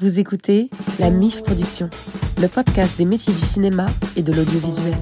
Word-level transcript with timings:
Vous 0.00 0.20
écoutez 0.20 0.70
La 1.00 1.10
MIF 1.10 1.42
Production, 1.42 1.90
le 2.40 2.46
podcast 2.46 2.96
des 2.96 3.04
métiers 3.04 3.34
du 3.34 3.44
cinéma 3.44 3.88
et 4.14 4.22
de 4.22 4.32
l'audiovisuel. 4.32 4.94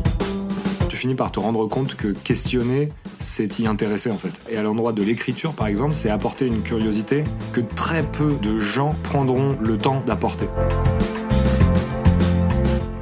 Tu 0.88 0.96
finis 0.96 1.14
par 1.14 1.30
te 1.30 1.38
rendre 1.38 1.66
compte 1.66 1.96
que 1.96 2.08
questionner, 2.08 2.90
c'est 3.20 3.58
y 3.58 3.66
intéresser 3.66 4.10
en 4.10 4.16
fait. 4.16 4.32
Et 4.48 4.56
à 4.56 4.62
l'endroit 4.62 4.94
de 4.94 5.02
l'écriture, 5.02 5.52
par 5.52 5.66
exemple, 5.66 5.94
c'est 5.94 6.08
apporter 6.08 6.46
une 6.46 6.62
curiosité 6.62 7.24
que 7.52 7.60
très 7.60 8.04
peu 8.04 8.38
de 8.40 8.58
gens 8.58 8.94
prendront 9.02 9.58
le 9.62 9.76
temps 9.76 10.02
d'apporter. 10.06 10.48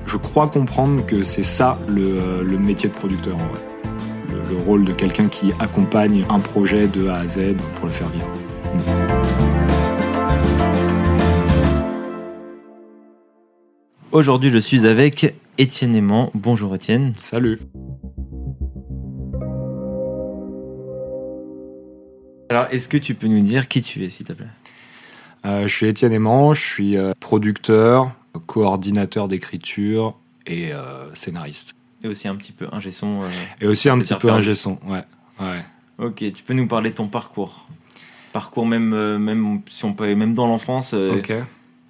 Je 0.05 0.17
crois 0.17 0.49
comprendre 0.49 1.07
que 1.07 1.23
c'est 1.23 1.45
ça 1.45 1.79
le, 1.87 2.43
le 2.43 2.59
métier 2.59 2.89
de 2.89 2.95
producteur 2.95 3.37
en 3.37 3.47
vrai. 3.47 3.61
Le 4.51 4.59
rôle 4.67 4.85
de 4.85 4.93
quelqu'un 4.93 5.29
qui 5.29 5.53
accompagne 5.61 6.27
un 6.29 6.41
projet 6.41 6.89
de 6.89 7.07
A 7.07 7.19
à 7.19 7.27
Z 7.29 7.55
pour 7.77 7.87
le 7.87 7.93
faire 7.93 8.09
vivre. 8.09 8.27
Aujourd'hui, 14.15 14.53
je 14.53 14.59
suis 14.59 14.87
avec 14.87 15.35
Étienne 15.59 15.93
Aimant. 15.97 16.31
Bonjour 16.35 16.73
Étienne. 16.77 17.15
Salut. 17.17 17.59
Alors, 22.49 22.69
est-ce 22.71 22.87
que 22.87 22.97
tu 22.97 23.17
peux 23.17 23.27
nous 23.27 23.41
dire 23.41 23.67
qui 23.67 23.83
tu 23.83 24.05
es, 24.05 24.11
s'il 24.11 24.25
te 24.25 24.33
plaît? 24.33 24.47
Euh, 25.45 25.63
je 25.67 25.75
suis 25.75 25.89
Étienne 25.89 26.13
Aimant, 26.13 26.55
je 26.55 26.63
suis 26.63 26.97
euh, 26.97 27.13
producteur, 27.19 28.13
coordinateur 28.47 29.27
d'écriture 29.27 30.17
et 30.47 30.73
euh, 30.73 31.13
scénariste. 31.17 31.75
Et 32.05 32.07
aussi 32.07 32.29
un 32.29 32.37
petit 32.37 32.53
peu 32.53 32.69
ingé 32.71 32.93
son. 32.93 33.23
euh, 33.23 33.29
Et 33.61 33.67
aussi 33.67 33.89
un 33.89 33.99
petit 33.99 34.15
peu 34.15 34.31
un 34.31 34.55
son, 34.55 34.79
ouais. 34.87 35.03
ouais. 35.41 35.65
Ok, 35.99 36.19
tu 36.33 36.45
peux 36.45 36.55
nous 36.55 36.69
parler 36.69 36.91
de 36.91 36.95
ton 36.95 37.09
parcours? 37.09 37.67
Parcours 38.33 38.65
même, 38.65 39.19
même 39.19 39.63
si 39.67 39.85
on 39.85 39.93
peut, 39.93 40.15
même 40.15 40.35
dans 40.35 40.47
l'enfance, 40.47 40.95
euh, 40.95 41.21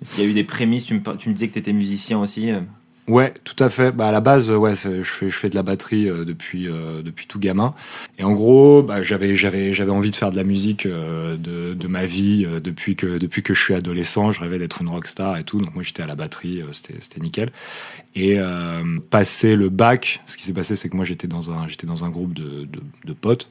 Ok. 0.04 0.10
s'il 0.10 0.24
y 0.24 0.26
a 0.26 0.30
eu 0.30 0.34
des 0.34 0.44
prémices, 0.44 0.84
tu 0.84 0.94
me, 0.94 1.32
disais 1.32 1.48
que 1.48 1.54
tu 1.54 1.58
étais 1.58 1.72
musicien 1.72 2.20
aussi. 2.20 2.50
euh. 2.50 2.60
Ouais, 3.06 3.34
tout 3.44 3.62
à 3.62 3.68
fait. 3.68 3.92
Bah 3.92 4.08
à 4.08 4.12
la 4.12 4.20
base, 4.20 4.48
euh, 4.48 4.56
ouais, 4.56 4.74
je 4.74 5.02
fais 5.02 5.28
je 5.28 5.36
fais 5.36 5.50
de 5.50 5.54
la 5.54 5.62
batterie 5.62 6.08
euh, 6.08 6.24
depuis 6.24 6.64
depuis 7.04 7.26
tout 7.26 7.38
gamin. 7.38 7.74
Et 8.18 8.24
en 8.24 8.32
gros, 8.32 8.82
bah, 8.82 9.02
j'avais 9.02 9.34
j'avais 9.34 9.74
j'avais 9.74 9.90
envie 9.90 10.10
de 10.10 10.16
faire 10.16 10.30
de 10.30 10.36
la 10.36 10.44
musique 10.44 10.86
de 10.86 11.74
de 11.74 11.86
ma 11.88 12.06
vie 12.06 12.46
depuis 12.62 12.96
que 12.96 13.18
depuis 13.18 13.42
que 13.42 13.52
je 13.52 13.62
suis 13.62 13.74
adolescent. 13.74 14.30
Je 14.30 14.40
rêvais 14.40 14.58
d'être 14.58 14.80
une 14.80 14.88
rockstar 14.88 15.36
et 15.36 15.44
tout. 15.44 15.60
Donc 15.60 15.74
moi 15.74 15.82
j'étais 15.82 16.02
à 16.02 16.06
la 16.06 16.14
batterie, 16.14 16.62
c'était 16.72 16.94
c'était 17.00 17.20
nickel. 17.20 17.50
Et 18.14 18.38
passé 19.10 19.54
le 19.54 19.68
bac, 19.68 20.22
ce 20.24 20.38
qui 20.38 20.44
s'est 20.44 20.54
passé, 20.54 20.74
c'est 20.74 20.88
que 20.88 20.96
moi 20.96 21.04
j'étais 21.04 21.28
dans 21.28 21.50
un 21.50 21.68
j'étais 21.68 21.86
dans 21.86 22.06
un 22.06 22.10
groupe 22.10 22.32
de, 22.32 22.66
de 23.04 23.12
potes. 23.12 23.50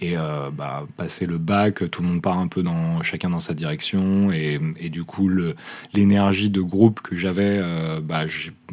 Et 0.00 0.16
euh, 0.16 0.50
bah, 0.50 0.86
passé 0.96 1.26
le 1.26 1.36
bac, 1.36 1.90
tout 1.90 2.02
le 2.02 2.08
monde 2.08 2.22
part 2.22 2.38
un 2.38 2.48
peu 2.48 2.62
dans 2.62 3.02
chacun 3.02 3.28
dans 3.28 3.40
sa 3.40 3.52
direction 3.52 4.32
et, 4.32 4.58
du 4.88 5.04
coup 5.04 5.30
l'énergie 5.92 6.48
de 6.48 6.62
groupe 6.62 7.00
que 7.00 7.16
j'avais, 7.16 7.58
euh, 7.60 8.00
bah, 8.00 8.24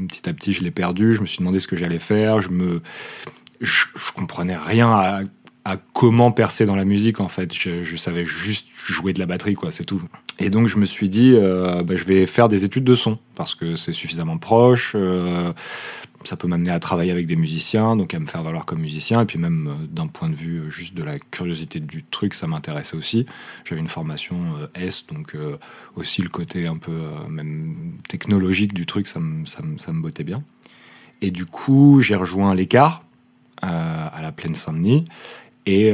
petit 0.07 0.29
à 0.29 0.33
petit 0.33 0.53
je 0.53 0.63
l'ai 0.63 0.71
perdu. 0.71 1.13
Je 1.13 1.21
me 1.21 1.25
suis 1.25 1.39
demandé 1.39 1.59
ce 1.59 1.67
que 1.67 1.75
j'allais 1.75 1.99
faire. 1.99 2.39
Je 2.39 2.49
me 2.49 2.81
je, 3.59 3.85
comprenais 4.15 4.55
rien 4.55 4.89
à, 4.89 5.21
comment 5.93 6.31
percer 6.31 6.65
dans 6.65 6.77
la 6.77 6.85
musique 6.85 7.19
en 7.19 7.27
fait. 7.27 7.53
Je, 7.53 7.95
savais 7.97 8.23
juste 8.23 8.67
jouer 8.73 9.11
de 9.11 9.19
la 9.19 9.25
batterie 9.25 9.55
quoi, 9.55 9.69
c'est 9.71 9.83
tout. 9.83 10.01
Et 10.39 10.49
donc 10.49 10.69
je 10.69 10.77
me 10.77 10.85
suis 10.85 11.09
dit 11.09 11.33
euh, 11.35 11.83
bah, 11.83 11.97
je 11.97 12.05
vais 12.05 12.25
faire 12.25 12.47
des 12.47 12.63
études 12.63 12.85
de 12.85 12.95
son 12.95 13.19
parce 13.35 13.53
que 13.53 13.75
c'est 13.75 13.91
suffisamment 13.91 14.37
proche. 14.37 14.95
Ça 16.27 16.35
peut 16.35 16.47
m'amener 16.47 16.71
à 16.71 16.79
travailler 16.79 17.11
avec 17.11 17.25
des 17.25 17.37
musiciens, 17.37 17.95
donc 17.95 18.13
à 18.13 18.19
me 18.19 18.25
faire 18.25 18.43
valoir 18.43 18.65
comme 18.65 18.79
musicien, 18.79 19.21
et 19.21 19.25
puis 19.25 19.39
même 19.39 19.67
euh, 19.67 19.87
d'un 19.89 20.07
point 20.07 20.29
de 20.29 20.35
vue 20.35 20.59
euh, 20.59 20.69
juste 20.69 20.93
de 20.93 21.03
la 21.03 21.19
curiosité 21.19 21.79
du 21.79 22.03
truc, 22.03 22.33
ça 22.33 22.47
m'intéressait 22.47 22.97
aussi. 22.97 23.25
J'avais 23.63 23.79
une 23.79 23.87
formation 23.87 24.35
euh, 24.59 24.67
S, 24.75 25.05
donc 25.07 25.35
aussi 25.95 26.21
le 26.21 26.29
côté 26.29 26.67
un 26.67 26.77
peu 26.77 26.91
même 27.29 27.93
technologique 28.09 28.73
du 28.73 28.85
truc, 28.85 29.07
ça 29.07 29.19
me, 29.19 29.45
ça 29.45 29.63
me, 29.63 29.77
ça 29.77 29.91
bottait 29.93 30.23
bien. 30.23 30.43
Et 31.21 31.31
du 31.31 31.45
coup, 31.45 32.01
j'ai 32.01 32.15
rejoint 32.15 32.53
l'écart 32.53 33.03
à 33.61 34.21
la 34.21 34.31
plaine 34.31 34.53
Saint-Denis. 34.53 35.03
Et 35.65 35.91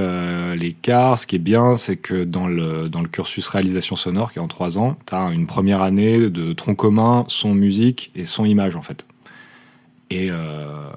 l'écart, 0.55 1.17
ce 1.17 1.25
qui 1.25 1.37
est 1.37 1.39
bien, 1.39 1.77
c'est 1.77 1.95
que 1.95 2.23
dans 2.23 2.47
le, 2.47 2.89
dans 2.89 3.01
le 3.01 3.07
cursus 3.07 3.47
réalisation 3.47 3.95
sonore, 3.95 4.33
qui 4.33 4.39
est 4.39 4.41
en 4.41 4.47
trois 4.47 4.77
ans, 4.77 4.97
tu 5.07 5.15
as 5.15 5.31
une 5.31 5.47
première 5.47 5.81
année 5.81 6.29
de 6.29 6.53
tronc 6.53 6.75
commun, 6.75 7.25
son 7.29 7.53
musique 7.55 8.11
et 8.15 8.25
son 8.25 8.45
image, 8.45 8.75
en 8.75 8.81
fait. 8.81 9.05
Et, 10.09 10.29
euh, 10.29 10.89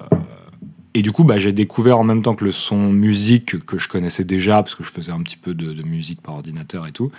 et 0.93 1.01
du 1.01 1.11
coup, 1.11 1.23
bah, 1.23 1.39
j'ai 1.39 1.51
découvert 1.51 1.99
en 1.99 2.03
même 2.03 2.21
temps 2.21 2.35
que 2.35 2.45
le 2.45 2.51
son 2.51 2.91
musique 2.91 3.65
que 3.65 3.77
je 3.77 3.87
connaissais 3.87 4.23
déjà, 4.23 4.63
parce 4.63 4.75
que 4.75 4.83
je 4.83 4.91
faisais 4.91 5.11
un 5.11 5.21
petit 5.21 5.37
peu 5.37 5.53
de, 5.53 5.81
musique 5.83 6.21
par 6.21 6.35
ordinateur 6.35 6.87
et 6.87 6.91
tout, 6.91 7.11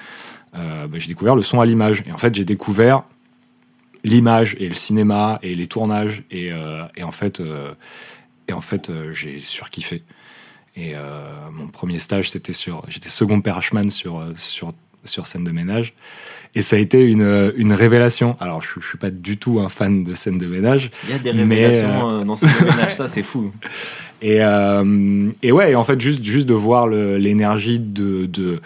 euh, 0.54 0.86
bah, 0.86 0.98
j'ai 0.98 1.08
découvert 1.08 1.36
le 1.36 1.42
son 1.42 1.60
à 1.60 1.66
l'image. 1.66 2.02
Et 2.06 2.12
en 2.12 2.18
fait, 2.18 2.34
j'ai 2.34 2.44
découvert 2.44 3.02
l'image 4.04 4.56
et 4.60 4.68
le 4.68 4.74
cinéma 4.74 5.38
et 5.42 5.54
les 5.54 5.66
tournages. 5.66 6.22
Et, 6.30 6.52
euh, 6.52 6.84
et 6.96 7.02
en 7.02 7.12
fait, 7.12 7.42
et 8.48 8.52
en 8.52 8.60
fait 8.60 8.90
j'ai 9.12 9.38
surkiffé. 9.38 10.02
Et 10.76 10.94
mon 11.52 11.66
premier 11.66 11.98
stage, 11.98 12.30
c'était 12.30 12.52
sur. 12.52 12.84
J'étais 12.88 13.08
second 13.08 13.40
perchman 13.40 13.90
sur, 13.90 14.24
sur, 14.36 14.72
sur 15.02 15.26
scène 15.26 15.42
de 15.42 15.50
ménage. 15.50 15.92
Et 16.58 16.62
ça 16.62 16.74
a 16.74 16.78
été 16.80 17.00
une, 17.04 17.52
une 17.56 17.72
révélation. 17.72 18.36
Alors, 18.40 18.60
je, 18.62 18.80
je 18.80 18.86
suis 18.88 18.98
pas 18.98 19.10
du 19.10 19.36
tout 19.36 19.60
un 19.60 19.68
fan 19.68 20.02
de 20.02 20.14
scène 20.14 20.38
de 20.38 20.46
ménage. 20.46 20.90
Il 21.04 21.10
y 21.10 21.12
a 21.12 21.18
des 21.20 21.30
révélations 21.30 22.10
euh, 22.10 22.24
dans 22.24 22.34
ce 22.34 22.46
ménage, 22.64 22.94
ça 22.96 23.06
c'est 23.06 23.22
fou. 23.22 23.52
Et, 24.22 24.42
euh, 24.42 25.30
et 25.44 25.52
ouais, 25.52 25.76
en 25.76 25.84
fait, 25.84 26.00
juste, 26.00 26.24
juste 26.24 26.48
de 26.48 26.54
voir 26.54 26.88
l'énergie 26.88 27.78
de, 27.78 28.26
de, 28.26 28.60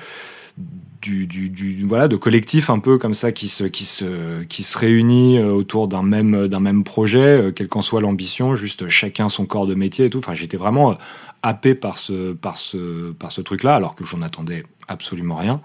du, 1.02 1.26
du, 1.26 1.50
du- 1.50 1.84
voilà, 1.84 2.08
de 2.08 2.16
collectif 2.16 2.70
un 2.70 2.78
peu 2.78 2.96
comme 2.96 3.12
ça 3.12 3.30
qui 3.30 3.48
se, 3.48 3.64
qui 3.64 3.84
se, 3.84 4.42
qui 4.44 4.62
se 4.62 4.78
réunit 4.78 5.36
euh, 5.38 5.50
autour 5.50 5.86
d'un 5.86 6.02
même, 6.02 6.48
d'un 6.48 6.60
même 6.60 6.84
projet, 6.84 7.18
euh, 7.18 7.50
quelle 7.52 7.68
qu'en 7.68 7.82
soit 7.82 8.00
l'ambition, 8.00 8.54
juste 8.54 8.88
chacun 8.88 9.28
son 9.28 9.44
corps 9.44 9.66
de 9.66 9.74
métier 9.74 10.06
et 10.06 10.10
tout. 10.10 10.18
Enfin, 10.18 10.32
j'étais 10.34 10.56
vraiment 10.56 10.92
euh, 10.92 10.94
happé 11.42 11.74
par 11.74 11.98
ce, 11.98 12.32
par 12.32 12.56
ce, 12.56 13.12
par 13.12 13.32
ce 13.32 13.42
truc-là, 13.42 13.74
alors 13.74 13.94
que 13.94 14.04
j'en 14.06 14.22
attendais 14.22 14.62
absolument 14.88 15.36
rien. 15.36 15.60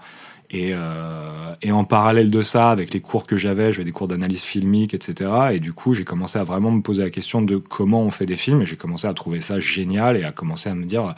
Et, 0.50 0.70
euh, 0.72 1.54
et 1.60 1.72
en 1.72 1.84
parallèle 1.84 2.30
de 2.30 2.42
ça, 2.42 2.70
avec 2.70 2.94
les 2.94 3.00
cours 3.00 3.26
que 3.26 3.36
j'avais, 3.36 3.72
j'avais 3.72 3.84
des 3.84 3.92
cours 3.92 4.08
d'analyse 4.08 4.42
filmique, 4.42 4.94
etc. 4.94 5.30
Et 5.52 5.60
du 5.60 5.74
coup, 5.74 5.92
j'ai 5.92 6.04
commencé 6.04 6.38
à 6.38 6.44
vraiment 6.44 6.70
me 6.70 6.80
poser 6.80 7.02
la 7.02 7.10
question 7.10 7.42
de 7.42 7.58
comment 7.58 8.02
on 8.02 8.10
fait 8.10 8.26
des 8.26 8.36
films. 8.36 8.62
Et 8.62 8.66
j'ai 8.66 8.76
commencé 8.76 9.06
à 9.06 9.12
trouver 9.12 9.42
ça 9.42 9.60
génial 9.60 10.16
et 10.16 10.24
à 10.24 10.32
commencer 10.32 10.70
à 10.70 10.74
me 10.74 10.86
dire, 10.86 11.14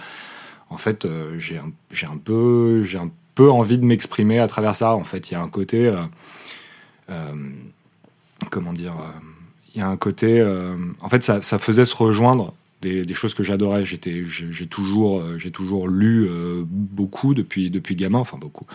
en 0.69 0.77
fait, 0.77 1.05
euh, 1.05 1.39
j'ai 1.39 1.59
un, 1.59 2.17
peu, 2.17 2.85
un 2.97 3.11
peu 3.37 3.51
envie 3.51 3.79
de 3.79 3.85
m'exprimer 3.85 4.41
à 4.41 4.49
travers 4.49 4.75
ça. 4.75 4.95
En 4.95 5.05
fait, 5.05 5.31
il 5.31 5.35
y 5.35 5.37
a 5.37 5.41
un 5.41 5.49
côté, 5.49 5.95
euh, 7.09 7.33
comment 8.51 8.73
dire, 8.73 8.95
il 9.75 9.81
y 9.81 9.81
a 9.81 9.87
un 9.87 9.97
côté, 9.97 10.45
en 11.01 11.09
fait, 11.09 11.23
ça, 11.23 11.41
faisait 11.41 11.85
se 11.85 11.95
rejoindre 11.95 12.53
des, 12.83 13.15
choses 13.15 13.35
que 13.35 13.45
j'adorais. 13.45 13.85
J'étais, 13.85 14.25
j'ai 14.25 14.67
toujours, 14.67 15.23
j'ai 15.39 15.53
toujours 15.53 15.87
lu 15.87 16.29
beaucoup 16.65 17.35
depuis 17.35 17.71
depuis 17.71 17.95
gamin, 17.95 18.19
enfin 18.19 18.37
beaucoup. 18.37 18.67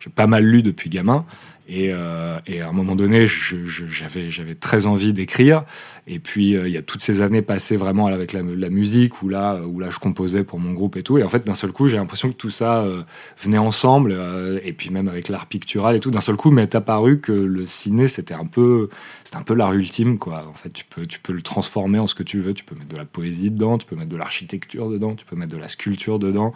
J'ai 0.00 0.10
pas 0.10 0.26
mal 0.26 0.44
lu 0.44 0.62
depuis 0.62 0.90
gamin. 0.90 1.24
Et, 1.70 1.90
euh, 1.92 2.38
et 2.46 2.62
à 2.62 2.68
un 2.68 2.72
moment 2.72 2.96
donné, 2.96 3.26
je- 3.26 3.66
je- 3.66 3.86
j'avais 3.86 4.30
j'avais 4.30 4.54
très 4.54 4.86
envie 4.86 5.12
d'écrire. 5.12 5.64
Et 6.06 6.18
puis 6.18 6.56
euh, 6.56 6.66
il 6.66 6.72
y 6.72 6.78
a 6.78 6.82
toutes 6.82 7.02
ces 7.02 7.20
années 7.20 7.42
passées 7.42 7.76
vraiment 7.76 8.06
avec 8.06 8.32
la, 8.32 8.40
la 8.40 8.70
musique 8.70 9.22
où 9.22 9.28
là 9.28 9.60
où 9.66 9.78
là 9.78 9.90
je 9.90 9.98
composais 9.98 10.44
pour 10.44 10.58
mon 10.60 10.72
groupe 10.72 10.96
et 10.96 11.02
tout. 11.02 11.18
Et 11.18 11.22
en 11.22 11.28
fait 11.28 11.44
d'un 11.46 11.54
seul 11.54 11.70
coup, 11.72 11.86
j'ai 11.86 11.98
l'impression 11.98 12.30
que 12.30 12.34
tout 12.36 12.48
ça 12.48 12.80
euh, 12.84 13.02
venait 13.42 13.58
ensemble. 13.58 14.12
euh, 14.12 14.58
et 14.64 14.72
puis 14.72 14.88
même 14.88 15.08
avec 15.08 15.28
l'art 15.28 15.44
pictural 15.46 15.94
et 15.94 16.00
tout. 16.00 16.10
D'un 16.10 16.22
seul 16.22 16.36
coup, 16.36 16.50
m'est 16.50 16.74
apparu 16.74 17.20
que 17.20 17.32
le 17.32 17.66
ciné 17.66 18.08
c'était 18.08 18.32
un 18.34 18.46
peu 18.46 18.88
c'était 19.24 19.36
un 19.36 19.42
peu 19.42 19.52
l'art 19.54 19.74
ultime 19.74 20.16
quoi. 20.18 20.46
En 20.48 20.54
fait, 20.54 20.70
tu 20.72 20.84
peux 20.86 21.06
tu 21.06 21.20
peux 21.20 21.34
le 21.34 21.42
transformer 21.42 21.98
en 21.98 22.06
ce 22.06 22.14
que 22.14 22.22
tu 22.22 22.40
veux. 22.40 22.54
Tu 22.54 22.64
peux 22.64 22.74
mettre 22.76 22.88
de 22.94 22.96
la 22.96 23.04
poésie 23.04 23.50
dedans, 23.50 23.76
tu 23.76 23.86
peux 23.86 23.94
mettre 23.96 24.08
de 24.10 24.16
l'architecture 24.16 24.88
dedans, 24.88 25.14
tu 25.14 25.26
peux 25.26 25.36
mettre 25.36 25.52
de 25.54 25.60
la 25.60 25.68
sculpture 25.68 26.18
dedans. 26.18 26.54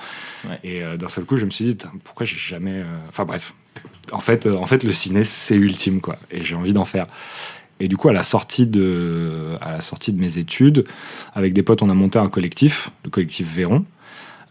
Ouais. 0.48 0.58
Et 0.64 0.82
euh, 0.82 0.96
d'un 0.96 1.08
seul 1.08 1.24
coup, 1.26 1.36
je 1.36 1.44
me 1.44 1.50
suis 1.50 1.66
dit 1.66 1.76
pourquoi 2.04 2.24
j'ai 2.24 2.38
jamais. 2.38 2.80
euh, 2.80 2.84
Enfin 3.08 3.26
bref, 3.26 3.52
en 4.12 4.20
fait, 4.20 4.46
euh, 4.46 4.56
en 4.56 4.66
fait, 4.66 4.84
le 4.84 4.92
ciné, 4.92 5.24
c'est 5.24 5.56
ultime, 5.56 6.00
quoi. 6.00 6.16
Et 6.30 6.44
j'ai 6.44 6.54
envie 6.54 6.72
d'en 6.72 6.84
faire. 6.84 7.06
Et 7.80 7.88
du 7.88 7.96
coup, 7.96 8.08
à 8.08 8.12
la 8.12 8.22
sortie 8.22 8.66
de, 8.66 9.56
à 9.60 9.72
la 9.72 9.80
sortie 9.80 10.12
de 10.12 10.20
mes 10.20 10.38
études, 10.38 10.84
avec 11.34 11.52
des 11.52 11.62
potes, 11.62 11.82
on 11.82 11.90
a 11.90 11.94
monté 11.94 12.18
un 12.18 12.28
collectif, 12.28 12.90
le 13.04 13.10
collectif 13.10 13.52
Véron. 13.52 13.84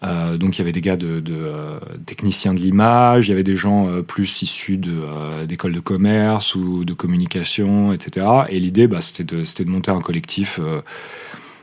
Euh, 0.03 0.37
donc, 0.37 0.57
il 0.57 0.59
y 0.59 0.61
avait 0.63 0.71
des 0.71 0.81
gars 0.81 0.97
de, 0.97 1.19
de, 1.19 1.35
euh, 1.35 1.79
techniciens 2.05 2.53
de 2.53 2.59
l'image, 2.59 3.27
il 3.27 3.29
y 3.29 3.33
avait 3.33 3.43
des 3.43 3.55
gens 3.55 4.01
plus 4.01 4.41
issus 4.41 4.81
d'écoles 5.47 5.73
de 5.73 5.79
commerce 5.79 6.55
ou 6.55 6.83
de 6.83 6.93
communication, 6.93 7.93
etc. 7.93 8.25
Et 8.49 8.59
l'idée, 8.59 8.87
bah, 8.87 9.01
c'était 9.01 9.23
de, 9.23 9.43
de 9.43 9.69
monter 9.69 9.91
un 9.91 10.01
collectif, 10.01 10.59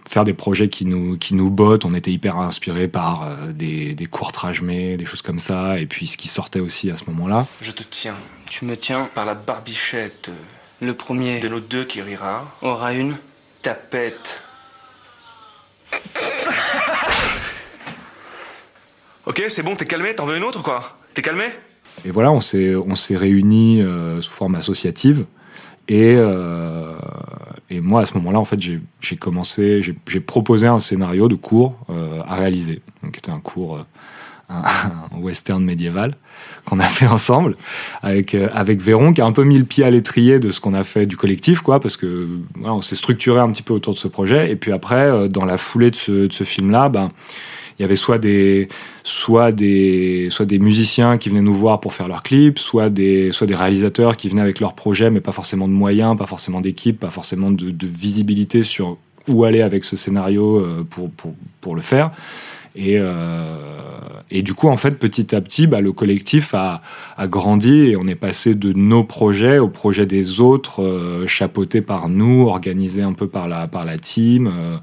faire 0.09 0.25
des 0.25 0.35
projets 0.35 0.69
qui 0.69 0.87
nous, 0.87 1.19
qui 1.19 1.35
nous 1.35 1.51
bottent. 1.51 1.85
On 1.85 1.95
était 1.95 2.11
hyper 2.11 2.39
inspirés 2.39 2.89
par 2.89 3.23
euh, 3.25 3.53
des, 3.53 3.95
des 3.95 4.07
courts-métrages, 4.07 4.63
des 4.63 5.05
choses 5.05 5.23
comme 5.23 5.39
ça, 5.39 5.79
et 5.79 5.87
puis 5.87 6.07
ce 6.07 6.17
qui 6.17 6.29
sortait 6.29 6.61
aussi 6.61 6.91
à 6.91 6.97
ce 6.97 7.05
moment-là. 7.09 7.47
Je 7.61 7.73
te 7.73 7.83
tiens. 7.83 8.17
Tu 8.47 8.65
me 8.65 8.77
tiens 8.77 9.09
par 9.15 9.27
la 9.27 9.35
barbichette. 9.35 10.31
Le 10.81 10.95
premier 10.95 11.41
de 11.41 11.49
nos 11.49 11.61
deux 11.61 11.85
qui 11.85 12.01
rira 12.01 12.57
aura 12.63 12.95
une 12.95 13.17
tapette. 13.63 14.43
ok, 19.27 19.43
c'est 19.49 19.63
bon, 19.63 19.75
t'es 19.75 19.87
calmé, 19.87 20.15
t'en 20.15 20.27
veux 20.27 20.37
une 20.37 20.45
autre 20.45 20.61
ou 20.61 20.63
quoi? 20.63 20.99
T'es 21.15 21.23
calmé? 21.23 21.47
Et 22.05 22.11
voilà, 22.11 22.31
on 22.31 22.41
s'est 22.41 22.77
on 22.77 22.95
s'est 22.95 23.17
réunis 23.17 23.83
euh, 23.83 24.23
sous 24.23 24.31
forme 24.31 24.55
associative. 24.55 25.27
Et, 25.88 26.14
euh, 26.17 26.93
et 27.70 27.81
moi, 27.81 28.02
à 28.02 28.06
ce 28.06 28.14
moment-là, 28.14 28.38
en 28.38 28.44
fait, 28.44 28.61
j'ai 28.61 28.81
j'ai 29.00 29.17
commencé, 29.17 29.82
j'ai 29.82 30.20
proposé 30.20 30.67
un 30.67 30.79
scénario 30.81 31.29
de 31.29 31.35
cours 31.35 31.76
euh, 31.90 32.20
à 32.29 32.37
réaliser. 32.37 32.82
Donc, 33.02 33.12
c'était 33.14 33.31
un 33.31 33.40
cours, 33.40 33.76
euh, 33.76 33.82
un, 34.50 34.62
un 35.12 35.19
western 35.20 35.64
médiéval 35.64 36.14
qu'on 36.67 36.79
a 36.79 36.85
fait 36.85 37.06
ensemble 37.06 37.56
avec 38.02 38.35
euh, 38.35 38.49
avec 38.52 38.81
Véron, 38.81 39.12
qui 39.14 39.20
a 39.23 39.26
un 39.26 39.32
peu 39.32 39.44
mis 39.44 39.58
le 39.58 39.64
pied 39.64 39.85
à 39.85 39.90
l'étrier 39.90 40.38
de 40.38 40.50
ce 40.50 40.61
qu'on 40.61 40.75
a 40.75 40.85
fait 40.85 41.06
du 41.06 41.17
collectif, 41.17 41.61
quoi, 41.62 41.81
parce 41.81 41.96
que 41.96 42.29
voilà, 42.56 42.75
on 42.75 42.82
s'est 42.82 42.96
structuré 42.96 43.40
un 43.40 43.50
petit 43.50 43.62
peu 43.62 43.73
autour 43.73 43.94
de 43.94 43.99
ce 43.99 44.08
projet. 44.08 44.50
Et 44.50 44.56
puis 44.56 44.73
après, 44.73 45.06
euh, 45.08 45.29
dans 45.29 45.44
la 45.46 45.56
foulée 45.56 45.90
de 45.90 45.96
ce, 45.96 46.26
de 46.26 46.32
ce 46.32 46.44
film-là, 46.44 46.90
ben 46.90 47.11
il 47.79 47.83
y 47.83 47.85
avait 47.85 47.97
soit 47.97 48.19
des 48.19 48.69
musiciens 50.59 51.19
qui 51.19 51.29
venaient 51.29 51.43
nous 51.43 51.55
voir 51.55 51.81
pour 51.81 51.95
faire 51.95 52.09
leurs 52.09 52.23
clips, 52.23 52.59
soit 52.59 52.91
des 52.91 53.31
réalisateurs 53.51 54.17
qui 54.17 54.29
venaient 54.29 54.43
avec 54.43 54.61
leurs 54.61 54.75
projets 54.75 55.11
mais 55.11 55.21
pas 55.21 55.33
forcément 55.33 55.69
de 55.69 55.73
moyens, 55.73 56.17
pas 56.17 56.27
forcément 56.27 56.61
d'équipe, 56.61 56.99
pas 56.99 57.11
forcément 57.11 57.51
de 57.51 57.87
visibilité 57.87 58.63
sur 58.65 58.99
où 59.29 59.45
aller 59.45 59.63
avec 59.63 59.85
ce 59.85 59.97
scénario 59.97 60.59
euh, 60.59 60.87
pour 60.89 61.11
pour 61.11 61.35
pour 61.61 61.75
le 61.75 61.83
faire. 61.83 62.11
Et, 62.79 62.97
euh, 62.97 63.57
et 64.31 64.43
du 64.43 64.55
coup, 64.55 64.69
en 64.69 64.77
fait, 64.77 64.93
petit 64.93 65.35
à 65.35 65.41
petit, 65.41 65.67
bah, 65.67 65.81
le 65.81 65.93
collectif 65.93 66.55
a, 66.55 66.81
a 67.17 67.27
grandi 67.27 67.91
et 67.91 67.97
on 67.97 68.07
est 68.07 68.15
passé 68.15 68.55
de 68.55 68.73
nos 68.73 69.03
projets 69.03 69.59
aux 69.59 69.69
projets 69.69 70.07
des 70.07 70.41
autres, 70.41 70.85
euh, 70.85 71.27
chapeautés 71.27 71.81
par 71.81 72.09
nous, 72.09 72.47
organisés 72.47 73.03
un 73.03 73.15
peu 73.15 73.27
par 73.27 73.49
la, 73.49 73.67
par 73.67 73.85
la 73.85 73.99
team, 73.99 74.47
euh, 74.47 74.77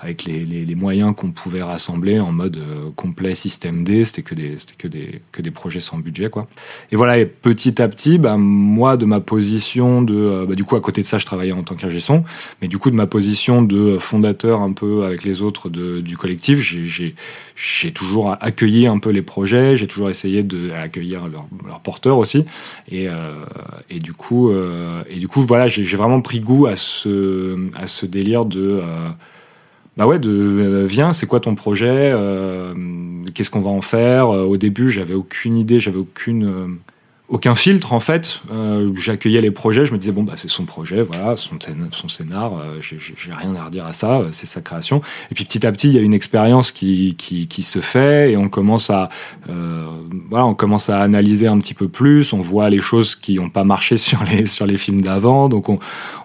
avec 0.00 0.24
les, 0.24 0.46
les, 0.46 0.74
moyens 0.74 1.14
qu'on 1.14 1.30
pouvait 1.30 1.62
rassembler 1.62 2.18
en 2.20 2.32
mode 2.32 2.58
complet 2.96 3.34
système 3.34 3.84
D. 3.84 4.06
C'était 4.06 4.22
que 4.22 4.34
des, 4.34 4.56
que 4.78 4.88
des, 4.88 5.20
que 5.30 5.42
des 5.42 5.50
projets 5.50 5.80
sans 5.80 5.98
budget, 5.98 6.30
quoi. 6.30 6.46
Et 6.90 6.96
voilà, 6.96 7.18
et 7.18 7.26
petit 7.26 7.82
à 7.82 7.88
petit, 7.88 8.16
bah, 8.16 8.36
moi, 8.38 8.96
de 8.96 9.04
ma 9.04 9.20
position 9.20 10.00
de, 10.00 10.46
bah, 10.48 10.54
du 10.54 10.64
coup, 10.64 10.76
à 10.76 10.80
côté 10.80 11.02
de 11.02 11.06
ça, 11.06 11.18
je 11.18 11.26
travaillais 11.26 11.52
en 11.52 11.64
tant 11.64 11.74
qu'ingé 11.74 12.00
son, 12.00 12.24
mais 12.62 12.68
du 12.68 12.78
coup, 12.78 12.90
de 12.90 12.96
ma 12.96 13.06
position 13.06 13.60
de 13.60 13.91
fondateur 13.98 14.60
un 14.60 14.72
peu 14.72 15.04
avec 15.04 15.24
les 15.24 15.42
autres 15.42 15.68
du 15.68 16.16
collectif, 16.16 16.60
j'ai, 16.60 17.92
toujours 17.92 18.36
accueilli 18.40 18.86
un 18.86 18.98
peu 18.98 19.10
les 19.10 19.22
projets, 19.22 19.76
j'ai 19.76 19.86
toujours 19.86 20.10
essayé 20.10 20.42
de 20.42 20.70
accueillir 20.72 21.28
leurs 21.28 21.46
leur 21.66 21.80
porteurs 21.80 22.18
aussi, 22.18 22.44
et, 22.90 23.08
euh, 23.08 23.32
du 23.90 24.12
coup, 24.12 24.50
euh, 24.50 25.02
et 25.08 25.16
du 25.16 25.28
coup, 25.28 25.42
voilà, 25.42 25.68
j'ai 25.68 25.96
vraiment 25.96 26.20
pris 26.20 26.40
goût 26.40 26.66
à 26.66 26.76
ce, 26.76 28.06
délire 28.06 28.44
de, 28.44 28.80
euh, 28.82 29.08
bah 29.96 30.06
ouais, 30.06 30.18
de 30.18 30.86
viens, 30.88 31.12
c'est 31.12 31.26
quoi 31.26 31.40
ton 31.40 31.54
projet, 31.54 32.14
qu'est-ce 33.34 33.50
qu'on 33.50 33.60
va 33.60 33.70
en 33.70 33.82
faire? 33.82 34.28
Au 34.28 34.56
début, 34.56 34.90
j'avais 34.90 35.14
aucune 35.14 35.56
idée, 35.56 35.80
j'avais 35.80 35.98
aucune 35.98 36.78
aucun 37.32 37.54
filtre 37.54 37.94
en 37.94 38.00
fait. 38.00 38.42
Euh, 38.52 38.92
J'accueillais 38.94 39.40
les 39.40 39.50
projets, 39.50 39.86
je 39.86 39.92
me 39.92 39.98
disais 39.98 40.12
bon 40.12 40.22
bah 40.22 40.34
c'est 40.36 40.50
son 40.50 40.64
projet, 40.66 41.02
voilà, 41.02 41.36
son, 41.38 41.58
son 41.90 42.08
scénar, 42.08 42.52
euh, 42.58 42.78
j'ai 42.80 43.32
rien 43.32 43.56
à 43.56 43.64
redire 43.64 43.86
à 43.86 43.94
ça, 43.94 44.20
euh, 44.20 44.28
c'est 44.32 44.46
sa 44.46 44.60
création. 44.60 45.00
Et 45.30 45.34
puis 45.34 45.44
petit 45.46 45.66
à 45.66 45.72
petit, 45.72 45.88
il 45.88 45.94
y 45.94 45.98
a 45.98 46.02
une 46.02 46.12
expérience 46.12 46.72
qui, 46.72 47.14
qui, 47.16 47.48
qui 47.48 47.62
se 47.62 47.80
fait 47.80 48.32
et 48.32 48.36
on 48.36 48.50
commence 48.50 48.90
à 48.90 49.08
euh, 49.48 49.86
voilà, 50.28 50.44
on 50.44 50.54
commence 50.54 50.90
à 50.90 51.00
analyser 51.00 51.46
un 51.46 51.58
petit 51.58 51.72
peu 51.72 51.88
plus, 51.88 52.34
on 52.34 52.42
voit 52.42 52.68
les 52.68 52.80
choses 52.80 53.16
qui 53.16 53.36
n'ont 53.36 53.50
pas 53.50 53.64
marché 53.64 53.96
sur 53.96 54.22
les 54.24 54.46
sur 54.46 54.66
les 54.66 54.76
films 54.76 55.00
d'avant, 55.00 55.48
donc 55.48 55.70
on, 55.70 55.78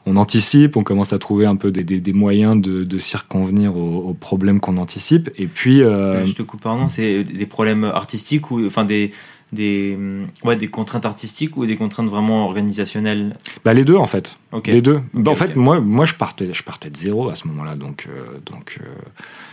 on 0.06 0.18
anticipe, 0.18 0.75
on 0.75 0.83
commence 0.83 1.13
à 1.13 1.19
trouver 1.19 1.45
un 1.45 1.56
peu 1.56 1.71
des, 1.71 1.86
des, 1.86 2.01
des 2.01 2.13
moyens 2.13 2.62
de, 2.62 2.83
de 2.83 2.98
circonvenir 2.98 3.77
aux, 3.77 4.09
aux 4.09 4.13
problèmes 4.13 4.59
qu'on 4.59 4.75
anticipe. 4.75 5.30
Et 5.38 5.48
puis 5.48 5.81
euh, 5.81 6.25
Je 6.25 6.33
te 6.33 6.42
coupe, 6.42 6.62
pardon, 6.62 6.89
c'est 6.89 7.24
des 7.24 7.45
problèmes 7.45 7.86
artistiques 7.86 8.51
ou 8.51 8.65
enfin 8.65 8.83
des 8.83 9.12
des 9.53 9.97
ouais 10.44 10.55
des 10.57 10.67
contraintes 10.67 11.05
artistiques 11.05 11.55
ou 11.57 11.65
des 11.65 11.77
contraintes 11.77 12.09
vraiment 12.09 12.45
organisationnelles? 12.45 13.38
bah, 13.63 13.73
les 13.73 13.85
deux 13.85 13.95
en 13.95 14.05
fait. 14.05 14.38
Les 14.65 14.81
deux. 14.81 14.99
Bah, 15.13 15.31
en 15.31 15.35
fait, 15.35 15.55
moi, 15.55 15.79
moi, 15.79 16.05
je 16.05 16.15
partais, 16.15 16.53
je 16.53 16.63
partais 16.63 16.89
de 16.89 16.97
zéro 16.97 17.29
à 17.29 17.35
ce 17.35 17.47
moment-là, 17.47 17.75
donc, 17.75 18.07
euh, 18.09 18.39
donc, 18.45 18.79
euh, 18.81 18.85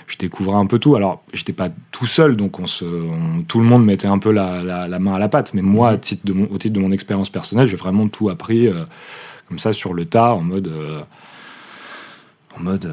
je 0.06 0.16
découvrais 0.16 0.56
un 0.56 0.66
peu 0.66 0.78
tout. 0.78 0.96
Alors, 0.96 1.22
j'étais 1.32 1.52
pas 1.52 1.68
tout 1.92 2.06
seul, 2.06 2.36
donc 2.36 2.58
on 2.58 2.66
se, 2.66 2.84
on- 2.84 3.42
tout 3.42 3.58
le 3.60 3.66
monde 3.66 3.84
mettait 3.84 4.06
un 4.08 4.18
peu 4.18 4.32
la, 4.32 4.62
la, 4.62 4.88
la 4.88 4.98
main 4.98 5.12
à 5.14 5.18
la 5.18 5.28
pâte. 5.28 5.52
Mais 5.54 5.62
moi, 5.62 5.90
Mhm. 5.90 5.94
à 5.94 5.98
titre 5.98 6.22
de 6.26 6.32
mon, 6.32 6.44
au 6.50 6.58
titre 6.58 6.74
de 6.74 6.80
mon 6.80 6.90
expérience 6.92 7.30
personnelle, 7.30 7.66
j'ai 7.68 7.76
vraiment 7.76 8.08
tout 8.08 8.30
appris 8.30 8.66
euh, 8.66 8.84
comme 9.48 9.58
ça 9.58 9.72
sur 9.72 9.94
le 9.94 10.04
tas, 10.06 10.32
en 10.34 10.40
mode, 10.42 10.72
en 12.58 12.62
mode. 12.62 12.90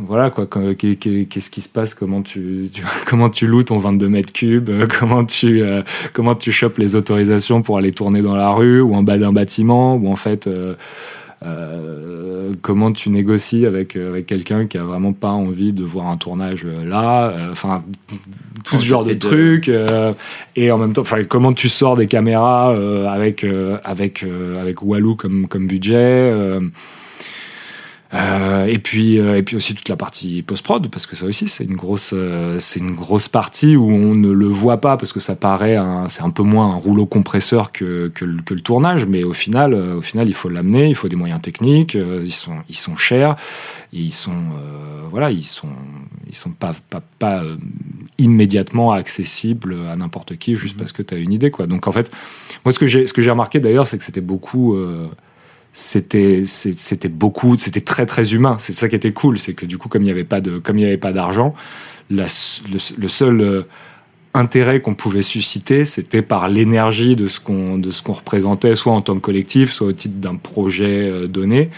Voilà 0.00 0.30
quoi, 0.30 0.46
que- 0.46 0.72
que- 0.72 0.94
que- 0.94 1.24
qu'est-ce 1.24 1.50
qui 1.50 1.60
se 1.60 1.68
passe, 1.68 1.94
comment 1.94 2.22
tu, 2.22 2.68
tu- 2.72 2.82
comment 3.06 3.28
tu 3.30 3.46
loues 3.46 3.62
ton 3.62 3.78
22 3.78 4.08
mètres 4.08 4.32
cubes, 4.32 4.70
euh, 4.70 4.86
comment 4.98 5.24
tu, 5.24 5.62
euh, 5.62 5.82
comment 6.12 6.34
tu 6.34 6.50
chopes 6.52 6.78
les 6.78 6.96
autorisations 6.96 7.62
pour 7.62 7.78
aller 7.78 7.92
tourner 7.92 8.22
dans 8.22 8.34
la 8.36 8.50
rue 8.50 8.80
ou 8.80 8.94
en 8.94 9.02
bas 9.02 9.18
d'un 9.18 9.32
bâtiment, 9.32 9.96
ou 9.96 10.10
en 10.10 10.16
fait, 10.16 10.46
euh, 10.46 10.74
euh, 11.44 12.52
comment 12.62 12.92
tu 12.92 13.10
négocies 13.10 13.66
avec, 13.66 13.96
avec 13.96 14.26
quelqu'un 14.26 14.66
qui 14.66 14.78
a 14.78 14.84
vraiment 14.84 15.12
pas 15.12 15.30
envie 15.30 15.72
de 15.72 15.82
voir 15.82 16.06
un 16.08 16.16
tournage 16.16 16.64
là, 16.84 17.32
enfin, 17.50 17.82
tout 18.64 18.76
ce 18.76 18.84
genre 18.84 19.04
de 19.04 19.14
trucs, 19.14 19.70
et 20.54 20.70
en 20.70 20.78
même 20.78 20.92
temps, 20.92 21.02
enfin, 21.02 21.24
comment 21.24 21.52
tu 21.52 21.68
sors 21.68 21.96
des 21.96 22.06
caméras 22.06 22.74
avec, 23.10 23.44
avec, 23.84 24.24
avec 24.60 24.82
Walou 24.82 25.16
comme, 25.16 25.48
comme 25.48 25.66
budget, 25.66 26.32
euh, 28.14 28.66
et 28.66 28.78
puis 28.78 29.18
euh, 29.18 29.36
et 29.38 29.42
puis 29.42 29.56
aussi 29.56 29.74
toute 29.74 29.88
la 29.88 29.96
partie 29.96 30.42
post 30.42 30.64
prod 30.64 30.90
parce 30.90 31.06
que 31.06 31.16
ça 31.16 31.24
aussi 31.24 31.48
c'est 31.48 31.64
une 31.64 31.76
grosse 31.76 32.10
euh, 32.12 32.58
c'est 32.58 32.80
une 32.80 32.92
grosse 32.92 33.28
partie 33.28 33.76
où 33.76 33.88
on 33.90 34.14
ne 34.14 34.30
le 34.32 34.46
voit 34.46 34.80
pas 34.80 34.96
parce 34.96 35.12
que 35.12 35.20
ça 35.20 35.36
paraît 35.36 35.78
c'est 36.08 36.22
un 36.22 36.30
peu 36.30 36.42
moins 36.42 36.72
un 36.72 36.76
rouleau 36.76 37.06
compresseur 37.06 37.70
que 37.72 38.08
que 38.14 38.24
le, 38.24 38.42
que 38.42 38.54
le 38.54 38.60
tournage 38.60 39.06
mais 39.06 39.22
au 39.22 39.32
final 39.32 39.72
euh, 39.72 39.96
au 39.98 40.02
final 40.02 40.28
il 40.28 40.34
faut 40.34 40.48
l'amener 40.48 40.88
il 40.88 40.94
faut 40.94 41.08
des 41.08 41.16
moyens 41.16 41.40
techniques 41.40 41.94
euh, 41.94 42.22
ils 42.24 42.32
sont 42.32 42.56
ils 42.68 42.76
sont 42.76 42.96
chers 42.96 43.36
et 43.92 43.98
ils 44.00 44.12
sont 44.12 44.32
euh, 44.32 45.06
voilà 45.10 45.30
ils 45.30 45.44
sont 45.44 45.68
ils 46.28 46.34
sont 46.34 46.50
pas 46.50 46.74
pas 46.90 47.02
pas 47.18 47.42
immédiatement 48.18 48.92
accessibles 48.92 49.76
à 49.90 49.96
n'importe 49.96 50.36
qui 50.36 50.56
juste 50.56 50.72
Mhm. 50.74 50.78
parce 50.78 50.92
que 50.92 51.02
tu 51.02 51.14
as 51.14 51.18
une 51.18 51.32
idée 51.32 51.50
quoi 51.50 51.66
donc 51.66 51.86
en 51.86 51.92
fait 51.92 52.10
moi 52.64 52.72
ce 52.72 52.78
que 52.78 52.86
j'ai 52.86 53.06
ce 53.06 53.12
que 53.12 53.22
j'ai 53.22 53.30
remarqué 53.30 53.60
d'ailleurs 53.60 53.86
c'est 53.86 53.98
que 53.98 54.04
c'était 54.04 54.20
beaucoup 54.20 54.74
euh, 54.74 55.06
c'était 55.72 56.44
c'était 56.46 57.08
beaucoup 57.08 57.56
c'était 57.56 57.80
très 57.80 58.04
très 58.04 58.34
humain. 58.34 58.56
C'est 58.58 58.72
ça 58.72 58.88
qui 58.88 58.96
était 58.96 59.12
cool 59.12 59.38
c'est 59.38 59.54
que 59.54 59.64
du 59.64 59.78
coup 59.78 59.88
comme 59.88 60.02
il 60.02 60.06
n'y 60.06 60.10
avait 60.10 60.24
pas 60.24 60.40
de 60.40 60.58
comme 60.58 60.78
il 60.78 60.82
y 60.82 60.86
avait 60.86 60.98
pas 60.98 61.12
d'argent 61.12 61.54
le, 62.10 62.28
seul 63.08 63.40
euh, 63.40 63.62
intérêt 64.34 64.82
qu'on 64.82 64.94
pouvait 64.94 65.22
susciter 65.22 65.86
c'était 65.86 66.20
par 66.20 66.48
l'énergie 66.48 67.16
de 67.16 67.26
ce 67.26 67.40
qu'on 67.40 67.78
de 67.78 67.90
ce 67.90 68.02
qu'on 68.02 68.12
représentait 68.12 68.74
soit 68.74 68.92
en 68.92 69.00
tant 69.00 69.14
que 69.14 69.20
collectif 69.20 69.72
soit 69.72 69.86
au 69.86 69.92
titre 69.92 70.16
d'un 70.16 70.36
projet 70.36 71.08
euh, 71.08 71.26
donné. 71.26 71.70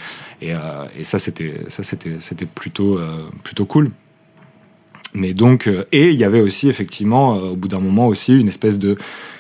Et, 0.42 0.54
euh, 0.54 0.86
et 0.98 1.04
ça 1.04 1.20
c'était 1.20 1.60
ça 1.68 1.84
c'était 1.84 2.16
c'était 2.18 2.46
plutôt 2.46 2.98
plutôt 3.44 3.64
cool. 3.64 3.90
Mais 5.14 5.34
donc 5.34 5.68
et 5.92 6.10
il 6.10 6.16
y 6.16 6.24
avait 6.24 6.40
aussi 6.40 6.68
effectivement 6.68 7.34
au 7.34 7.54
bout 7.54 7.68
d'un 7.68 7.78
moment 7.78 8.08
aussi 8.08 8.36
une 8.36 8.48
espèce 8.48 8.80
de 8.80 8.96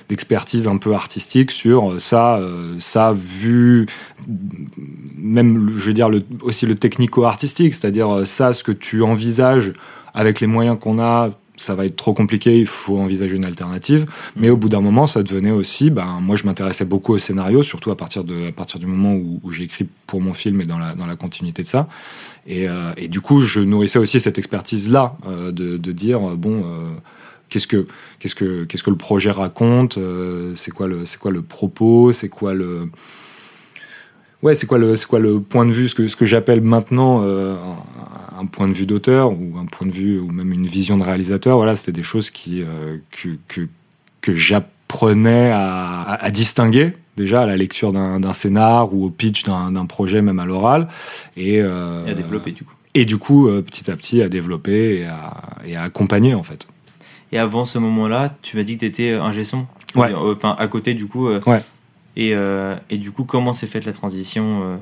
d'expertise 0.08 0.68
un 0.68 0.76
peu 0.76 0.94
artistique 0.94 1.50
sur 1.50 1.92
euh, 1.92 1.98
ça 1.98 2.38
euh, 2.38 2.76
ça 2.78 3.14
vu 3.14 3.86
même 5.16 5.72
je 5.76 5.84
veux 5.84 5.94
dire 5.94 6.10
aussi 6.42 6.66
le 6.66 6.74
technico-artistique 6.74 7.74
c'est-à-dire 7.74 8.14
euh, 8.14 8.24
ça 8.24 8.52
ce 8.52 8.62
que 8.64 8.72
tu 8.72 9.02
envisages 9.02 9.72
avec 10.12 10.40
les 10.40 10.46
moyens 10.46 10.78
qu'on 10.78 11.00
a 11.00 11.30
ça 11.56 11.76
va 11.76 11.86
être 11.86 11.94
trop 11.94 12.14
compliqué, 12.14 12.58
il 12.58 12.66
faut 12.66 12.98
envisager 12.98 13.36
une 13.36 13.44
alternative. 13.44 14.10
Mais 14.34 14.50
au 14.50 14.56
bout 14.56 14.68
d'un 14.68 14.80
moment, 14.80 15.06
ça 15.06 15.22
devenait 15.22 15.52
aussi, 15.52 15.88
ben, 15.88 16.18
moi 16.20 16.34
je 16.34 16.42
m'intéressais 16.46 16.84
beaucoup 16.84 17.12
au 17.12 17.18
scénario, 17.18 17.62
surtout 17.62 17.92
à 17.92 17.96
partir, 17.96 18.24
de, 18.24 18.48
à 18.48 18.50
partir 18.50 18.80
du 18.80 18.86
moment 18.86 19.14
où, 19.14 19.52
écrit 19.60 19.86
pour 20.08 20.20
mon 20.20 20.34
film 20.34 20.60
et 20.62 20.64
dans 20.64 20.78
la, 20.78 20.96
dans 20.96 21.06
la 21.06 21.14
continuité 21.14 21.62
de 21.62 21.68
ça. 21.68 21.86
Et, 22.48 22.66
et 22.96 23.06
du 23.06 23.20
coup, 23.20 23.40
je 23.40 23.60
nourrissais 23.60 24.00
aussi 24.00 24.18
cette 24.18 24.36
expertise-là, 24.36 25.16
de, 25.52 25.76
de 25.76 25.92
dire, 25.92 26.18
bon, 26.36 26.64
qu'est-ce 27.54 27.68
que, 27.68 27.86
qu'est-ce 28.18 28.34
que, 28.34 28.64
qu'est-ce 28.64 28.82
que 28.82 28.90
le 28.90 28.96
projet 28.96 29.30
raconte, 29.30 29.96
euh, 29.96 30.56
c'est 30.56 30.72
quoi 30.72 30.88
le, 30.88 31.06
c'est 31.06 31.20
quoi 31.20 31.30
le 31.30 31.40
propos, 31.40 32.12
c'est 32.12 32.28
quoi 32.28 32.52
le, 32.52 32.88
ouais, 34.42 34.56
c'est 34.56 34.66
quoi 34.66 34.76
le, 34.78 34.96
c'est 34.96 35.06
quoi 35.06 35.20
le 35.20 35.38
point 35.38 35.64
de 35.64 35.70
vue, 35.70 35.88
ce 35.88 35.94
que, 35.94 36.08
ce 36.08 36.16
que 36.16 36.24
j'appelle 36.24 36.62
maintenant 36.62 37.22
euh, 37.22 37.54
un, 37.54 38.40
un 38.40 38.46
point 38.46 38.66
de 38.66 38.72
vue 38.72 38.86
d'auteur 38.86 39.30
ou 39.30 39.56
un 39.56 39.66
point 39.66 39.86
de 39.86 39.92
vue 39.92 40.18
ou 40.18 40.32
même 40.32 40.52
une 40.52 40.66
vision 40.66 40.98
de 40.98 41.04
réalisateur. 41.04 41.56
Voilà, 41.56 41.76
c'était 41.76 41.92
des 41.92 42.02
choses 42.02 42.30
qui 42.30 42.60
euh, 42.60 42.98
que 43.12 43.28
que, 43.46 43.68
que 44.20 44.34
j'apprenais 44.34 45.52
à, 45.52 46.02
à, 46.02 46.24
à 46.24 46.30
distinguer 46.32 46.94
déjà 47.16 47.42
à 47.42 47.46
la 47.46 47.56
lecture 47.56 47.92
d'un 47.92 48.32
scénar 48.32 48.92
ou 48.92 49.04
au 49.04 49.10
pitch 49.10 49.44
d'un 49.44 49.86
projet, 49.86 50.22
même 50.22 50.40
à 50.40 50.44
l'oral, 50.44 50.88
et, 51.36 51.60
euh, 51.62 52.04
Et 52.04 52.10
à 52.10 52.14
développer 52.14 52.50
du 52.50 52.64
coup. 52.64 52.74
et 52.94 53.04
du 53.04 53.18
coup 53.18 53.48
petit 53.62 53.88
à 53.88 53.94
petit 53.94 54.20
à 54.20 54.28
développer 54.28 54.96
et 54.96 55.04
à, 55.06 55.34
et 55.64 55.76
à 55.76 55.82
accompagner 55.82 56.34
en 56.34 56.42
fait. 56.42 56.66
Et 57.34 57.38
avant 57.38 57.64
ce 57.66 57.78
moment-là, 57.78 58.32
tu 58.42 58.56
m'as 58.56 58.62
dit 58.62 58.74
que 58.74 58.80
tu 58.80 58.86
étais 58.86 59.12
un 59.12 59.32
gesson. 59.32 59.66
Ouais. 59.96 60.14
Enfin, 60.14 60.54
à 60.58 60.68
côté 60.68 60.94
du 60.94 61.06
coup. 61.06 61.28
euh, 61.28 61.40
Ouais. 61.46 61.62
Et, 62.16 62.30
euh, 62.32 62.76
et 62.90 62.96
du 62.96 63.10
coup, 63.10 63.24
comment 63.24 63.52
s'est 63.52 63.66
faite 63.66 63.84
la 63.84 63.92
transition 63.92 64.60
euh, 64.62 64.76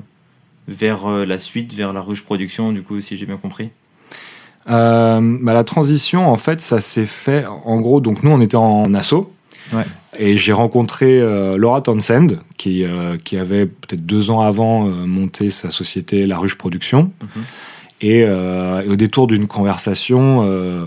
vers 0.67 1.09
euh, 1.09 1.25
la 1.25 1.39
suite, 1.39 1.73
vers 1.73 1.91
la 1.91 2.01
ruche 2.01 2.21
production, 2.23 2.71
du 2.71 2.83
coup, 2.83 3.01
si 3.01 3.17
j'ai 3.17 3.25
bien 3.25 3.37
compris? 3.37 3.71
Euh, 4.69 5.37
bah, 5.41 5.53
la 5.55 5.63
transition, 5.63 6.31
en 6.31 6.37
fait, 6.37 6.61
ça 6.61 6.79
s'est 6.79 7.07
fait 7.07 7.43
en 7.47 7.81
gros. 7.81 7.99
Donc 8.01 8.21
nous, 8.21 8.29
on 8.29 8.39
était 8.39 8.55
en 8.55 8.93
asso. 8.93 9.31
Ouais. 9.73 9.85
Et 10.19 10.37
j'ai 10.37 10.53
rencontré 10.53 11.19
euh, 11.19 11.57
Laura 11.57 11.81
Townsend, 11.81 12.27
qui, 12.57 12.83
euh, 12.83 13.17
qui 13.17 13.35
avait 13.37 13.65
peut-être 13.65 14.05
deux 14.05 14.29
ans 14.29 14.41
avant 14.41 14.87
euh, 14.87 15.07
monté 15.07 15.49
sa 15.49 15.71
société 15.71 16.27
La 16.27 16.37
Ruche 16.37 16.55
Production. 16.55 17.11
Mhm. 17.19 17.43
Et, 18.01 18.23
euh, 18.27 18.83
et 18.83 18.89
au 18.89 18.95
détour 18.95 19.25
d'une 19.25 19.47
conversation, 19.47 20.43
euh, 20.45 20.85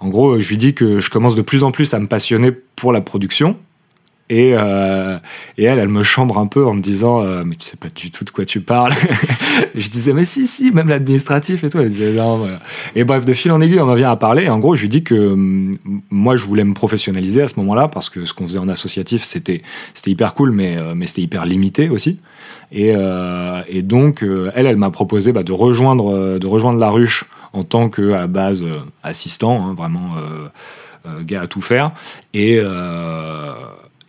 en 0.00 0.08
gros, 0.08 0.38
je 0.38 0.48
lui 0.48 0.56
dis 0.56 0.74
que 0.74 0.98
je 0.98 1.10
commence 1.10 1.34
de 1.34 1.42
plus 1.42 1.64
en 1.64 1.70
plus 1.70 1.94
à 1.94 1.98
me 1.98 2.06
passionner 2.06 2.52
pour 2.52 2.92
la 2.92 3.00
production. 3.00 3.56
Et, 4.28 4.54
euh, 4.56 5.18
et 5.56 5.64
elle, 5.64 5.78
elle 5.78 5.88
me 5.88 6.02
chambre 6.02 6.38
un 6.38 6.48
peu 6.48 6.66
en 6.66 6.74
me 6.74 6.82
disant 6.82 7.22
euh, 7.22 7.44
Mais 7.44 7.54
tu 7.54 7.64
sais 7.64 7.76
pas 7.76 7.88
du 7.94 8.10
tout 8.10 8.24
de 8.24 8.30
quoi 8.30 8.44
tu 8.44 8.60
parles. 8.60 8.92
Je 9.76 9.88
disais 9.88 10.12
Mais 10.12 10.24
si, 10.24 10.48
si, 10.48 10.72
même 10.72 10.88
l'administratif 10.88 11.62
et 11.62 11.70
tout. 11.70 11.78
Et 11.78 13.04
bref, 13.04 13.24
de 13.24 13.32
fil 13.34 13.52
en 13.52 13.60
aiguille, 13.60 13.78
on 13.78 13.88
en 13.88 13.94
vient 13.94 14.10
à 14.10 14.16
parler. 14.16 14.44
Et 14.44 14.50
en 14.50 14.58
gros, 14.58 14.74
je 14.74 14.82
lui 14.82 14.88
dis 14.88 15.04
que 15.04 15.14
hum, 15.14 15.76
moi, 16.10 16.36
je 16.36 16.44
voulais 16.44 16.64
me 16.64 16.74
professionnaliser 16.74 17.42
à 17.42 17.48
ce 17.48 17.54
moment-là 17.58 17.86
parce 17.86 18.10
que 18.10 18.24
ce 18.24 18.34
qu'on 18.34 18.48
faisait 18.48 18.58
en 18.58 18.68
associatif, 18.68 19.22
c'était 19.22 19.62
hyper 20.06 20.34
cool, 20.34 20.50
mais, 20.50 20.76
euh, 20.76 20.94
mais 20.96 21.06
c'était 21.06 21.22
hyper 21.22 21.46
limité 21.46 21.88
aussi. 21.88 22.18
Et, 22.72 22.94
et 23.68 23.82
donc, 23.82 24.24
elle, 24.54 24.66
elle 24.66 24.76
m'a 24.76 24.90
proposé 24.90 25.32
bah, 25.32 25.44
de, 25.44 25.52
rejoindre, 25.52 26.38
de 26.38 26.46
rejoindre 26.46 26.80
la 26.80 26.90
ruche 26.90 27.24
en 27.56 27.64
tant 27.64 27.88
que, 27.88 28.12
à 28.12 28.26
base, 28.26 28.62
euh, 28.62 28.80
assistant, 29.02 29.66
hein, 29.66 29.74
vraiment 29.74 30.18
euh, 30.18 30.48
euh, 31.06 31.22
gars 31.22 31.42
à 31.42 31.46
tout 31.46 31.62
faire. 31.62 31.92
Et, 32.34 32.60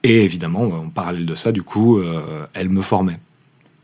et 0.04 0.24
évidemment, 0.24 0.64
en 0.64 0.90
parallèle 0.90 1.26
de 1.26 1.36
ça, 1.36 1.52
du 1.52 1.64
coup, 1.64 2.02
elle 2.54 2.70
me 2.70 2.82
formait. 2.82 3.20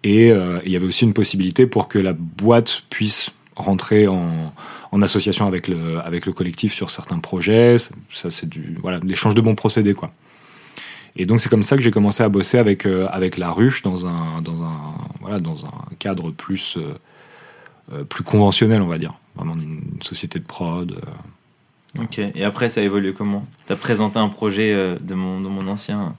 Et 0.03 0.27
il 0.29 0.71
y 0.71 0.75
avait 0.75 0.85
aussi 0.85 1.05
une 1.05 1.13
possibilité 1.13 1.65
pour 1.65 1.87
que 1.87 1.97
la 1.99 2.13
boîte 2.13 2.83
puisse 2.89 3.31
rentrer 3.55 4.07
en, 4.07 4.53
en 4.91 5.01
association 5.01 5.47
avec 5.47 5.67
le, 5.67 5.99
avec 5.99 6.25
le 6.25 6.33
collectif 6.33 6.73
sur 6.73 6.89
certains 6.89 7.19
projets. 7.19 7.77
Ça, 8.11 8.29
c'est 8.29 8.49
du 8.49 8.77
voilà, 8.81 8.99
l'échange 9.03 9.35
de 9.35 9.41
bons 9.41 9.55
procédés, 9.55 9.93
quoi. 9.93 10.11
Et 11.15 11.25
donc 11.25 11.39
c'est 11.39 11.49
comme 11.49 11.63
ça 11.63 11.77
que 11.77 11.83
j'ai 11.83 11.91
commencé 11.91 12.23
à 12.23 12.29
bosser 12.29 12.57
avec 12.57 12.87
avec 13.11 13.37
la 13.37 13.51
ruche 13.51 13.83
dans 13.83 14.07
un 14.07 14.41
dans 14.41 14.63
un 14.63 14.95
voilà 15.21 15.39
dans 15.39 15.65
un 15.65 15.71
cadre 15.99 16.31
plus 16.31 16.77
plus 18.09 18.23
conventionnel, 18.23 18.81
on 18.81 18.87
va 18.87 18.97
dire, 18.97 19.13
vraiment 19.35 19.55
une, 19.55 19.81
une 19.95 20.01
société 20.01 20.39
de 20.39 20.45
prod. 20.45 20.91
euh. 20.91 22.01
Ok. 22.03 22.19
Et 22.35 22.43
après, 22.43 22.69
ça 22.69 22.81
a 22.81 22.83
évolué 22.83 23.13
comment? 23.13 23.45
T'as 23.67 23.75
présenté 23.75 24.17
un 24.19 24.29
projet 24.29 24.73
euh, 24.73 24.95
de 24.99 25.13
mon, 25.13 25.41
de 25.41 25.47
mon 25.47 25.67
ancien, 25.67 26.15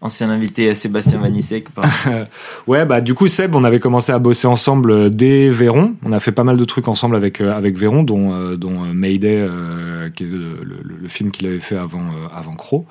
ancien 0.00 0.30
invité 0.30 0.72
Sébastien 0.76 1.18
Vanissek. 1.18 1.70
par- 1.70 1.84
Ouais, 2.68 2.84
bah 2.84 3.00
du 3.00 3.14
coup 3.14 3.26
Seb, 3.26 3.54
on 3.56 3.64
avait 3.64 3.80
commencé 3.80 4.12
à 4.12 4.18
bosser 4.20 4.46
ensemble 4.46 4.90
euh, 4.92 5.08
dès 5.10 5.48
Véron. 5.50 5.94
On 6.04 6.12
a 6.12 6.20
fait 6.20 6.30
pas 6.32 6.44
mal 6.44 6.56
de 6.56 6.64
trucs 6.64 6.86
ensemble 6.86 7.16
avec 7.16 7.40
euh, 7.40 7.52
avec 7.56 7.76
Véron, 7.76 8.04
dont 8.04 8.32
euh, 8.34 8.56
dont 8.56 8.78
Mayday, 8.94 9.36
euh, 9.40 10.10
qui 10.10 10.22
est 10.24 10.28
le, 10.28 10.60
le- 10.62 10.96
le 11.00 11.08
film 11.08 11.30
qu'il 11.32 11.46
avait 11.48 11.58
fait 11.60 11.76
avant 11.76 12.02
euh, 12.02 12.28
avant 12.32 12.54
Crow. 12.54 12.86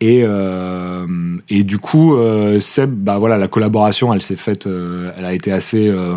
Et 0.00 0.24
euh, 0.26 1.06
et 1.48 1.62
du 1.62 1.78
coup 1.78 2.16
euh, 2.16 2.58
Seb, 2.58 2.90
bah 2.90 3.18
voilà, 3.18 3.36
la 3.38 3.46
collaboration, 3.46 4.12
elle 4.12 4.22
s'est 4.22 4.34
faite, 4.34 4.66
euh, 4.66 5.12
elle 5.16 5.24
a 5.24 5.32
été 5.32 5.52
assez 5.52 5.86
euh, 5.88 6.16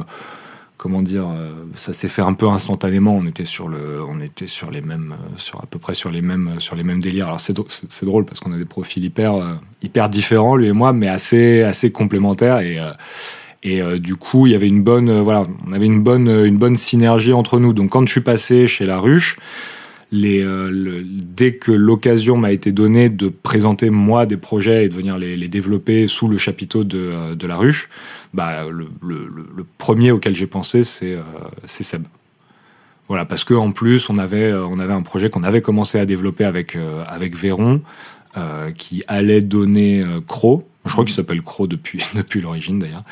comment 0.85 1.01
dire, 1.01 1.27
euh, 1.27 1.49
ça 1.73 1.93
s'est 1.93 2.07
fait 2.09 2.21
un 2.21 2.33
peu 2.33 2.47
instantanément. 2.47 3.15
On 3.17 3.25
était 3.25 3.43
sur 3.43 3.67
le, 3.67 4.03
on 4.07 4.21
était 4.21 4.45
sur 4.45 4.69
les 4.69 4.81
mêmes, 4.81 5.15
euh, 5.19 5.33
sur 5.37 5.59
à 5.59 5.65
peu 5.65 5.79
près 5.79 5.95
sur 5.95 6.11
les 6.11 6.21
mêmes, 6.21 6.51
euh, 6.55 6.59
sur 6.59 6.75
les 6.75 6.83
mêmes 6.83 6.99
délires. 6.99 7.25
Alors 7.25 7.39
c'est 7.39 7.53
drô- 7.57 7.65
c'est 7.69 7.91
c'est 7.91 8.05
drôle 8.05 8.23
parce 8.25 8.39
qu'on 8.39 8.53
a 8.53 8.57
des 8.59 8.65
profils 8.65 9.03
hyper, 9.03 9.33
hyper 9.81 10.09
différents 10.09 10.55
lui 10.55 10.67
et 10.67 10.73
moi, 10.73 10.93
mais 10.93 11.07
assez, 11.07 11.63
assez 11.63 11.91
complémentaires 11.91 12.59
et 12.59 12.77
et 13.63 13.81
du 13.99 14.15
coup 14.15 14.45
il 14.45 14.51
y 14.53 14.55
avait 14.55 14.67
une 14.67 14.83
bonne, 14.83 15.21
voilà, 15.21 15.45
on 15.67 15.73
avait 15.73 15.87
une 15.87 16.03
bonne, 16.03 16.29
une 16.29 16.57
bonne 16.57 16.75
synergie 16.75 17.33
entre 17.33 17.57
nous. 17.59 17.73
Donc 17.73 17.89
quand 17.89 18.05
je 18.05 18.11
suis 18.11 18.21
passé 18.21 18.67
chez 18.67 18.85
La 18.85 18.99
Ruche. 18.99 19.39
Les, 20.11 20.41
euh, 20.43 20.69
le- 20.71 21.03
dès 21.03 21.55
que 21.55 21.71
l'occasion 21.71 22.37
m'a 22.37 22.51
été 22.51 22.71
donnée 22.71 23.09
de 23.09 23.27
présenter 23.29 23.89
moi 23.89 24.25
des 24.25 24.37
projets 24.37 24.85
et 24.85 24.89
de 24.89 24.93
venir 24.93 25.17
les, 25.17 25.35
les 25.35 25.47
développer 25.47 26.07
sous 26.07 26.27
le 26.27 26.37
chapiteau 26.37 26.83
de, 26.83 26.97
euh, 26.99 27.35
de 27.35 27.47
la 27.47 27.57
ruche, 27.57 27.89
bah, 28.33 28.65
le, 28.69 28.87
le- 29.01 29.27
le- 29.27 29.47
le 29.55 29.65
premier 29.77 30.11
auquel 30.11 30.35
j'ai 30.35 30.47
pensé, 30.47 30.83
c'est 30.83 31.13
euh, 31.15 31.21
Seb. 31.65 32.03
Voilà, 33.07 33.25
parce 33.25 33.43
que 33.43 33.53
en 33.53 33.71
plus, 33.71 34.09
on 34.09 34.17
avait, 34.17 34.51
euh, 34.51 34.65
on 34.65 34.79
avait 34.79 34.93
un 34.93 35.01
projet 35.01 35.29
qu'on 35.29 35.43
avait 35.43 35.61
commencé 35.61 35.99
à 35.99 36.05
développer 36.05 36.43
avec, 36.45 36.75
euh, 36.75 37.03
avec 37.07 37.35
Véron, 37.35 37.81
qui 38.77 39.01
allait 39.07 39.39
donner 39.39 40.03
Crow. 40.27 40.67
Je 40.85 40.91
crois 40.91 41.05
qu'il 41.05 41.13
s'appelle 41.15 41.41
Crow 41.41 41.67
depuis, 41.67 42.03
depuis 42.17 42.41
l'origine 42.41 42.79
d'ailleurs, 42.79 43.05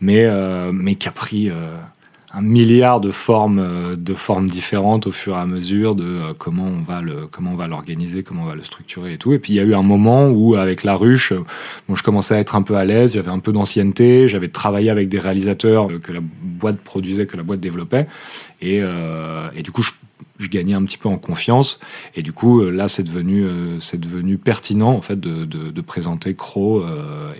mais, 0.00 0.26
mais 0.72 0.96
qui 0.96 1.06
a 1.06 1.12
pris 1.12 1.48
un 2.34 2.42
milliard 2.42 3.00
de 3.00 3.10
formes, 3.10 3.58
euh, 3.60 3.96
de 3.96 4.12
formes 4.14 4.48
différentes 4.48 5.06
au 5.06 5.12
fur 5.12 5.36
et 5.36 5.38
à 5.38 5.46
mesure 5.46 5.94
de 5.94 6.04
euh, 6.04 6.34
comment 6.36 6.64
on 6.64 6.80
va 6.80 7.00
le, 7.00 7.26
comment 7.30 7.52
on 7.52 7.56
va 7.56 7.68
l'organiser, 7.68 8.22
comment 8.22 8.42
on 8.42 8.46
va 8.46 8.56
le 8.56 8.64
structurer 8.64 9.14
et 9.14 9.18
tout. 9.18 9.32
Et 9.32 9.38
puis 9.38 9.52
il 9.52 9.56
y 9.56 9.60
a 9.60 9.62
eu 9.62 9.74
un 9.74 9.82
moment 9.82 10.28
où 10.28 10.56
avec 10.56 10.82
la 10.82 10.96
ruche, 10.96 11.32
euh, 11.32 11.44
bon, 11.88 11.94
je 11.94 12.02
commençais 12.02 12.34
à 12.34 12.38
être 12.38 12.56
un 12.56 12.62
peu 12.62 12.76
à 12.76 12.84
l'aise, 12.84 13.14
j'avais 13.14 13.30
un 13.30 13.38
peu 13.38 13.52
d'ancienneté, 13.52 14.26
j'avais 14.26 14.48
travaillé 14.48 14.90
avec 14.90 15.08
des 15.08 15.18
réalisateurs 15.18 15.88
que 16.02 16.12
la 16.12 16.20
boîte 16.20 16.78
produisait, 16.78 17.26
que 17.26 17.36
la 17.36 17.44
boîte 17.44 17.60
développait, 17.60 18.06
et, 18.60 18.82
du 19.62 19.70
coup 19.70 19.82
je, 19.82 20.48
gagnais 20.48 20.74
un 20.74 20.84
petit 20.84 20.98
peu 20.98 21.08
en 21.08 21.18
confiance. 21.18 21.78
Et 22.16 22.22
du 22.22 22.32
coup 22.32 22.62
là 22.62 22.88
c'est 22.88 23.02
devenu, 23.02 23.46
c'est 23.80 24.00
devenu 24.00 24.38
pertinent 24.38 24.90
en 24.90 25.00
fait 25.00 25.18
de, 25.18 25.44
de, 25.44 25.70
de 25.70 25.80
présenter 25.80 26.34
Crow 26.34 26.84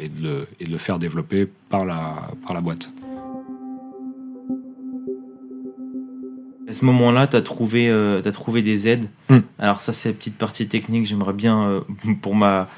et, 0.00 0.08
de 0.08 0.22
le, 0.22 0.46
et 0.60 0.64
de 0.64 0.70
le 0.70 0.78
faire 0.78 0.98
développer 0.98 1.48
par 1.68 1.84
la, 1.84 2.28
par 2.46 2.54
la 2.54 2.60
boîte. 2.60 2.90
À 6.68 6.73
ce 6.73 6.85
moment-là, 6.87 7.26
tu 7.26 7.37
as 7.37 7.42
trouvé, 7.42 7.88
euh, 7.88 8.21
t'as 8.21 8.33
trouvé 8.33 8.62
des 8.62 8.88
aides. 8.88 9.06
Mm. 9.28 9.38
Alors 9.59 9.80
ça, 9.80 9.92
c'est 9.92 10.11
la 10.11 10.14
petite 10.14 10.38
partie 10.38 10.66
technique. 10.66 11.06
J'aimerais 11.06 11.33
bien, 11.33 11.62
euh, 11.64 11.80
pour 12.23 12.35
ma, 12.35 12.68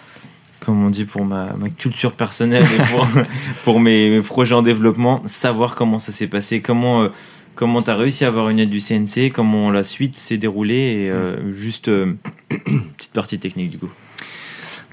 comme 0.61 0.85
on 0.85 0.91
dit, 0.91 1.05
pour 1.05 1.25
ma, 1.25 1.53
ma 1.55 1.71
culture 1.71 2.13
personnelle 2.13 2.65
et 2.65 2.83
pour, 2.93 3.07
pour 3.65 3.81
mes, 3.81 4.11
mes 4.11 4.23
projets 4.23 4.55
en 4.55 4.63
développement, 4.63 5.23
savoir 5.27 5.75
comment 5.75 5.99
ça 5.99 6.13
s'est 6.13 6.27
passé, 6.27 6.61
comment 6.61 7.03
euh, 7.03 7.09
comment 7.57 7.83
tu 7.83 7.91
as 7.91 7.97
réussi 7.97 8.25
à 8.25 8.29
avoir 8.29 8.51
une 8.51 8.61
aide 8.61 8.71
du 8.71 8.81
CNC, 8.81 9.33
comment 9.33 9.71
la 9.71 9.83
suite 9.83 10.15
s'est 10.17 10.37
déroulée? 10.37 10.75
Et 10.75 11.11
euh, 11.11 11.53
juste 11.53 11.89
euh, 11.89 12.15
petite 12.49 13.13
partie 13.13 13.39
technique 13.41 13.71
du 13.71 13.79
coup. 13.79 13.91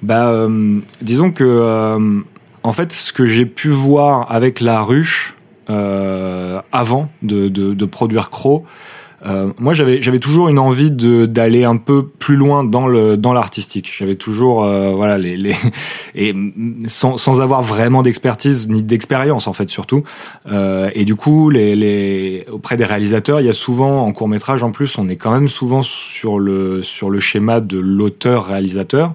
Bah, 0.02 0.30
euh, 0.30 0.80
disons 1.02 1.32
que, 1.32 1.44
euh, 1.44 2.22
en 2.64 2.74
fait, 2.74 2.92
ce 2.92 3.14
que 3.14 3.26
j'ai 3.26 3.46
pu 3.46 3.70
voir 3.70 4.32
avec 4.32 4.60
la 4.60 4.82
ruche 4.82 5.36
avant 5.68 7.10
de, 7.22 7.48
de, 7.48 7.74
de 7.74 7.86
produire 7.86 8.30
Crow, 8.30 8.66
euh, 9.26 9.54
moi 9.58 9.74
j'avais 9.74 10.20
toujours 10.20 10.50
une 10.50 10.60
envie 10.60 10.92
d'aller 10.92 11.64
un 11.64 11.78
peu 11.78 12.06
plus 12.06 12.36
loin 12.36 12.64
dans 12.64 12.88
le 12.88 13.16
dans 13.16 13.32
l'artistique. 13.32 13.92
J'avais 13.98 14.16
toujours 14.16 14.64
euh, 14.64 14.92
voilà 14.92 15.18
les 15.18 15.38
les 15.38 15.56
et 16.16 16.34
sans 16.88 17.18
sans 17.18 17.40
avoir 17.40 17.62
vraiment 17.62 18.02
d'expertise 18.04 18.68
ni 18.70 18.84
d'expérience 18.84 19.48
en 19.48 19.54
fait 19.54 19.70
surtout. 19.70 20.04
Euh, 20.52 20.90
et 20.94 21.06
du 21.06 21.16
coup 21.16 21.50
les 21.50 21.76
les 21.76 22.46
auprès 22.52 22.76
des 22.76 22.86
réalisateurs, 22.86 23.40
il 23.40 23.46
y 23.46 23.50
a 23.50 23.54
souvent 23.54 24.06
en 24.06 24.12
court 24.12 24.28
métrage 24.28 24.62
en 24.62 24.72
plus, 24.72 24.98
on 24.98 25.08
est 25.08 25.16
quand 25.16 25.32
même 25.32 25.48
souvent 25.48 25.84
sur 25.84 26.38
le 26.38 26.84
sur 26.84 27.10
le 27.10 27.20
schéma 27.20 27.62
de 27.62 27.80
l'auteur 27.80 28.48
réalisateur. 28.48 29.14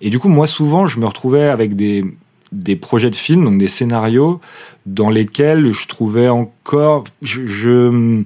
Et 0.00 0.10
du 0.10 0.18
coup, 0.20 0.28
moi, 0.28 0.46
souvent, 0.46 0.86
je 0.86 1.00
me 1.00 1.06
retrouvais 1.06 1.44
avec 1.44 1.74
des, 1.74 2.04
des 2.52 2.76
projets 2.76 3.10
de 3.10 3.16
films, 3.16 3.44
donc 3.44 3.58
des 3.58 3.68
scénarios, 3.68 4.40
dans 4.86 5.10
lesquels 5.10 5.72
je 5.72 5.88
trouvais 5.88 6.28
encore. 6.28 7.04
Je, 7.22 7.46
je, 7.46 8.24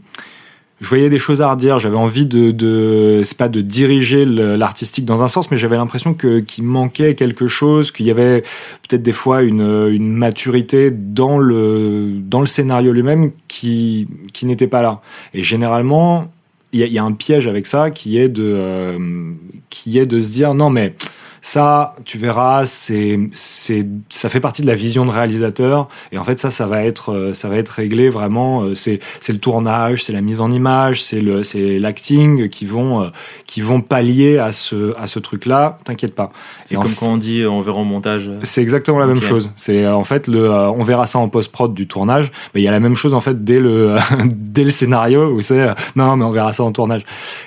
voyais 0.80 1.08
des 1.08 1.18
choses 1.18 1.40
à 1.40 1.50
redire. 1.50 1.78
J'avais 1.78 1.96
envie 1.96 2.26
de. 2.26 2.50
de 2.50 3.22
c'est 3.24 3.36
pas 3.36 3.48
de 3.48 3.60
diriger 3.60 4.24
l'artistique 4.24 5.04
dans 5.04 5.22
un 5.22 5.28
sens, 5.28 5.50
mais 5.50 5.56
j'avais 5.56 5.76
l'impression 5.76 6.14
que 6.14 6.40
qu'il 6.40 6.64
manquait 6.64 7.14
quelque 7.14 7.48
chose, 7.48 7.90
qu'il 7.92 8.06
y 8.06 8.10
avait 8.10 8.42
peut-être 8.88 9.02
des 9.02 9.12
fois 9.12 9.42
une, 9.42 9.88
une 9.90 10.12
maturité 10.16 10.90
dans 10.90 11.38
le, 11.38 12.10
dans 12.20 12.40
le 12.40 12.46
scénario 12.46 12.92
lui-même 12.92 13.32
qui, 13.48 14.08
qui 14.32 14.46
n'était 14.46 14.66
pas 14.66 14.82
là. 14.82 15.00
Et 15.34 15.42
généralement, 15.42 16.32
il 16.72 16.80
y 16.80 16.82
a, 16.82 16.86
il 16.86 16.92
y 16.92 16.98
a 16.98 17.04
un 17.04 17.12
piège 17.12 17.46
avec 17.46 17.66
ça 17.66 17.90
qui 17.90 18.18
est 18.18 18.28
de, 18.28 18.42
euh, 18.44 19.32
qui 19.70 19.98
est 19.98 20.06
de 20.06 20.20
se 20.20 20.30
dire 20.30 20.54
non 20.54 20.70
mais 20.70 20.94
ça, 21.44 21.96
tu 22.04 22.18
verras, 22.18 22.66
c'est, 22.66 23.18
c'est, 23.32 23.84
ça 24.08 24.28
fait 24.28 24.38
partie 24.38 24.62
de 24.62 24.68
la 24.68 24.76
vision 24.76 25.04
de 25.04 25.10
réalisateur. 25.10 25.88
Et 26.12 26.18
en 26.18 26.22
fait, 26.22 26.38
ça, 26.38 26.52
ça 26.52 26.66
va 26.68 26.84
être, 26.84 27.12
euh, 27.12 27.34
ça 27.34 27.48
va 27.48 27.56
être 27.56 27.70
réglé 27.70 28.08
vraiment. 28.08 28.62
euh, 28.62 28.74
C'est, 28.74 29.00
c'est 29.20 29.32
le 29.32 29.40
tournage, 29.40 30.04
c'est 30.04 30.12
la 30.12 30.20
mise 30.20 30.40
en 30.40 30.52
image, 30.52 31.02
c'est 31.02 31.20
le, 31.20 31.42
c'est 31.42 31.80
l'acting 31.80 32.48
qui 32.48 32.64
vont, 32.64 33.02
euh, 33.02 33.08
qui 33.46 33.60
vont 33.60 33.80
pallier 33.80 34.38
à 34.38 34.52
ce, 34.52 34.96
à 34.96 35.08
ce 35.08 35.18
truc-là. 35.18 35.78
T'inquiète 35.84 36.14
pas. 36.14 36.30
C'est 36.64 36.76
Et 36.76 36.78
en 36.78 36.82
comme 36.82 36.94
quand 36.94 37.08
on 37.08 37.16
dit 37.16 37.44
on 37.44 37.60
verra 37.60 37.78
au 37.78 37.84
montage. 37.84 38.30
c'est 38.44 38.62
exactement 38.62 39.00
la 39.00 39.06
même 39.06 39.20
chose. 39.20 39.52
C'est 39.56 39.86
en 39.88 40.04
fait 40.04 40.28
le, 40.28 40.48
on 40.48 40.84
verra 40.84 41.06
ça 41.06 41.18
en 41.18 41.28
post 41.28 41.50
prod 41.50 41.74
du 41.74 41.88
tournage, 41.88 42.30
mais 42.54 42.60
il 42.60 42.64
y 42.64 42.68
a 42.68 42.72
la 42.72 42.80
même 42.80 42.94
chose 42.94 43.14
en 43.14 43.20
fait 43.20 43.42
dès 43.44 43.58
le 43.58 43.96
dès 44.26 44.62
le 44.62 44.70
scénario 44.70 45.28
où 45.32 45.40
c'est 45.40 45.66
non, 45.96 46.06
non 46.06 46.16
mais 46.16 46.24
on 46.24 46.30
verra 46.30 46.52
ça 46.52 46.62
en 46.62 46.70
tournage. 46.70 47.02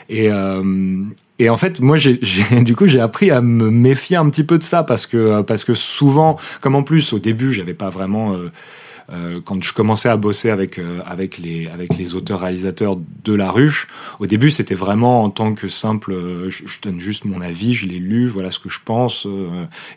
Et 0.09 0.29
euh, 0.29 0.61
et 1.39 1.49
en 1.49 1.57
fait 1.57 1.79
moi 1.79 1.97
j'ai 1.97 2.19
du 2.61 2.75
coup 2.75 2.87
j'ai 2.87 2.99
appris 2.99 3.31
à 3.31 3.41
me 3.41 3.69
méfier 3.69 4.17
un 4.17 4.29
petit 4.29 4.43
peu 4.43 4.57
de 4.57 4.63
ça 4.63 4.83
parce 4.83 5.05
que 5.05 5.17
euh, 5.17 5.43
parce 5.43 5.63
que 5.63 5.73
souvent 5.73 6.37
comme 6.61 6.75
en 6.75 6.83
plus 6.83 7.13
au 7.13 7.19
début 7.19 7.51
j'avais 7.51 7.73
pas 7.73 7.89
vraiment 7.89 8.33
euh, 8.33 8.51
euh, 9.11 9.39
quand 9.43 9.61
je 9.63 9.71
commençais 9.71 10.09
à 10.09 10.17
bosser 10.17 10.49
avec 10.49 10.79
avec 11.05 11.37
les 11.37 11.67
avec 11.67 11.95
les 11.95 12.15
auteurs 12.15 12.39
réalisateurs 12.39 12.97
de 13.23 13.33
La 13.33 13.51
Ruche, 13.51 13.87
au 14.19 14.25
début 14.25 14.49
c'était 14.49 14.73
vraiment 14.73 15.23
en 15.23 15.29
tant 15.29 15.53
que 15.53 15.67
simple, 15.67 16.15
je, 16.49 16.65
je 16.65 16.81
donne 16.81 16.99
juste 16.99 17.23
mon 17.25 17.39
avis, 17.39 17.75
je 17.75 17.85
l'ai 17.85 17.99
lu, 17.99 18.27
voilà 18.27 18.49
ce 18.49 18.57
que 18.57 18.69
je 18.69 18.79
pense, 18.83 19.27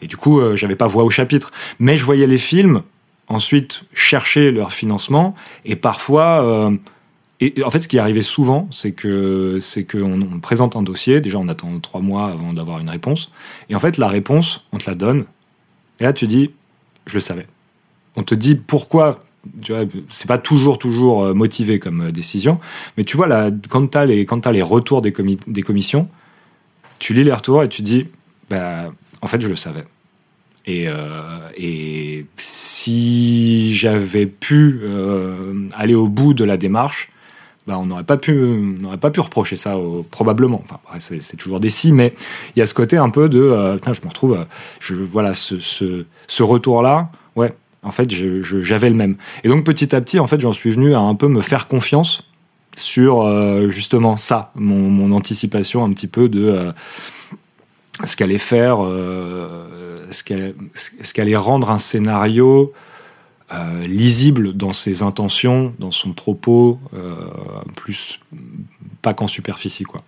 et 0.02 0.08
du 0.08 0.18
coup 0.18 0.42
j'avais 0.56 0.76
pas 0.76 0.88
voix 0.88 1.04
au 1.04 1.10
chapitre, 1.10 1.52
mais 1.78 1.96
je 1.96 2.04
voyais 2.04 2.26
les 2.26 2.36
films 2.36 2.82
ensuite 3.28 3.84
chercher 3.94 4.50
leur 4.50 4.74
financement 4.74 5.34
et 5.64 5.74
parfois 5.74 6.70
et 7.40 7.62
en 7.62 7.70
fait, 7.70 7.82
ce 7.82 7.88
qui 7.88 7.98
arrivait 7.98 8.22
souvent, 8.22 8.68
c'est 8.72 8.92
que 8.92 9.58
c'est 9.60 9.84
qu'on 9.84 10.20
on 10.20 10.40
présente 10.40 10.74
un 10.74 10.82
dossier. 10.82 11.20
Déjà, 11.20 11.38
on 11.38 11.46
attend 11.46 11.78
trois 11.78 12.00
mois 12.00 12.26
avant 12.26 12.52
d'avoir 12.52 12.80
une 12.80 12.90
réponse. 12.90 13.30
Et 13.68 13.76
en 13.76 13.78
fait, 13.78 13.96
la 13.96 14.08
réponse, 14.08 14.66
on 14.72 14.78
te 14.78 14.90
la 14.90 14.96
donne. 14.96 15.24
Et 16.00 16.04
là, 16.04 16.12
tu 16.12 16.26
dis, 16.26 16.50
je 17.06 17.14
le 17.14 17.20
savais. 17.20 17.46
On 18.16 18.24
te 18.24 18.34
dit 18.34 18.56
pourquoi. 18.56 19.16
Tu 19.62 19.72
vois, 19.72 19.84
c'est 20.08 20.26
pas 20.26 20.38
toujours 20.38 20.78
toujours 20.78 21.22
euh, 21.22 21.32
motivé 21.32 21.78
comme 21.78 22.08
euh, 22.08 22.12
décision, 22.12 22.58
mais 22.96 23.04
tu 23.04 23.16
vois 23.16 23.28
là, 23.28 23.50
quand 23.70 23.86
t'as 23.86 24.04
les 24.04 24.26
quand 24.26 24.40
t'as 24.40 24.50
les 24.50 24.62
retours 24.62 25.00
des, 25.00 25.14
des 25.46 25.62
commissions, 25.62 26.08
tu 26.98 27.14
lis 27.14 27.22
les 27.22 27.32
retours 27.32 27.62
et 27.62 27.68
tu 27.68 27.82
dis, 27.82 28.08
bah, 28.50 28.92
en 29.22 29.26
fait, 29.28 29.40
je 29.40 29.48
le 29.48 29.54
savais. 29.54 29.84
Et, 30.66 30.86
euh, 30.88 31.38
et 31.56 32.26
si 32.36 33.74
j'avais 33.76 34.26
pu 34.26 34.80
aller 35.72 35.94
au 35.94 36.08
bout 36.08 36.34
de 36.34 36.44
la 36.44 36.56
démarche, 36.56 37.10
bah, 37.68 37.78
on 37.78 37.84
n'aurait 37.84 38.02
pas 38.02 38.16
pu, 38.16 39.20
reprocher 39.20 39.56
ça, 39.56 39.76
probablement. 40.10 40.64
C'est, 41.00 41.36
toujours 41.36 41.60
des 41.60 41.68
si, 41.68 41.92
mais 41.92 42.14
il 42.56 42.60
y 42.60 42.62
a 42.62 42.66
ce 42.66 42.72
côté 42.72 42.96
un 42.96 43.10
peu 43.10 43.28
de, 43.28 43.38
euh, 43.38 43.76
je 43.84 44.00
me 44.00 44.08
retrouve, 44.08 44.38
euh, 44.38 44.44
je, 44.80 44.94
voilà, 44.94 45.34
ce, 45.34 45.60
ce, 45.60 46.42
retour-là, 46.42 47.10
ouais, 47.36 47.54
en 47.82 47.90
fait, 47.90 48.10
j'avais 48.10 48.88
le 48.88 48.96
même. 48.96 49.16
Et 49.44 49.48
donc, 49.48 49.64
petit 49.64 49.94
à 49.94 50.00
petit, 50.00 50.18
en 50.18 50.26
fait, 50.26 50.40
j'en 50.40 50.54
suis 50.54 50.70
venu 50.70 50.94
à 50.94 51.00
un 51.00 51.14
peu 51.14 51.28
me 51.28 51.42
faire 51.42 51.68
confiance 51.68 52.22
sur 52.74 53.20
euh, 53.20 53.68
justement 53.68 54.16
ça, 54.16 54.50
mon, 54.54 55.12
anticipation 55.12 55.84
un 55.84 55.92
petit 55.92 56.06
peu 56.06 56.30
de 56.30 56.72
ce 58.02 58.16
qu'allait 58.16 58.38
faire, 58.38 58.78
ce 60.10 61.12
qu'allait 61.12 61.36
rendre 61.36 61.70
un 61.70 61.78
scénario 61.78 62.72
euh, 63.52 63.82
lisible 63.84 64.52
dans 64.54 64.72
ses 64.72 65.02
intentions, 65.02 65.74
dans 65.78 65.92
son 65.92 66.12
propos, 66.12 66.78
euh, 66.94 67.14
plus 67.76 68.20
pas 69.02 69.14
qu'en 69.14 69.26
superficie 69.26 69.84
quoi. 69.84 70.02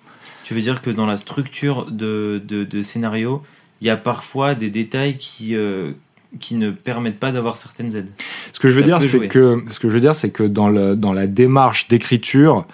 Tu 0.44 0.54
veux 0.54 0.62
dire 0.62 0.82
que 0.82 0.90
dans 0.90 1.06
la 1.06 1.16
structure 1.16 1.90
de, 1.90 2.42
de, 2.47 2.64
de 2.64 2.82
scénario, 2.82 3.42
il 3.80 3.87
y 3.87 3.90
a 3.90 3.97
parfois 3.97 4.54
des 4.54 4.68
détails 4.68 5.16
qui, 5.16 5.54
euh, 5.54 5.92
qui 6.40 6.56
ne 6.56 6.70
permettent 6.70 7.20
pas 7.20 7.30
d'avoir 7.32 7.56
certaines 7.56 7.94
aides? 7.97 8.11
Ce 8.52 8.59
que 8.59 8.68
je 8.68 8.75
veux 8.75 8.82
Ça 8.82 8.87
dire, 8.87 9.02
c'est 9.02 9.28
que 9.28 9.62
ce 9.68 9.78
que 9.78 9.88
je 9.88 9.94
veux 9.94 10.00
dire, 10.00 10.14
c'est 10.14 10.30
que 10.30 10.42
dans 10.42 10.68
le 10.68 10.97
dans 10.97 11.12
la 11.12 11.26
démarche 11.26 11.88
d'écriture, 11.88 12.66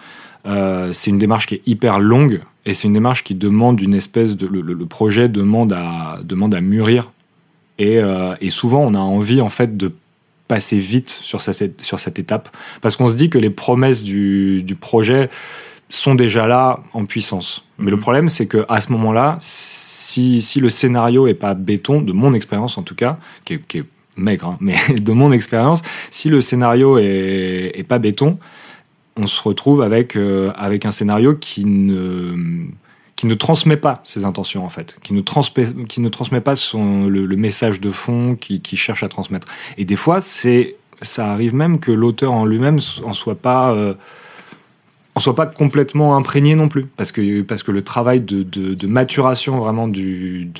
c'est 0.44 1.10
une 1.10 1.18
démarche 1.18 1.46
qui 1.46 1.56
est 1.56 1.62
hyper 1.66 1.98
longue 1.98 2.40
et 2.64 2.72
c'est 2.74 2.88
une 2.88 2.94
démarche 2.94 3.24
qui 3.24 3.34
demande 3.34 3.80
une 3.80 3.94
espèce 3.94 4.36
de 4.36 4.46
le, 4.46 4.60
le- 4.62 4.86
projet 4.86 5.28
demande 5.28 5.72
à 5.72 6.20
demande 6.24 6.54
à 6.54 6.60
mûrir 6.60 7.12
et, 7.78 8.00
et 8.40 8.50
souvent 8.50 8.80
on 8.82 8.94
a 8.94 8.98
envie 9.00 9.40
en 9.40 9.48
fait 9.48 9.76
de 9.76 9.92
passer 10.48 10.78
vite 10.78 11.10
sur 11.10 11.40
cette 11.42 11.80
sur 11.82 11.98
cette 11.98 12.18
étape 12.18 12.48
parce 12.80 12.96
qu'on 12.96 13.08
se 13.08 13.16
dit 13.16 13.30
que 13.30 13.38
les 13.38 13.50
promesses 13.50 14.02
du 14.02 14.62
du 14.62 14.74
projet 14.74 15.28
sont 15.88 16.14
déjà 16.14 16.46
là 16.46 16.80
en 16.92 17.04
puissance. 17.04 17.64
Mais 17.78 17.90
le 17.90 17.96
Mhm. 17.96 18.02
problème, 18.02 18.28
c'est 18.28 18.46
que 18.46 18.64
à 18.68 18.80
ce 18.80 18.90
moment-là, 18.92 19.36
si, 19.40 20.42
si 20.42 20.60
le 20.60 20.68
scénario 20.70 21.26
est 21.28 21.34
pas 21.34 21.54
béton, 21.54 22.00
de 22.00 22.12
mon 22.12 22.34
expérience 22.34 22.76
en 22.78 22.82
tout 22.82 22.94
cas, 22.96 23.18
qui 23.44 23.54
est, 23.54 23.66
qui 23.66 23.78
est 23.78 23.84
maigre, 24.16 24.48
hein, 24.48 24.58
mais 24.60 24.76
de 24.98 25.12
mon 25.12 25.30
expérience, 25.30 25.82
si 26.10 26.28
le 26.28 26.40
scénario 26.40 26.98
est, 26.98 27.72
est 27.74 27.86
pas 27.86 27.98
béton, 27.98 28.38
on 29.16 29.26
se 29.26 29.40
retrouve 29.40 29.80
avec, 29.82 30.16
euh, 30.16 30.52
avec 30.56 30.84
un 30.86 30.90
scénario 30.90 31.36
qui 31.36 31.64
ne, 31.64 32.66
qui 33.16 33.26
ne 33.26 33.34
transmet 33.34 33.78
pas 33.78 34.02
ses 34.04 34.24
intentions 34.24 34.64
en 34.64 34.68
fait, 34.68 34.96
qui 35.02 35.14
ne 35.14 35.22
transmet, 35.22 35.66
qui 35.88 36.00
ne 36.00 36.08
transmet 36.10 36.42
pas 36.42 36.54
le, 36.74 37.36
message 37.36 37.80
de 37.80 37.90
fond 37.90 38.36
qu'il 38.36 38.60
qui 38.60 38.76
cherche 38.76 39.02
à 39.02 39.08
transmettre. 39.08 39.48
Et 39.78 39.84
des 39.84 39.96
fois, 39.96 40.20
c'est 40.20 40.76
ça 41.02 41.32
arrive 41.32 41.54
même 41.54 41.80
que 41.80 41.90
l'auteur 41.92 42.32
en 42.32 42.44
lui-même 42.44 42.78
en 43.04 43.12
soit 43.14 43.34
pas 43.34 43.72
euh, 43.72 43.94
en 45.14 45.20
soit 45.20 45.34
pas 45.34 45.46
complètement 45.46 46.16
imprégné 46.16 46.54
non 46.54 46.68
plus. 46.68 46.84
Parce 46.84 47.10
que 47.10 47.40
parce 47.42 47.62
que 47.62 47.72
le 47.72 47.82
travail 47.82 48.20
de, 48.20 48.42
de, 48.42 48.86
maturation 48.86 49.58
vraiment 49.58 49.88
du 49.88 50.50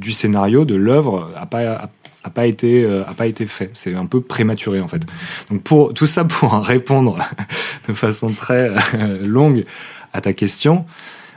du 0.00 0.12
scénario 0.12 0.64
de 0.64 0.74
l'œuvre 0.74 1.30
a 1.36 1.44
pas 1.44 1.90
a, 2.24 2.30
pas 2.30 2.46
été 2.46 2.82
euh, 2.84 3.04
a 3.06 3.12
pas 3.12 3.26
été 3.26 3.46
fait. 3.46 3.70
C'est 3.74 3.94
un 3.94 4.06
peu 4.06 4.22
prématuré 4.22 4.80
en 4.80 4.88
fait. 4.88 5.02
Donc 5.50 5.62
pour 5.62 5.92
tout 5.92 6.06
ça 6.06 6.24
pour 6.24 6.52
répondre 6.54 7.18
de 7.88 7.92
façon 7.92 8.30
très 8.30 8.70
euh, 8.94 9.26
longue 9.26 9.66
à 10.14 10.22
ta 10.22 10.32
question 10.32 10.86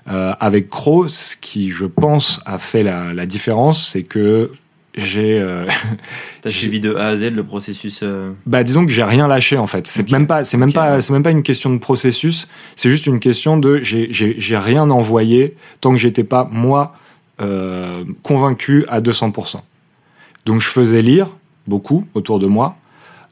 euh, 0.09 0.33
avec 0.39 0.69
Crow 0.69 1.07
ce 1.07 1.35
qui 1.37 1.69
je 1.71 1.85
pense 1.85 2.41
a 2.45 2.57
fait 2.57 2.83
la, 2.83 3.13
la 3.13 3.25
différence 3.25 3.87
c'est 3.89 4.03
que 4.03 4.51
j'ai 4.95 5.39
euh, 5.39 5.65
Tu 6.43 6.47
as 6.47 6.51
J'ai- 6.51 6.59
suivi 6.59 6.79
de 6.79 6.93
A 6.95 7.07
à 7.07 7.17
Z 7.17 7.31
le 7.31 7.43
processus. 7.43 8.01
euh, 8.03 8.31
bah 8.45 8.63
disons 8.63 8.85
que 8.85 8.91
j'ai 8.91 9.03
rien 9.03 9.27
lâché 9.27 9.57
en 9.57 9.65
fait. 9.65 9.87
C'est 9.87 10.03
Ok. 10.03 10.11
même 10.11 10.27
pas 10.27 10.43
c'est 10.43 10.57
même 10.57 10.71
pas 10.73 11.01
c'est 11.01 11.13
même 11.13 11.23
pas 11.23 11.31
une 11.31 11.41
question 11.41 11.71
de 11.73 11.79
processus, 11.79 12.47
c'est 12.75 12.89
juste 12.91 13.07
une 13.07 13.19
question 13.19 13.57
de 13.57 13.79
j'ai 13.81 14.11
j'ai 14.13 14.35
j'ai 14.39 14.57
rien 14.57 14.89
envoyé 14.91 15.55
tant 15.81 15.91
que 15.91 15.97
j'étais 15.97 16.23
pas 16.23 16.47
moi 16.51 16.95
euh, 17.41 18.03
convaincu 18.21 18.85
à 18.87 19.01
200%. 19.01 19.61
Donc 20.45 20.61
je 20.61 20.67
faisais 20.67 21.01
lire 21.01 21.27
beaucoup 21.65 22.05
autour 22.13 22.37
de 22.37 22.45
moi. 22.45 22.75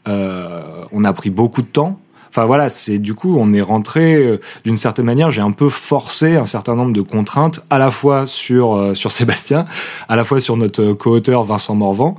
On 0.08 1.04
a 1.04 1.14
pris 1.14 1.30
beaucoup 1.30 1.62
de 1.62 1.68
temps. 1.68 2.01
Enfin 2.32 2.46
voilà, 2.46 2.70
c'est 2.70 2.98
du 2.98 3.14
coup 3.14 3.38
on 3.38 3.54
est 3.54 3.62
rentré 3.62 4.16
euh, 4.16 4.40
d'une 4.64 4.78
certaine 4.78 5.06
manière. 5.06 5.32
J'ai 5.32 5.42
un 5.42 5.52
peu 5.52 5.70
forcé 5.70 6.38
un 6.38 6.46
certain 6.46 6.76
nombre 6.76 6.94
de 6.94 7.02
contraintes 7.02 7.60
à 7.70 7.78
la 7.78 7.92
fois 7.92 8.26
sur 8.26 8.74
euh, 8.76 8.94
sur 9.02 9.12
Sébastien, 9.12 9.66
à 10.08 10.16
la 10.16 10.24
fois 10.24 10.40
sur 10.40 10.56
notre 10.56 10.94
co-auteur 10.94 11.44
Vincent 11.44 11.76
Morvan, 11.76 12.16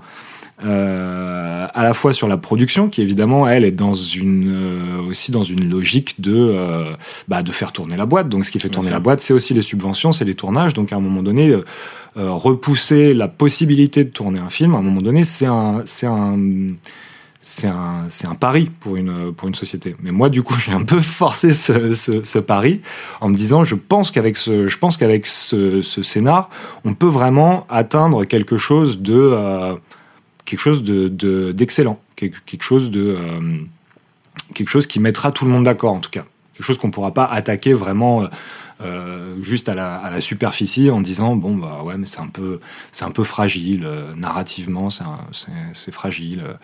euh, 0.64 1.66
à 1.72 1.82
la 1.82 1.94
fois 1.94 2.12
sur 2.12 2.28
la 2.28 2.36
production 2.36 2.88
qui 2.90 3.00
évidemment 3.00 3.48
elle 3.48 3.64
est 3.64 3.72
dans 3.72 3.94
une 3.94 4.50
euh, 4.52 5.08
aussi 5.08 5.32
dans 5.32 5.42
une 5.42 5.68
logique 5.70 6.20
de 6.20 6.34
euh, 6.36 6.92
bah, 7.28 7.42
de 7.42 7.50
faire 7.50 7.72
tourner 7.72 7.96
la 7.96 8.04
boîte. 8.04 8.28
Donc 8.28 8.44
ce 8.44 8.50
qui 8.50 8.60
fait 8.60 8.68
tourner 8.68 8.90
la 8.90 9.00
boîte, 9.00 9.20
c'est 9.20 9.32
aussi 9.32 9.54
les 9.54 9.62
subventions, 9.62 10.12
c'est 10.12 10.26
les 10.26 10.34
tournages. 10.34 10.74
Donc 10.74 10.92
à 10.92 10.96
un 10.96 11.00
moment 11.00 11.22
donné. 11.22 11.48
euh, 11.48 11.64
euh, 12.18 12.30
repousser 12.30 13.14
la 13.14 13.26
possibilité 13.26 14.04
de 14.04 14.10
tourner 14.10 14.38
un 14.38 14.50
film, 14.50 14.74
à 14.74 14.78
un 14.78 14.82
moment 14.82 15.00
donné, 15.00 15.24
c'est 15.24 15.46
un, 15.46 15.80
c'est 15.86 16.06
un, 16.06 16.36
c'est 17.42 17.66
un, 17.66 18.06
un 18.24 18.34
pari 18.36 18.70
pour 18.80 18.96
une, 18.96 19.32
pour 19.34 19.48
une 19.48 19.54
société. 19.54 19.96
Mais 20.00 20.12
moi, 20.12 20.28
du 20.28 20.42
coup, 20.42 20.54
j'ai 20.54 20.72
un 20.72 20.84
peu 20.84 21.00
forcé 21.20 21.52
ce, 21.52 21.92
ce, 21.92 22.38
pari 22.38 22.80
en 23.20 23.28
me 23.28 23.36
disant, 23.36 23.64
je 23.64 23.74
pense 23.74 24.10
qu'avec 24.12 24.36
ce, 24.36 24.68
je 24.68 24.78
pense 24.78 24.96
qu'avec 24.96 25.26
ce, 25.26 25.82
scénar, 25.82 26.48
on 26.84 26.94
peut 26.94 27.06
vraiment 27.08 27.66
atteindre 27.68 28.24
quelque 28.24 28.56
chose 28.56 29.00
de, 29.00 29.14
euh, 29.14 29.74
quelque 30.44 30.60
chose 30.60 30.84
de, 30.84 31.08
de- 31.08 31.52
d'excellent, 31.52 31.98
quelque, 32.16 32.36
quelque 32.46 32.62
chose 32.62 32.90
de, 32.90 33.16
euh, 33.18 33.58
quelque 34.54 34.68
chose 34.70 34.86
qui 34.86 35.00
mettra 35.00 35.32
tout 35.32 35.44
le 35.44 35.50
monde 35.50 35.64
d'accord, 35.64 35.94
en 35.94 36.00
tout 36.00 36.10
cas. 36.10 36.24
Quelque 36.54 36.66
chose 36.66 36.78
qu'on 36.78 36.90
pourra 36.90 37.12
pas 37.12 37.24
attaquer 37.24 37.74
vraiment. 37.74 38.22
euh, 38.22 38.26
juste 39.42 39.68
à 39.68 39.74
la, 39.74 39.96
à 39.96 40.10
la 40.10 40.20
superficie 40.20 40.90
en 40.90 41.00
disant 41.00 41.36
bon 41.36 41.56
bah 41.56 41.82
ouais 41.84 41.96
mais 41.96 42.06
c'est 42.06 42.20
un 42.20 42.28
peu 42.28 42.60
c'est 42.92 43.04
un 43.04 43.10
peu 43.10 43.24
fragile 43.24 43.82
euh, 43.84 44.14
narrativement 44.14 44.88
c'est 44.90 45.92
fragile. 45.92 46.42
Euh, 46.46 46.54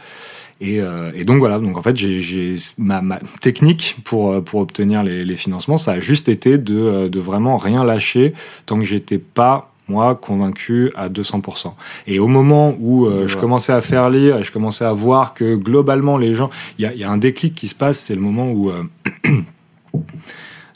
et, 0.60 0.80
euh, 0.80 1.12
et 1.14 1.24
donc 1.24 1.38
voilà. 1.38 1.58
Donc 1.58 1.76
en 1.76 1.82
fait 1.82 1.96
j'ai 1.96 2.20
j'ai 2.20 2.56
ma, 2.78 3.00
ma 3.00 3.20
technique 3.40 3.96
pour 4.04 4.32
euh, 4.32 4.40
pour 4.40 4.60
obtenir 4.60 5.04
les, 5.04 5.24
les 5.24 5.36
financements 5.36 5.78
ça 5.78 5.92
a 5.92 6.00
juste 6.00 6.28
été 6.28 6.58
de 6.58 6.76
euh, 6.76 7.08
de 7.08 7.20
vraiment 7.20 7.56
rien 7.56 7.84
lâcher 7.84 8.34
tant 8.66 8.78
que 8.78 8.84
j'étais 8.84 9.18
pas 9.18 9.72
moi 9.88 10.14
convaincu 10.14 10.92
à 10.94 11.08
200%. 11.08 11.72
Et 12.06 12.18
au 12.18 12.26
moment 12.26 12.76
où 12.78 13.06
euh, 13.06 13.26
je 13.26 13.36
commençais 13.36 13.72
à 13.72 13.80
faire 13.80 14.10
lire 14.10 14.36
et 14.36 14.44
je 14.44 14.52
commençais 14.52 14.84
à 14.84 14.92
voir 14.92 15.34
que 15.34 15.54
globalement 15.56 16.18
les 16.18 16.34
gens, 16.34 16.50
il 16.78 16.82
y 16.82 16.86
a, 16.86 16.94
y 16.94 17.04
a 17.04 17.10
un 17.10 17.16
déclic 17.16 17.54
qui 17.54 17.68
se 17.68 17.74
passe, 17.74 17.98
c'est 17.98 18.14
le 18.14 18.20
moment 18.20 18.50
où 18.50 18.70
euh, 18.70 18.84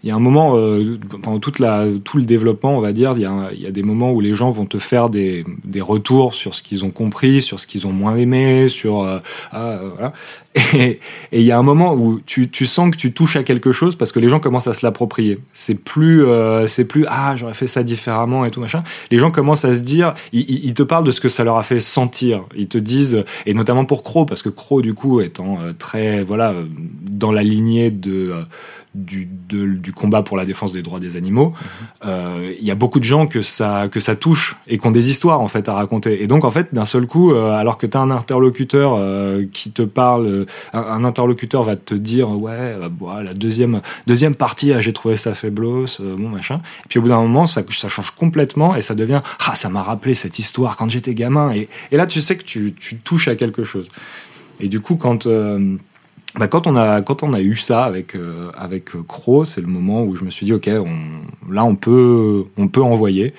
il 0.03 0.09
y 0.09 0.11
a 0.11 0.17
un 0.17 0.21
moment 0.21 0.57
euh, 0.57 0.99
pendant 1.23 1.39
toute 1.39 1.59
la 1.59 1.87
tout 2.05 2.19
le 2.19 2.25
développement 2.25 2.77
on 2.77 2.81
va 2.81 2.93
dire 2.93 3.13
il 3.17 3.23
y 3.23 3.27
a 3.27 3.51
il 3.53 3.61
y 3.61 3.67
a 3.67 3.71
des 3.71 3.83
moments 3.83 4.13
où 4.13 4.21
les 4.21 4.35
gens 4.35 4.51
vont 4.51 4.67
te 4.67 4.79
faire 4.79 5.09
des 5.11 5.45
des 5.65 5.81
retours 5.81 6.35
sur 6.35 6.55
ce 6.55 6.63
qu'ils 6.63 6.85
ont 6.85 6.91
compris 6.91 7.41
sur 7.43 7.61
ce 7.61 7.67
qu'ils 7.67 7.87
ont 7.87 7.93
moins 7.93 8.17
aimé 8.17 8.69
sur 8.69 9.03
euh, 9.03 9.19
ah, 9.53 9.69
euh, 9.71 9.91
voilà. 9.97 10.13
et 10.75 11.01
et 11.33 11.41
il 11.41 11.45
y 11.45 11.53
a 11.53 11.59
un 11.59 11.63
moment 11.63 11.95
où 11.95 12.21
tu 12.27 12.49
tu 12.51 12.67
sens 12.67 12.91
que 12.91 12.97
tu 12.97 13.13
touches 13.13 13.37
à 13.37 13.43
quelque 13.43 13.73
chose 13.73 13.97
parce 13.97 14.13
que 14.13 14.19
les 14.21 14.29
gens 14.29 14.41
commencent 14.41 14.67
à 14.67 14.75
se 14.75 14.85
l'approprier. 14.85 15.39
C'est 15.53 15.75
plus 15.77 16.25
euh, 16.27 16.67
c'est 16.67 16.85
plus 16.85 17.07
ah 17.09 17.37
j'aurais 17.37 17.55
fait 17.55 17.69
ça 17.69 17.83
différemment 17.83 18.45
et 18.45 18.51
tout 18.51 18.61
machin. 18.61 18.83
Les 19.11 19.19
gens 19.19 19.31
commencent 19.31 19.65
à 19.65 19.75
se 19.75 19.81
dire 19.81 20.15
ils, 20.33 20.65
ils- 20.65 20.75
te 20.75 20.83
parlent 20.83 21.05
de 21.05 21.11
ce 21.11 21.21
que 21.21 21.29
ça 21.29 21.45
leur 21.45 21.57
a 21.57 21.63
fait 21.63 21.81
sentir. 21.81 22.43
Ils 22.57 22.69
te 22.69 22.77
disent 22.79 23.25
et 23.47 23.55
notamment 23.55 23.85
pour 23.85 24.03
Crow 24.03 24.27
parce 24.27 24.43
que 24.43 24.49
Crow 24.51 24.83
du 24.83 24.95
coup 24.95 25.21
étant 25.21 25.59
euh, 25.61 25.73
très 25.79 26.23
voilà 26.23 26.51
euh, 26.51 26.65
dans 27.11 27.33
la 27.33 27.43
lignée 27.43 27.91
de 27.91 28.35
du, 28.95 29.93
combat 29.95 30.23
pour 30.23 30.37
la 30.37 30.45
défense 30.45 30.73
des 30.73 30.83
droits 30.83 31.01
des 31.01 31.17
animaux, 31.17 31.55
euh, 32.05 32.55
il 32.59 32.65
y 32.65 32.71
a 32.71 32.75
beaucoup 32.75 32.99
de 32.99 33.05
gens 33.05 33.27
que 33.27 33.43
ça, 33.43 33.89
que 33.91 34.01
ça 34.01 34.17
touche 34.17 34.57
et 34.67 34.79
qui 34.79 34.87
ont 34.87 34.91
des 34.91 35.11
histoires 35.11 35.41
en 35.41 35.49
fait 35.49 35.69
à 35.69 35.75
raconter. 35.75 36.23
Et 36.23 36.27
donc 36.27 36.45
en 36.45 36.51
fait, 36.51 36.69
d'un 36.73 36.85
seul 36.85 37.07
coup, 37.07 37.33
euh, 37.33 37.53
alors 37.53 37.79
que 37.79 37.87
tu 37.87 37.97
as 37.97 38.01
un 38.01 38.11
interlocuteur 38.11 38.95
euh, 38.99 39.45
qui 39.53 39.71
te 39.71 39.83
parle, 39.83 40.27
euh, 40.27 40.47
un, 40.73 41.05
interlocuteur 41.05 41.63
va 41.63 41.77
te 41.77 41.95
dire 41.95 42.31
ouais, 42.31 42.53
euh, 42.53 42.89
bon, 42.89 43.15
la 43.15 43.35
deuxième, 43.35 43.81
deuxième 44.07 44.35
partie, 44.35 44.73
ah, 44.73 44.81
j'ai 44.81 44.93
trouvé 44.93 45.17
ça 45.17 45.35
faiblos, 45.35 46.01
euh, 46.01 46.17
bon 46.17 46.29
machin. 46.29 46.61
Et 46.85 46.89
puis 46.89 46.99
au 46.99 47.03
bout 47.03 47.09
d'un 47.09 47.21
moment, 47.21 47.47
ça, 47.47 47.63
ça 47.71 47.89
change 47.89 48.11
complètement 48.11 48.77
et 48.77 48.83
ça 48.83 48.95
devient 48.95 49.21
ah, 49.47 49.55
ça 49.55 49.69
m'a 49.69 49.83
rappelé 49.83 50.15
cette 50.15 50.39
histoire 50.39 50.77
quand 50.77 50.91
j'étais 50.91 51.15
gamin. 51.15 51.53
Et, 51.53 51.69
et 51.91 51.97
là, 51.97 52.07
tu 52.07 52.21
sais 52.21 52.37
que 52.37 52.45
tu, 52.45 52.75
tu 52.79 52.97
touches 52.97 53.29
à 53.29 53.37
quelque 53.37 53.65
chose. 53.65 53.89
Et 54.61 54.69
du 54.69 54.81
coup, 54.81 54.97
quand 54.97 55.27
euh, 55.27 55.77
bah, 56.39 56.49
quand 56.49 56.67
on 56.67 56.77
a 56.77 57.03
quand 57.03 57.23
on 57.23 57.35
a 57.35 57.41
eu 57.41 57.57
ça 57.57 57.85
avec 57.85 58.15
euh, 58.15 58.51
avec 58.57 58.95
euh, 58.97 59.03
Crow, 59.03 59.45
c'est 59.45 59.61
le 59.61 59.67
moment 59.67 60.03
où 60.03 60.17
je 60.17 60.25
me 60.25 60.31
suis 60.31 60.47
dit 60.47 60.53
ok, 60.53 60.71
on, 60.73 61.53
là 61.53 61.65
on 61.65 61.77
peut 61.77 62.45
on 62.57 62.69
peut 62.69 62.83
envoyer. 62.83 63.35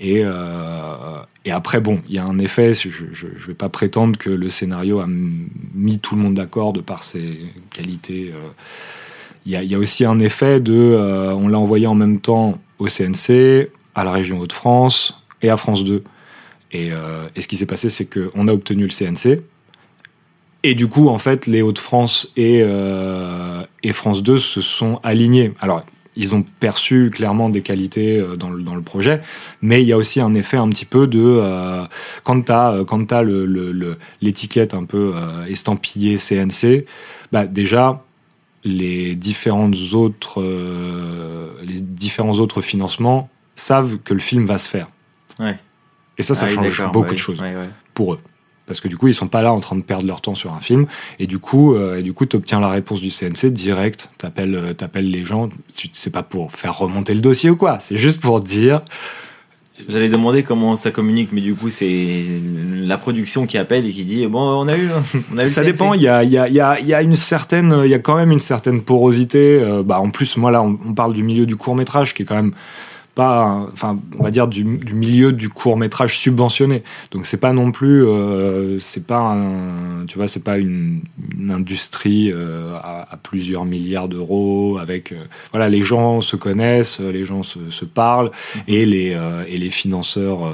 Et, 0.00 0.22
euh, 0.24 1.16
et 1.44 1.50
après 1.50 1.80
bon, 1.80 2.00
il 2.08 2.14
y 2.14 2.18
a 2.18 2.24
un 2.24 2.38
effet. 2.38 2.72
Je, 2.74 2.88
je 3.12 3.46
vais 3.46 3.54
pas 3.54 3.68
prétendre 3.68 4.16
que 4.16 4.30
le 4.30 4.48
scénario 4.48 5.00
a 5.00 5.06
mis 5.08 5.98
tout 5.98 6.14
le 6.14 6.22
monde 6.22 6.34
d'accord 6.34 6.72
de 6.72 6.80
par 6.80 7.02
ses 7.02 7.38
qualités. 7.72 8.32
euh. 8.32 8.48
Il 9.46 9.52
y 9.52 9.56
a, 9.56 9.62
il 9.62 9.70
y 9.70 9.74
a 9.74 9.78
aussi 9.78 10.04
un 10.04 10.18
effet 10.20 10.60
de 10.60 10.74
euh, 10.74 11.32
on 11.32 11.48
l'a 11.48 11.58
envoyé 11.58 11.86
en 11.86 11.94
même 11.94 12.20
temps 12.20 12.58
au 12.78 12.86
CNC, 12.86 13.70
à 13.94 14.04
la 14.04 14.12
région 14.12 14.38
Hauts-de-France 14.40 15.24
et 15.42 15.48
à 15.50 15.56
France 15.56 15.84
2. 15.84 16.04
Et, 16.72 16.92
euh, 16.92 17.26
et 17.34 17.40
ce 17.40 17.48
qui 17.48 17.56
s'est 17.56 17.66
passé, 17.66 17.88
c'est 17.88 18.04
qu'on 18.04 18.46
a 18.46 18.52
obtenu 18.52 18.86
le 18.86 18.90
CNC. 18.90 19.40
Et 20.64 20.74
du 20.74 20.88
coup, 20.88 21.08
en 21.08 21.18
fait, 21.18 21.46
les 21.46 21.62
Hauts-de-France 21.62 22.32
et, 22.36 22.62
euh, 22.64 23.62
et 23.82 23.92
France 23.92 24.22
2 24.22 24.38
se 24.38 24.60
sont 24.60 25.00
alignés. 25.02 25.52
Alors, 25.60 25.84
ils 26.16 26.34
ont 26.34 26.42
perçu 26.42 27.10
clairement 27.14 27.48
des 27.48 27.62
qualités 27.62 28.18
euh, 28.18 28.34
dans 28.36 28.50
le, 28.50 28.62
dans 28.62 28.74
le 28.74 28.82
projet, 28.82 29.20
mais 29.62 29.82
il 29.82 29.86
y 29.86 29.92
a 29.92 29.96
aussi 29.96 30.20
un 30.20 30.34
effet 30.34 30.56
un 30.56 30.68
petit 30.68 30.84
peu 30.84 31.06
de 31.06 31.20
euh, 31.22 31.84
quand 32.24 32.42
t'as 32.44 32.82
quand 32.84 33.12
le- 33.72 33.98
l'étiquette 34.20 34.74
un 34.74 34.84
peu 34.84 35.12
euh, 35.14 35.44
estampillée 35.46 36.16
CNC, 36.18 36.86
bah 37.30 37.46
déjà 37.46 38.04
les 38.64 39.14
différentes 39.14 39.76
autres 39.92 40.42
euh, 40.42 41.52
les 41.62 41.80
différents 41.80 42.32
autres 42.40 42.62
financements 42.62 43.30
savent 43.54 43.98
que 43.98 44.12
le 44.12 44.20
film 44.20 44.44
va 44.44 44.58
se 44.58 44.68
faire. 44.68 44.88
Ouais. 45.38 45.56
Et 46.18 46.24
ça, 46.24 46.34
ça 46.34 46.46
Ah 46.46 46.52
change 46.52 46.82
beaucoup 46.92 47.06
ouais, 47.06 47.12
de 47.12 47.16
choses 47.18 47.40
ouais. 47.40 47.54
pour 47.94 48.14
eux. 48.14 48.18
Parce 48.68 48.80
que 48.80 48.86
du 48.86 48.96
coup, 48.96 49.08
ils 49.08 49.14
sont 49.14 49.28
pas 49.28 49.42
là 49.42 49.52
en 49.52 49.60
train 49.60 49.76
de 49.76 49.82
perdre 49.82 50.06
leur 50.06 50.20
temps 50.20 50.34
sur 50.34 50.52
un 50.52 50.60
film. 50.60 50.86
Et 51.18 51.26
du 51.26 51.38
coup, 51.38 51.74
euh, 51.74 51.98
et 51.98 52.02
du 52.02 52.12
coup, 52.12 52.26
t'obtiens 52.26 52.60
la 52.60 52.68
réponse 52.68 53.00
du 53.00 53.10
CNC 53.10 53.50
direct. 53.50 54.10
T'appelles, 54.18 54.54
euh, 54.54 54.74
t'appelles 54.74 55.10
les 55.10 55.24
gens. 55.24 55.48
C'est 55.92 56.12
pas 56.12 56.22
pour 56.22 56.52
faire 56.52 56.76
remonter 56.76 57.14
le 57.14 57.20
dossier 57.20 57.50
ou 57.50 57.56
quoi. 57.56 57.80
C'est 57.80 57.96
juste 57.96 58.20
pour 58.20 58.40
dire. 58.40 58.82
J'allais 59.88 60.08
demander 60.08 60.42
comment 60.42 60.76
ça 60.76 60.90
communique, 60.90 61.30
mais 61.32 61.40
du 61.40 61.54
coup, 61.54 61.70
c'est 61.70 62.24
la 62.82 62.98
production 62.98 63.46
qui 63.46 63.56
appelle 63.58 63.86
et 63.86 63.92
qui 63.92 64.04
dit 64.04 64.26
Bon, 64.26 64.40
on 64.40 64.68
a 64.68 64.76
eu, 64.76 64.88
on 65.32 65.38
a 65.38 65.44
eu 65.44 65.48
Ça 65.48 65.62
dépend. 65.62 65.94
Il 65.94 66.02
y 66.02 66.08
a, 66.08 66.22
y 66.24 66.36
a, 66.36 66.48
y 66.48 66.60
a, 66.60 66.80
y 66.80 66.92
a 66.92 67.00
une 67.00 67.16
certaine, 67.16 67.82
il 67.84 67.90
y 67.90 67.94
a 67.94 67.98
quand 67.98 68.16
même 68.16 68.32
une 68.32 68.40
certaine 68.40 68.82
porosité. 68.82 69.60
Euh, 69.62 69.82
bah, 69.82 70.00
en 70.00 70.10
plus, 70.10 70.36
moi 70.36 70.50
là, 70.50 70.62
on, 70.62 70.78
on 70.84 70.94
parle 70.94 71.14
du 71.14 71.22
milieu 71.22 71.46
du 71.46 71.56
court 71.56 71.74
métrage 71.74 72.12
qui 72.12 72.22
est 72.22 72.26
quand 72.26 72.34
même 72.34 72.52
enfin, 73.18 73.98
on 74.18 74.22
va 74.22 74.30
dire 74.30 74.46
du, 74.46 74.64
milieu 74.64 75.32
du 75.32 75.48
court 75.48 75.76
métrage 75.76 76.18
subventionné. 76.18 76.82
Donc 77.10 77.26
c'est 77.26 77.38
pas 77.38 77.52
non 77.52 77.72
plus, 77.72 78.06
euh, 78.06 78.78
c'est 78.80 79.06
pas 79.06 79.20
un, 79.20 80.06
tu 80.06 80.18
vois, 80.18 80.28
c'est 80.28 80.44
pas 80.44 80.58
une, 80.58 81.02
industrie 81.50 82.30
euh, 82.32 82.76
à, 82.76 83.18
plusieurs 83.22 83.64
milliards 83.64 84.08
d'euros 84.08 84.78
avec, 84.78 85.12
euh, 85.12 85.24
voilà, 85.50 85.68
les 85.68 85.82
gens 85.82 86.20
se 86.20 86.36
connaissent, 86.36 87.00
les 87.00 87.24
gens 87.24 87.42
se, 87.42 87.84
parlent 87.84 88.30
et 88.66 88.84
les 88.84 89.16
et 89.48 89.56
les 89.56 89.70
financeurs 89.70 90.52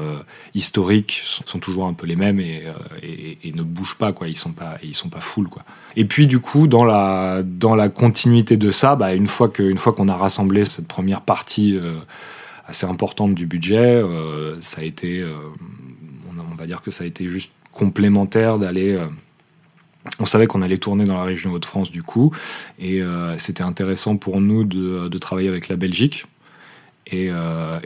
historiques 0.54 1.20
sont, 1.24 1.58
toujours 1.58 1.86
un 1.86 1.94
peu 1.94 2.06
les 2.06 2.16
mêmes 2.16 2.38
et, 2.38 2.62
et, 3.02 3.38
et 3.42 3.52
ne 3.52 3.62
bougent 3.62 3.98
pas 3.98 4.12
quoi. 4.12 4.28
Ils 4.28 4.36
sont 4.36 4.52
pas, 4.52 4.76
ils 4.82 4.94
sont 4.94 5.08
pas 5.08 5.20
full 5.20 5.48
quoi. 5.48 5.64
Et 5.96 6.04
puis 6.04 6.26
du 6.26 6.38
coup, 6.38 6.68
dans 6.68 6.84
la 6.84 7.42
dans 7.44 7.74
la 7.74 7.88
continuité 7.88 8.56
de 8.56 8.70
ça, 8.70 8.94
bah, 8.94 9.14
une 9.14 9.26
fois 9.26 9.48
que 9.48 9.62
une 9.62 9.78
fois 9.78 9.92
qu'on 9.92 10.08
a 10.08 10.16
rassemblé 10.16 10.64
cette 10.64 10.88
première 10.88 11.22
partie 11.22 11.78
assez 12.66 12.86
importante 12.86 13.34
du 13.34 13.46
budget, 13.46 13.96
euh, 13.96 14.60
ça 14.60 14.80
a 14.80 14.84
été, 14.84 15.20
euh, 15.20 15.34
on, 16.28 16.54
va 16.54 16.66
dire 16.66 16.80
que 16.80 16.90
ça 16.90 17.04
a 17.04 17.06
été 17.06 17.26
juste 17.26 17.52
complémentaire 17.72 18.58
d'aller. 18.58 18.92
euh, 18.92 19.06
on 20.18 20.26
savait 20.26 20.46
qu'on 20.46 20.62
allait 20.62 20.78
tourner 20.78 21.04
dans 21.04 21.16
la 21.16 21.24
région 21.24 21.52
Hauts-de-France 21.52 21.90
du 21.90 22.02
coup, 22.02 22.30
et 22.78 23.00
c'était 23.38 23.62
intéressant 23.62 24.18
pour 24.18 24.38
nous 24.42 24.62
de, 24.64 25.18
travailler 25.18 25.48
avec 25.48 25.68
la 25.68 25.76
Belgique. 25.76 26.26
Et, 27.06 27.30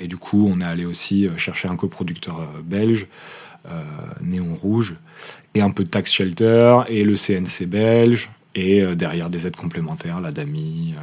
du 0.03 0.17
coup, 0.17 0.51
on 0.53 0.61
est 0.61 0.65
allé 0.65 0.85
aussi 0.85 1.29
chercher 1.37 1.69
un 1.69 1.77
coproducteur 1.77 2.49
belge, 2.65 3.07
euh, 3.67 3.83
Néon 4.21 4.57
Rouge, 4.57 4.97
et 5.55 5.61
un 5.61 5.71
peu 5.71 5.85
de 5.85 5.91
Tax 5.91 6.13
Shelter, 6.13 6.81
et 6.89 7.05
le 7.05 7.15
CNC 7.15 7.67
belge, 7.67 8.31
et 8.57 8.85
derrière 8.97 9.31
des 9.31 9.47
aides 9.47 9.57
complémentaires, 9.57 10.21
la 10.21 10.33
DAMI. 10.33 10.97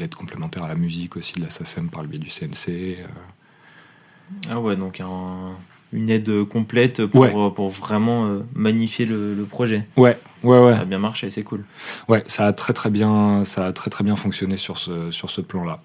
Euh, 0.00 0.04
l'aide 0.04 0.14
complémentaire 0.14 0.62
à 0.64 0.68
la 0.68 0.74
musique 0.74 1.16
aussi 1.16 1.34
de 1.34 1.42
la 1.42 1.50
SACEM 1.50 1.88
par 1.88 2.02
le 2.02 2.08
biais 2.08 2.18
du 2.18 2.30
CNC. 2.30 2.68
euh. 3.00 3.04
Ah 4.50 4.60
ouais, 4.60 4.76
donc 4.76 5.00
un- 5.00 5.52
une 5.92 6.08
aide 6.08 6.44
complète 6.44 7.04
pour, 7.06 7.20
Ouais. 7.22 7.30
pour 7.32 7.68
vraiment 7.68 8.26
euh, 8.28 8.40
magnifier 8.54 9.06
le, 9.06 9.34
le 9.34 9.42
projet. 9.44 9.86
Ouais, 9.96 10.16
ouais, 10.44 10.58
ouais. 10.64 10.72
Ça 10.72 10.80
a 10.80 10.84
bien 10.84 11.00
marché, 11.00 11.30
c'est 11.30 11.42
cool. 11.42 11.64
Ouais, 12.08 12.22
ça 12.28 12.46
a 12.46 12.52
très 12.52 12.72
très 12.72 12.90
bien, 12.90 13.42
ça 13.44 13.66
a 13.66 13.72
très 13.72 13.90
très 13.90 14.04
bien 14.04 14.14
fonctionné 14.14 14.56
sur 14.56 14.78
ce 14.78 15.10
sur 15.10 15.30
ce 15.30 15.40
plan-là. 15.40 15.80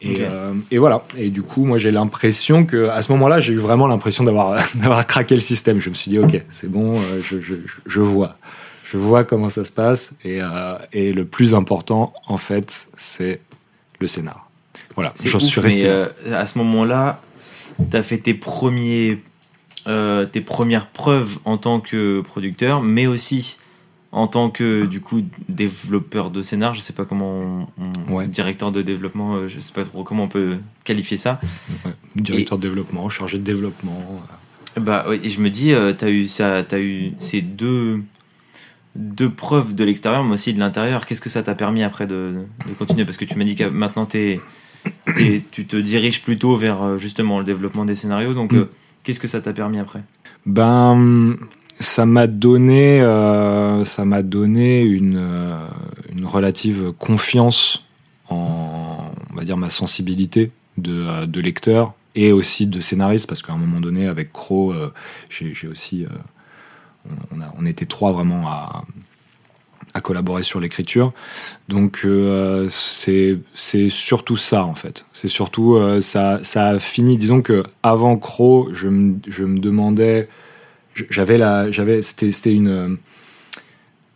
Et, 0.00 0.18
euh, 0.20 0.54
et 0.70 0.78
voilà. 0.78 1.02
Et 1.16 1.30
du 1.30 1.42
coup, 1.42 1.64
moi, 1.64 1.78
j'ai 1.78 1.90
l'impression 1.90 2.64
que 2.64 2.88
à 2.90 3.02
ce 3.02 3.10
moment-là, 3.10 3.40
j'ai 3.40 3.52
eu 3.52 3.56
vraiment 3.58 3.88
l'impression 3.88 4.22
d'avoir 4.22 4.56
d'avoir 4.76 5.04
craqué 5.04 5.34
le 5.34 5.40
système. 5.40 5.80
Je 5.80 5.90
me 5.90 5.94
suis 5.94 6.12
dit, 6.12 6.20
ok, 6.20 6.40
c'est 6.50 6.70
bon, 6.70 7.00
euh, 7.00 7.20
je, 7.20 7.40
je, 7.40 7.56
je 7.86 8.00
vois, 8.00 8.36
je 8.90 8.96
vois 8.96 9.24
comment 9.24 9.50
ça 9.50 9.64
se 9.64 9.72
passe. 9.72 10.12
Et, 10.24 10.40
euh, 10.40 10.76
et 10.92 11.12
le 11.12 11.24
plus 11.24 11.54
important, 11.54 12.12
en 12.26 12.38
fait, 12.38 12.88
c'est 12.96 13.40
le 14.00 14.06
scénar. 14.06 14.48
Voilà. 14.94 15.12
J'en 15.24 15.38
suis 15.40 15.60
resté. 15.60 15.82
mais, 15.82 15.88
euh, 15.88 16.06
à 16.32 16.46
ce 16.46 16.58
moment-là, 16.58 17.20
tu 17.90 17.96
as 17.96 18.02
fait 18.02 18.18
tes, 18.18 18.34
premiers, 18.34 19.18
euh, 19.86 20.24
tes 20.26 20.40
premières 20.40 20.86
preuves 20.88 21.38
en 21.44 21.56
tant 21.56 21.80
que 21.80 22.20
producteur, 22.22 22.82
mais 22.82 23.06
aussi 23.06 23.58
en 24.10 24.26
tant 24.26 24.48
que 24.48 24.86
du 24.86 25.00
coup 25.02 25.20
développeur 25.50 26.30
de 26.30 26.42
scénar. 26.42 26.74
Je 26.74 26.80
sais 26.80 26.94
pas 26.94 27.04
comment, 27.04 27.66
on- 27.78 27.92
on- 28.08 28.14
Ouais. 28.16 28.26
directeur 28.26 28.72
de 28.72 28.80
développement, 28.80 29.34
euh, 29.36 29.48
je 29.48 29.60
sais 29.60 29.72
pas 29.72 29.84
trop 29.84 30.02
comment 30.02 30.24
on 30.24 30.28
peut 30.28 30.56
qualifier 30.84 31.18
ça. 31.18 31.40
Ouais. 31.84 31.92
Directeur 32.16 32.56
de 32.58 32.62
développement, 32.62 33.08
chargé 33.10 33.36
de 33.38 33.44
développement. 33.44 34.22
euh. 34.76 34.80
Bah, 34.80 35.04
ouais, 35.08 35.20
et 35.22 35.28
je 35.28 35.40
me 35.40 35.50
dis, 35.50 35.74
tu 35.98 36.04
as 36.04 36.10
eu 36.10 36.26
ça, 36.26 36.64
as 36.70 36.78
eu 36.78 37.12
ces 37.18 37.42
deux 37.42 38.00
deux 38.96 39.30
preuves 39.30 39.74
de 39.74 39.84
l'extérieur, 39.84 40.24
mais 40.24 40.34
aussi 40.34 40.52
de 40.54 40.58
l'intérieur. 40.58 41.06
Qu'est-ce 41.06 41.20
que 41.20 41.28
ça 41.30 41.42
t'a 41.42 41.54
permis 41.54 41.82
après 41.82 42.06
de, 42.06 42.34
de 42.68 42.74
continuer? 42.78 43.04
Parce 43.04 43.16
que 43.16 43.24
tu 43.24 43.36
m'as 43.36 43.44
dit 43.44 43.54
que 43.56 43.64
maintenant 43.64 44.06
t'es- 44.06 44.40
t'es- 45.16 45.42
tu 45.50 45.66
te 45.66 45.76
diriges 45.76 46.22
plutôt 46.22 46.56
vers 46.56 46.82
euh, 46.82 46.98
justement 46.98 47.38
le 47.38 47.44
développement 47.44 47.84
des 47.84 47.94
scénarios. 47.96 48.34
Donc, 48.34 48.52
Mm. 48.52 48.56
euh, 48.58 48.64
qu'est-ce 49.04 49.20
que 49.20 49.28
ça 49.28 49.40
t'a 49.40 49.52
permis 49.52 49.78
après? 49.78 50.02
Ben, 50.46 51.36
ça 51.78 52.06
m'a 52.06 52.26
donné, 52.26 53.00
euh, 53.00 53.84
ça 53.84 54.04
m'a 54.04 54.22
donné 54.22 54.82
une, 54.82 55.22
une 56.12 56.26
relative 56.26 56.92
confiance 56.98 57.84
en, 58.30 59.10
on 59.30 59.34
va 59.36 59.44
dire, 59.44 59.56
ma 59.56 59.70
sensibilité 59.70 60.50
de, 60.76 61.24
de 61.26 61.40
lecteur 61.40 61.92
et 62.14 62.32
aussi 62.32 62.66
de 62.66 62.80
scénariste, 62.80 63.26
parce 63.28 63.42
qu'à 63.42 63.52
un 63.52 63.58
moment 63.58 63.80
donné, 63.80 64.06
avec 64.08 64.32
Crow, 64.32 64.72
euh, 64.72 64.92
j'ai 65.30 65.54
j'ai 65.54 65.68
aussi, 65.68 66.04
on, 67.58 67.66
était 67.66 67.86
trois 67.86 68.12
vraiment 68.12 68.48
à, 68.48 68.84
collaborer 70.02 70.44
sur 70.44 70.60
l'écriture. 70.60 71.12
Donc 71.68 72.02
euh, 72.04 72.68
c'est 72.70 73.40
surtout 73.88 74.36
ça 74.36 74.64
en 74.64 74.76
fait. 74.76 75.06
C'est 75.12 75.26
surtout 75.26 75.74
euh, 75.74 76.00
ça 76.00 76.38
ça 76.42 76.68
a 76.68 76.78
fini. 76.78 77.16
Disons 77.16 77.42
que 77.42 77.64
avant 77.82 78.16
Crow, 78.16 78.68
je 78.72 78.86
me 78.86 79.16
je 79.26 79.42
me 79.42 79.58
demandais, 79.58 80.28
j'avais 80.94 81.36
la 81.36 81.72
j'avais 81.72 82.02
c'était 82.02 82.54
une 82.54 82.98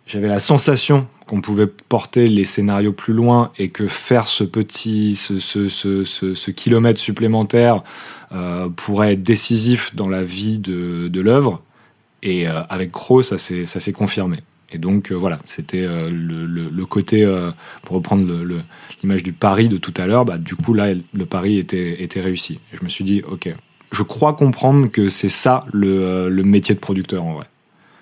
j'avais 0.07 0.29
la 0.29 0.39
sensation 0.39 1.09
qu'on 1.27 1.41
pouvait 1.41 1.67
porter 1.67 2.29
les 2.29 2.45
scénarios 2.45 2.93
plus 2.93 3.15
loin 3.15 3.51
et 3.59 3.71
que 3.71 3.87
faire 3.87 4.27
ce 4.27 4.45
petit 4.45 5.17
ce, 5.17 5.39
ce, 5.41 6.05
ce 6.05 6.51
kilomètre 6.51 7.01
supplémentaire 7.01 7.83
euh, 8.33 8.69
pourrait 8.69 9.15
être 9.15 9.23
décisif 9.23 9.95
dans 9.95 10.09
la 10.09 10.23
vie 10.23 10.59
de, 10.59 11.09
de 11.09 11.21
l'œuvre. 11.21 11.63
Et 12.23 12.47
euh, 12.47 12.63
avec 12.69 12.93
Crow, 12.93 13.23
ça 13.23 13.39
s'est, 13.39 13.93
confirmé. 13.93 14.39
Et 14.71 14.79
donc 14.79 15.11
euh, 15.11 15.15
voilà, 15.15 15.39
c'était 15.45 15.83
euh, 15.83 16.09
le, 16.11 16.87
côté, 16.87 17.27
pour 17.83 17.97
reprendre 17.97 18.27
l'image 19.03 19.23
du 19.23 19.33
pari 19.33 19.69
de 19.69 19.77
tout 19.77 19.95
à 19.97 20.07
l'heure, 20.07 20.25
bah, 20.25 20.39
du 20.39 20.55
coup 20.55 20.75
là, 20.75 20.95
le 20.95 21.27
pari 21.27 21.59
était, 21.59 22.21
réussi. 22.21 22.61
Et 22.73 22.77
je 22.79 22.85
me 22.85 22.89
suis 22.89 23.05
dit, 23.05 23.23
ok, 23.29 23.53
je 23.91 24.03
crois 24.03 24.35
comprendre 24.35 24.87
que 24.87 25.09
c'est 25.09 25.29
ça 25.29 25.67
le, 25.73 26.31
métier 26.43 26.75
de 26.75 26.81
producteur 26.81 27.25
en 27.25 27.35
vrai. 27.35 27.47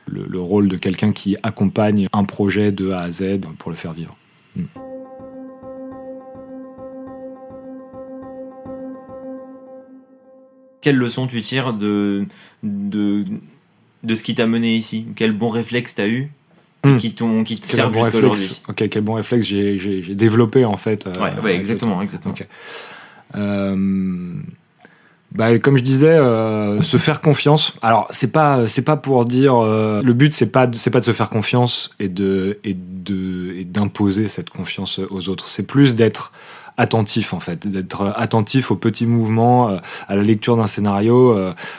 Le, 0.06 0.40
rôle 0.40 0.68
de 0.68 0.76
quelqu'un 0.76 1.12
qui 1.12 1.36
accompagne 1.42 2.08
un 2.12 2.24
projet 2.24 2.72
de 2.72 2.90
A 2.90 3.02
à 3.02 3.10
Z 3.10 3.40
pour 3.58 3.70
le 3.70 3.76
faire 3.76 3.92
vivre. 3.92 4.16
Hmm. 4.56 4.64
Quelle 10.82 10.96
leçon 10.96 11.26
tu 11.26 11.42
tires 11.42 11.74
de, 11.74 12.26
de 12.62 13.24
de 14.02 14.14
ce 14.14 14.22
qui 14.22 14.34
t'a 14.34 14.46
mené 14.46 14.74
ici 14.76 15.06
Quel 15.16 15.32
bon 15.32 15.48
réflexe 15.48 15.94
t'as 15.94 16.08
eu 16.08 16.30
Hmm. 16.82 16.96
qui, 16.96 17.12
t'ont, 17.12 17.44
qui 17.44 17.56
te 17.56 17.66
Quel 17.66 17.76
servent 17.76 17.92
bon 17.92 18.04
jusqu'à 18.04 18.16
réflexe. 18.16 18.34
aujourd'hui 18.42 18.62
Ok, 18.70 18.88
quel 18.88 19.02
bon 19.02 19.12
réflexe 19.12 19.44
j'ai, 19.46 20.14
développé 20.14 20.64
en 20.64 20.78
fait. 20.78 21.06
euh, 21.06 21.12
Ouais, 21.42 21.54
exactement, 21.54 22.00
exactement. 22.00 22.34
Euh, 23.36 24.32
bah, 25.32 25.58
comme 25.58 25.76
je 25.76 25.82
disais, 25.82 26.08
euh, 26.08 26.82
se 26.82 26.96
faire 26.96 27.20
confiance. 27.20 27.74
Alors, 27.82 28.08
c'est 28.10 28.32
pas, 28.32 28.66
c'est 28.66 28.82
pas 28.82 28.96
pour 28.96 29.24
dire. 29.26 29.56
euh, 29.56 30.00
le 30.02 30.12
but, 30.12 30.34
c'est 30.34 30.50
pas, 30.50 30.66
de- 30.66 30.76
c'est 30.76 30.90
pas 30.90 31.00
de 31.00 31.04
se 31.04 31.12
faire 31.12 31.28
confiance 31.28 31.90
et 32.00 32.08
de, 32.08 32.58
et 32.64 32.74
de, 32.74 33.52
et 33.56 33.64
d'imposer 33.64 34.26
cette 34.28 34.50
confiance 34.50 34.98
aux 35.10 35.28
autres. 35.28 35.48
C'est 35.48 35.66
plus 35.66 35.94
d'être 35.94 36.32
attentif 36.78 37.34
en 37.34 37.40
fait, 37.40 37.68
d'être 37.68 38.12
attentif 38.16 38.70
aux 38.70 38.76
petits 38.76 39.06
mouvements, 39.06 39.68
à 40.08 40.16
la 40.16 40.22
lecture 40.22 40.56
d'un 40.56 40.66
scénario. 40.66 41.34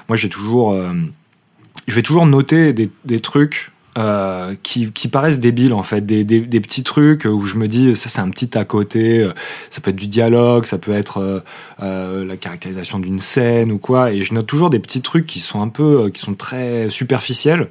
Moi, 0.07 0.15
j'ai 0.15 0.29
toujours, 0.29 0.77
je 1.87 1.95
vais 1.95 2.01
toujours 2.01 2.25
noter 2.25 2.73
des, 2.73 2.89
des 3.05 3.19
trucs 3.19 3.71
euh, 3.97 4.55
qui, 4.63 4.89
qui 4.93 5.09
paraissent 5.09 5.41
débiles 5.41 5.73
en 5.73 5.83
fait, 5.83 6.05
des, 6.05 6.23
des, 6.23 6.61
petits 6.61 6.83
trucs 6.83 7.25
où 7.25 7.41
je 7.41 7.57
me 7.57 7.67
dis 7.67 7.93
ça 7.97 8.07
c'est 8.07 8.21
un 8.21 8.29
petit 8.29 8.57
à 8.57 8.63
côté, 8.63 9.19
euh, 9.19 9.33
ça 9.69 9.81
peut 9.81 9.89
être 9.89 9.97
du 9.97 10.07
dialogue, 10.07 10.63
ça 10.63 10.77
peut 10.77 10.93
être 10.93 11.43
euh, 11.81 12.25
la 12.25 12.37
caractérisation 12.37 12.99
d'une 12.99 13.19
scène 13.19 13.69
ou 13.69 13.79
quoi, 13.79 14.13
et 14.13 14.23
je 14.23 14.33
note 14.33 14.47
toujours 14.47 14.69
des 14.69 14.79
petits 14.79 15.01
trucs 15.01 15.27
qui 15.27 15.41
sont 15.41 15.61
un 15.61 15.67
peu, 15.67 16.09
qui 16.09 16.21
sont 16.21 16.35
très 16.35 16.89
superficiels. 16.89 17.67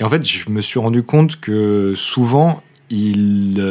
Et 0.00 0.04
en 0.04 0.08
fait, 0.08 0.26
je 0.26 0.48
me 0.48 0.62
suis 0.62 0.80
rendu 0.80 1.02
compte 1.02 1.38
que 1.38 1.92
souvent 1.94 2.62
il, 2.88 3.62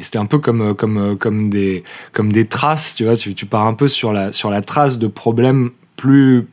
c'était 0.00 0.18
un 0.18 0.24
peu 0.24 0.38
comme 0.38 0.74
comme 0.74 1.18
comme 1.18 1.50
des 1.50 1.84
comme 2.12 2.32
des 2.32 2.46
traces, 2.46 2.94
tu 2.94 3.04
vois, 3.04 3.16
tu 3.16 3.44
pars 3.44 3.66
un 3.66 3.74
peu 3.74 3.86
sur 3.86 4.14
la 4.14 4.32
sur 4.32 4.48
la 4.48 4.62
trace 4.62 4.98
de 4.98 5.08
problèmes 5.08 5.72
plus 5.96 6.46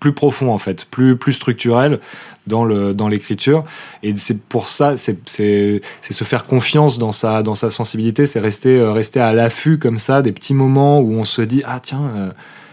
plus 0.00 0.12
profonds 0.12 0.52
en 0.52 0.58
fait, 0.58 0.84
plus 0.84 1.16
plus 1.16 1.32
structurels 1.32 2.00
dans 2.46 2.64
le 2.64 2.94
dans 2.94 3.08
l'écriture. 3.08 3.64
Et 4.02 4.16
c'est 4.16 4.42
pour 4.42 4.68
ça 4.68 4.96
c'est 4.96 5.18
c'est 5.28 5.82
se 6.10 6.24
faire 6.24 6.46
confiance 6.46 6.98
dans 6.98 7.12
sa 7.12 7.42
dans 7.42 7.54
sa 7.54 7.70
sensibilité, 7.70 8.26
c'est 8.26 8.40
rester 8.40 8.78
euh, 8.78 8.92
rester 8.92 9.20
à 9.20 9.32
l'affût 9.32 9.78
comme 9.78 9.98
ça 9.98 10.22
des 10.22 10.32
petits 10.32 10.54
moments 10.54 11.00
où 11.00 11.12
on 11.12 11.24
se 11.24 11.42
dit 11.42 11.62
ah 11.64 11.80
tiens 11.80 12.10
euh, 12.14 12.30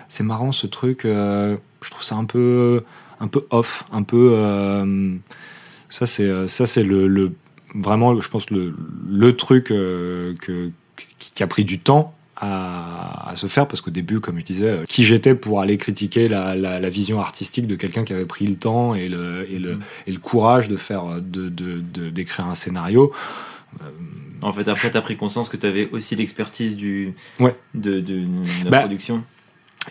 c'est 0.10 0.24
marrant 0.24 0.52
ce 0.52 0.68
truc, 0.68 1.06
euh, 1.06 1.58
je 1.82 1.90
trouve 1.90 2.04
ça 2.04 2.16
un 2.16 2.26
peu 2.26 2.84
un 3.20 3.28
peu 3.28 3.46
off, 3.50 3.86
un 3.92 4.04
peu 4.04 4.86
ça 5.90 6.06
c'est 6.06 6.48
ça 6.48 6.66
c'est 6.66 6.84
le, 6.84 7.32
vraiment 7.74 8.20
je 8.20 8.30
pense 8.30 8.50
le 8.50 8.76
le 9.08 9.36
truc 9.36 9.66
que 9.66 10.72
qui 11.18 11.44
a 11.44 11.48
pris 11.48 11.66
du 11.66 11.80
temps 11.80 12.15
à, 12.38 13.30
à 13.30 13.36
se 13.36 13.48
faire 13.48 13.68
parce 13.68 13.82
qu'au 13.82 13.92
début 13.92 14.20
comme 14.20 14.40
je 14.40 14.46
disais 14.46 14.66
euh, 14.70 14.84
qui 14.88 15.06
j'étais 15.06 15.36
pour 15.36 15.62
aller 15.62 15.78
critiquer 15.78 16.28
la, 16.28 16.56
la, 16.56 16.80
la 16.80 16.90
vision 16.90 17.20
artistique 17.22 17.68
de 17.68 17.76
quelqu'un 17.76 18.04
qui 18.04 18.14
avait 18.14 18.26
pris 18.26 18.46
le 18.46 18.56
temps 18.56 18.94
et 18.96 19.08
le 19.10 19.46
et 19.52 19.60
le, 19.60 19.80
et 20.08 20.12
le 20.12 20.20
courage 20.20 20.68
de 20.68 20.78
faire 20.78 21.22
de 21.22 21.50
de 21.50 21.80
de- 21.80 22.10
d'écrire 22.10 22.46
un 22.48 22.56
scénario 22.56 23.12
En 24.42 24.54
fait, 24.54 24.68
après, 24.68 24.92
t'as 24.92 25.02
pris 25.02 25.18
conscience 25.18 25.50
que 25.50 25.58
t'avais 25.58 25.90
aussi 25.92 26.16
l'expertise 26.16 26.76
du, 26.76 27.14
Ouais. 27.40 27.56
de, 27.74 28.00
de, 28.00 28.20
de 28.20 28.66
la 28.66 28.70
Bah, 28.70 28.80
production. 28.82 29.24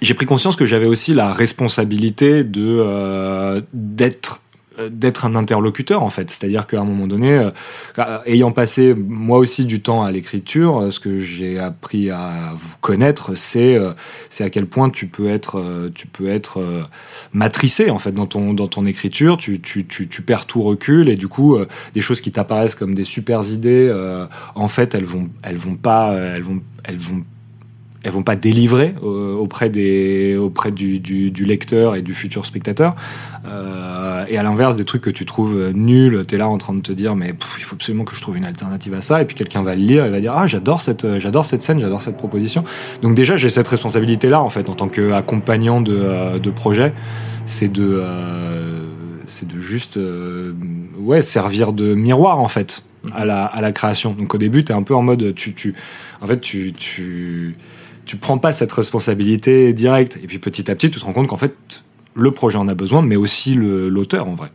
j'ai 0.01 0.15
pris 0.15 0.27
conscience 0.27 0.55
que 0.57 0.67
j'avais 0.67 0.87
aussi 0.87 1.13
la 1.15 1.33
responsabilité 1.33 2.45
de 2.45 2.63
euh, 2.81 3.61
d'être 3.73 4.33
euh, 4.35 4.44
d'être 4.91 5.25
un 5.25 5.35
interlocuteur 5.35 6.03
en 6.03 6.11
fait. 6.11 6.31
C'est-à-dire 6.31 6.67
qu'à 6.67 6.81
un 6.81 6.85
moment 6.85 7.07
donné 7.07 7.33
euh, 7.33 7.51
euh, 7.99 8.19
ayant 8.27 8.51
passé 8.51 8.95
moi 8.95 9.39
aussi 9.39 9.65
du 9.65 9.81
temps 9.81 10.03
à 10.03 10.11
l'écriture 10.11 10.79
euh, 10.79 10.91
ce 10.91 11.01
que 11.01 11.21
j'ai 11.21 11.59
appris 11.59 12.11
à 12.11 12.53
vous 12.55 12.75
connaître 12.81 13.35
c'est 13.37 13.77
euh, 13.77 13.93
c'est 14.31 14.45
à 14.45 14.51
quel 14.51 14.67
point 14.67 14.91
tu 14.91 15.07
peux 15.07 15.29
être 15.29 15.59
euh, 15.59 15.91
tu 15.95 16.07
peux 16.07 16.29
être 16.29 16.61
euh, 16.61 16.83
matricé 17.33 17.91
en 17.91 17.99
fait 17.99 18.13
dans 18.13 18.27
ton 18.27 18.55
dans 18.55 18.69
ton 18.69 18.87
écriture. 18.87 19.37
Tu 19.37 19.61
tu 19.61 19.87
tu, 19.87 20.09
tu 20.09 20.23
perds 20.23 20.47
tout 20.47 20.63
recul 20.63 21.09
et 21.09 21.17
du 21.17 21.29
coup 21.29 21.57
euh, 21.57 21.69
des 21.95 22.01
choses 22.01 22.21
qui 22.21 22.33
t'apparaissent 22.33 22.75
comme 22.75 22.95
des 22.95 23.05
super 23.05 23.43
idées 23.49 23.89
euh, 23.91 24.27
en 24.55 24.69
fait 24.69 24.95
elles 24.95 25.05
vont 25.05 25.29
elles 25.43 25.57
vont 25.57 25.77
pas 25.77 26.13
euh, 26.13 26.37
elles 26.37 26.43
vont 26.43 26.61
elles 26.85 26.99
vont 26.99 27.25
elles 28.05 28.13
vont 28.13 28.23
pas 28.23 28.37
délivrer 28.37 28.95
euh, 29.03 29.35
auprès 29.35 29.71
des 29.71 30.37
auprès 30.37 30.71
du, 30.71 31.01
du, 31.01 31.31
du 31.31 31.45
lecteur 31.45 31.97
et 31.97 32.03
du 32.03 32.15
futur 32.15 32.47
spectateur. 32.47 32.95
Euh, 33.47 34.25
et 34.29 34.39
à 34.39 34.43
l'inverse 34.43 34.77
des 34.77 34.85
trucs 34.85 35.03
que 35.03 35.11
tu 35.11 35.25
trouves 35.25 35.71
nuls 35.75 36.25
t'es 36.27 36.37
là 36.37 36.49
en 36.49 36.59
train 36.59 36.75
de 36.75 36.81
te 36.81 36.93
dire 36.93 37.17
mais 37.17 37.33
pff, 37.33 37.57
il 37.59 37.65
faut 37.65 37.75
absolument 37.75 38.05
que 38.05 38.15
je 38.15 38.21
trouve 38.21 38.37
une 38.37 38.45
alternative 38.47 38.95
à 38.95 39.03
ça. 39.03 39.23
Et 39.23 39.25
puis 39.25 39.35
quelqu'un 39.35 39.63
va 39.63 39.75
le 39.75 39.83
lire 39.83 40.05
et 40.05 40.11
va 40.11 40.21
dire 40.21 40.35
ah 40.37 40.47
j'adore 40.47 40.81
cette 40.81 41.05
euh, 41.05 41.19
j'adore 41.19 41.45
cette 41.45 41.63
scène 41.63 41.81
j'adore 41.81 42.03
cette 42.03 42.17
proposition. 42.17 42.65
Donc 43.03 43.15
déjà 43.15 43.37
j'ai 43.37 43.51
cette 43.51 43.69
responsabilité 43.69 44.29
là 44.29 44.43
en 44.43 44.51
fait 44.51 44.69
en 44.69 44.75
tant 44.75 44.89
qu'accompagnant 44.89 45.81
de, 45.81 45.97
euh, 45.97 46.39
de 46.39 46.51
projet. 46.51 46.93
C'est 47.47 47.73
de 47.73 48.01
euh, 48.03 48.85
c'est 49.27 49.49
de 49.49 49.59
juste 49.59 49.97
euh, 49.97 50.53
ouais 50.99 51.23
servir 51.23 51.73
de 51.73 51.95
miroir 51.95 52.39
en 52.39 52.49
fait 52.49 52.83
à 53.15 53.25
la, 53.25 53.45
à 53.45 53.61
la 53.61 53.73
création. 53.73 54.13
Donc 54.13 54.35
au 54.35 54.39
début 54.39 54.65
t'es 54.65 54.73
un 54.73 54.83
peu 54.83 54.95
en 54.95 55.03
mode 55.03 55.35
tu, 55.35 55.53
tu 55.55 55.75
en 56.21 56.27
fait 56.27 56.41
tu, 56.41 56.73
tu 56.73 57.57
tu 58.05 58.17
prends 58.17 58.39
pas 58.39 58.53
cette 58.53 58.73
responsabilité 58.73 59.73
directe. 59.73 60.19
Et 60.23 60.27
puis 60.27 60.39
petit 60.39 60.71
à 60.71 60.75
petit, 60.75 60.91
tu 60.91 61.01
te 61.01 61.05
rends 61.05 61.13
compte 61.13 61.29
qu'en 61.29 61.37
fait, 61.37 61.83
le 62.15 62.31
projet 62.31 62.59
en 62.59 62.69
a 62.69 62.75
besoin, 62.75 63.03
mais 63.03 63.17
aussi 63.17 63.55
l'auteur 63.55 64.29
en 64.29 64.35
vrai. 64.35 64.51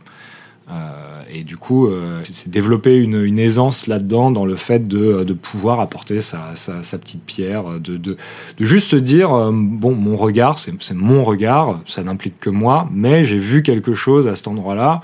Euh, 0.70 1.22
et 1.32 1.42
du 1.42 1.56
coup, 1.56 1.86
euh, 1.86 2.22
c'est 2.30 2.50
développer 2.50 2.96
une, 2.96 3.38
aisance 3.38 3.86
là-dedans, 3.86 4.30
dans 4.30 4.44
le 4.44 4.56
fait 4.56 4.86
de, 4.86 5.32
pouvoir 5.32 5.80
apporter 5.80 6.20
sa, 6.20 6.54
sa, 6.54 6.98
petite 6.98 7.24
pierre, 7.24 7.80
de, 7.80 7.96
de, 7.96 8.16
juste 8.58 8.88
se 8.88 8.96
dire, 8.96 9.32
euh, 9.32 9.50
bon, 9.52 9.94
mon 9.94 10.16
regard, 10.16 10.58
c'est 10.58 10.94
mon 10.94 11.24
regard, 11.24 11.80
ça 11.86 12.02
n'implique 12.02 12.38
que 12.40 12.50
moi, 12.50 12.88
mais 12.92 13.24
j'ai 13.24 13.38
vu 13.38 13.62
quelque 13.62 13.94
chose 13.94 14.26
à 14.28 14.34
cet 14.34 14.48
endroit-là 14.48 15.00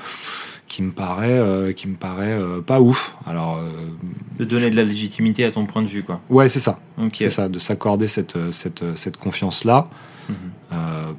qui 0.69 0.83
me 0.83 0.91
paraît, 0.91 1.39
euh, 1.39 1.73
qui 1.73 1.87
me 1.89 1.95
paraît 1.97 2.33
euh, 2.33 2.61
pas 2.61 2.81
ouf. 2.81 3.17
Alors, 3.27 3.57
euh, 3.59 3.71
De 4.39 4.45
donner 4.45 4.69
de 4.71 4.77
la 4.77 4.85
légitimité 4.85 5.45
à 5.45 5.51
ton 5.53 5.65
point 5.67 5.83
de 5.83 5.87
vue, 5.89 6.03
quoi. 6.03 6.21
ouais, 6.31 6.49
c'est 6.49 6.61
ça. 6.61 6.79
C'est 7.13 7.29
ça, 7.29 7.49
de 7.49 7.59
s'accorder 7.59 8.09
cette, 8.09 8.37
cette, 8.53 8.85
cette 8.97 9.17
confiance-là. 9.17 9.89
Mhm. 10.29 10.37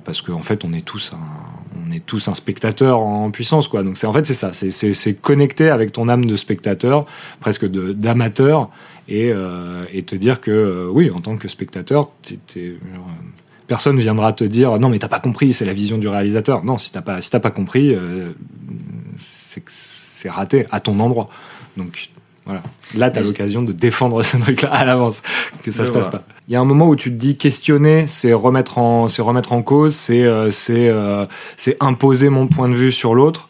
Parce 0.03 0.21
qu'en 0.21 0.33
en 0.35 0.41
fait, 0.41 0.65
on 0.65 0.73
est 0.73 0.85
tous 0.85 1.13
un, 1.13 1.87
on 1.87 1.91
est 1.93 2.05
tous 2.05 2.27
un 2.27 2.33
spectateur 2.33 2.99
en 2.99 3.31
puissance, 3.31 3.67
quoi. 3.69 3.81
Donc 3.83 3.95
c'est 3.97 4.05
en 4.07 4.11
fait 4.13 4.25
c'est 4.27 4.33
ça, 4.33 4.51
c'est- 4.53 5.21
connecter 5.21 5.69
avec 5.69 5.91
ton 5.93 6.09
âme 6.09 6.25
de 6.25 6.35
spectateur, 6.35 7.05
presque 7.39 7.65
de 7.65 7.93
d'amateur, 7.93 8.69
et, 9.07 9.31
et 9.93 10.03
te 10.03 10.15
dire 10.15 10.41
que 10.41 10.89
oui, 10.91 11.09
en 11.09 11.21
tant 11.21 11.37
que 11.37 11.47
spectateur, 11.47 12.09
t'es- 12.21 12.75
personne 13.67 13.97
viendra 13.99 14.33
te 14.33 14.43
dire 14.43 14.77
non 14.79 14.89
mais 14.89 14.99
t'as 14.99 15.07
pas 15.07 15.19
compris, 15.19 15.53
c'est 15.53 15.65
la 15.65 15.73
vision 15.73 15.97
du 15.97 16.07
réalisateur. 16.09 16.63
Non, 16.65 16.77
si 16.77 16.91
t'as 16.91 17.01
pas 17.01 17.21
si 17.21 17.29
t'as 17.31 17.39
pas 17.39 17.51
compris, 17.51 17.95
euh, 17.95 18.31
c'est 19.47 19.61
que 19.61 19.71
c'est 19.71 20.29
raté 20.29 20.65
à 20.71 20.79
ton 20.79 20.99
endroit. 20.99 21.29
Donc 21.77 22.09
voilà, 22.45 22.63
là 22.95 23.09
t'as 23.11 23.21
Mais- 23.21 23.27
l'occasion 23.27 23.61
de 23.61 23.71
défendre 23.71 24.21
ce 24.23 24.37
truc-là 24.37 24.69
à 24.73 24.85
l'avance, 24.85 25.21
que 25.63 25.71
ça 25.71 25.83
Je 25.83 25.87
se 25.89 25.93
passe 25.93 26.09
pas. 26.09 26.23
Il 26.47 26.53
y 26.53 26.55
a 26.55 26.59
un 26.61 26.65
moment 26.65 26.87
où 26.87 26.95
tu 26.95 27.09
te 27.11 27.15
dis 27.15 27.37
questionner, 27.37 28.07
c'est 28.07 28.33
remettre 28.33 28.77
en, 28.77 29.07
c'est 29.07 29.21
remettre 29.21 29.53
en 29.53 29.61
cause, 29.61 29.95
c'est, 29.95 30.23
euh, 30.23 30.51
c'est, 30.51 30.89
euh, 30.89 31.25
c'est 31.55 31.77
imposer 31.79 32.29
mon 32.29 32.47
point 32.47 32.67
de 32.69 32.75
vue 32.75 32.91
sur 32.91 33.15
l'autre. 33.15 33.49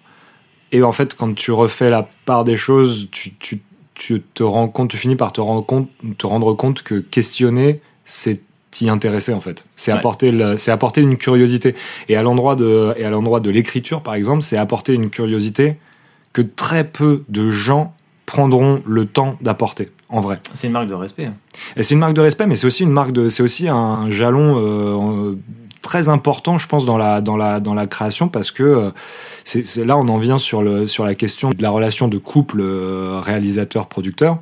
Et 0.71 0.83
en 0.83 0.91
fait, 0.91 1.15
quand 1.15 1.33
tu 1.33 1.51
refais 1.51 1.89
la 1.89 2.07
part 2.25 2.43
des 2.43 2.57
choses, 2.57 3.07
tu, 3.11 3.33
tu, 3.39 3.59
tu 3.95 4.21
te 4.21 4.43
rends 4.43 4.67
compte, 4.67 4.89
tu 4.89 4.97
finis 4.97 5.15
par 5.15 5.31
te 5.31 5.41
rendre 5.41 5.65
compte, 5.65 5.89
te 6.17 6.27
rendre 6.27 6.53
compte 6.53 6.81
que 6.83 6.95
questionner, 6.99 7.79
c'est 8.05 8.41
t'y 8.69 8.89
intéresser 8.89 9.33
en 9.33 9.39
fait. 9.41 9.65
C'est 9.75 9.91
Ouais. 9.93 9.97
apporter, 9.97 10.31
le, 10.31 10.57
c'est 10.57 10.71
apporter 10.71 11.01
une 11.01 11.17
curiosité. 11.17 11.73
Et 12.09 12.15
à 12.17 12.21
l'endroit 12.23 12.55
de, 12.55 12.93
et 12.97 13.05
à 13.05 13.09
l'endroit 13.09 13.39
de 13.39 13.49
l'écriture, 13.49 14.01
par 14.01 14.13
exemple, 14.15 14.41
c'est 14.43 14.57
apporter 14.57 14.93
une 14.93 15.09
curiosité 15.09 15.77
que 16.37 16.43
très 16.43 16.83
peu 16.83 17.23
de 17.29 17.49
gens 17.49 17.95
prendront 18.27 18.83
le 18.85 19.07
temps 19.07 19.37
d'apporter, 19.41 19.89
en 20.07 20.21
vrai. 20.21 20.39
C'est 20.53 20.67
une 20.67 20.73
marque 20.73 20.87
de 20.87 20.93
respect. 20.93 21.31
Et 21.75 21.81
c'est 21.81 21.95
une 21.95 21.99
marque 21.99 22.13
de 22.13 22.21
respect, 22.21 22.45
mais 22.45 22.55
c'est 22.55 22.67
aussi 22.67 22.83
une 22.83 22.91
marque 22.91 23.11
de, 23.11 23.27
c'est 23.27 23.41
aussi 23.41 23.67
un 23.67 24.11
jalon 24.11 24.59
euh, 24.59 25.35
très 25.81 26.09
important, 26.09 26.59
je 26.59 26.67
pense, 26.67 26.85
dans 26.85 26.99
la 26.99 27.21
dans 27.21 27.37
la 27.37 27.59
dans 27.59 27.73
la 27.73 27.87
création, 27.87 28.27
parce 28.27 28.51
que 28.51 28.61
euh, 28.61 28.91
c'est 29.45 29.83
là 29.83 29.97
on 29.97 30.07
en 30.09 30.19
vient 30.19 30.37
sur 30.37 30.61
le 30.61 30.85
sur 30.85 31.05
la 31.05 31.15
question 31.15 31.49
de 31.49 31.59
la 31.63 31.71
relation 31.71 32.07
de 32.07 32.19
couple 32.19 32.59
euh, 32.61 33.19
réalisateur-producteur. 33.19 34.37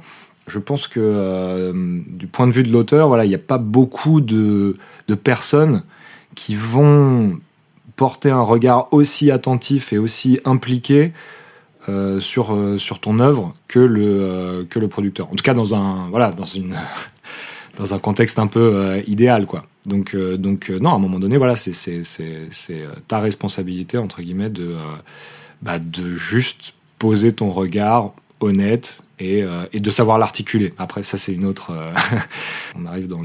Je 0.47 0.59
pense 0.59 0.89
que 0.89 1.71
du 2.07 2.27
point 2.27 2.45
de 2.45 2.51
vue 2.51 2.63
de 2.63 2.73
l'auteur, 2.73 3.07
voilà, 3.07 3.23
il 3.23 3.29
n'y 3.29 3.35
a 3.35 3.45
pas 3.53 3.57
beaucoup 3.57 4.19
de 4.19 4.75
de 5.07 5.15
personnes 5.15 5.83
qui 6.35 6.55
vont 6.55 7.39
porter 7.95 8.31
un 8.31 8.41
regard 8.41 8.89
aussi 8.91 9.31
attentif 9.31 9.93
et 9.93 9.97
aussi 9.97 10.41
impliqué 10.43 11.13
euh, 11.89 12.19
sur 12.19 12.53
euh, 12.53 12.77
sur 12.77 12.99
ton 12.99 13.19
œuvre 13.19 13.53
que 13.67 13.79
le 13.79 14.21
euh, 14.21 14.63
que 14.69 14.79
le 14.79 14.87
producteur. 14.87 15.27
En 15.31 15.35
tout 15.35 15.43
cas 15.43 15.53
dans 15.53 15.75
un 15.75 16.07
voilà 16.09 16.31
dans 16.31 16.45
une 16.45 16.75
dans 17.77 17.93
un 17.93 17.99
contexte 17.99 18.39
un 18.39 18.47
peu 18.47 19.03
idéal 19.07 19.45
quoi. 19.45 19.65
Donc 19.85 20.15
donc 20.15 20.69
non 20.69 20.91
à 20.91 20.95
un 20.95 20.99
moment 20.99 21.19
donné 21.19 21.37
voilà 21.37 21.55
c'est 21.55 22.01
ta 23.07 23.19
responsabilité 23.19 23.97
entre 23.97 24.21
guillemets 24.21 24.49
de 24.49 24.75
bah, 25.61 25.79
de 25.79 26.13
juste 26.13 26.73
poser 26.97 27.33
ton 27.33 27.51
regard 27.51 28.13
honnête 28.39 28.99
et, 29.19 29.43
et 29.71 29.79
de 29.79 29.91
savoir 29.91 30.17
l'articuler. 30.17 30.73
Après, 30.77 31.01
ça, 31.01 31.17
c'est 31.17 31.33
une 31.33 31.45
autre. 31.45 31.71
on 32.75 32.85
arrive 32.85 33.07
dans, 33.07 33.23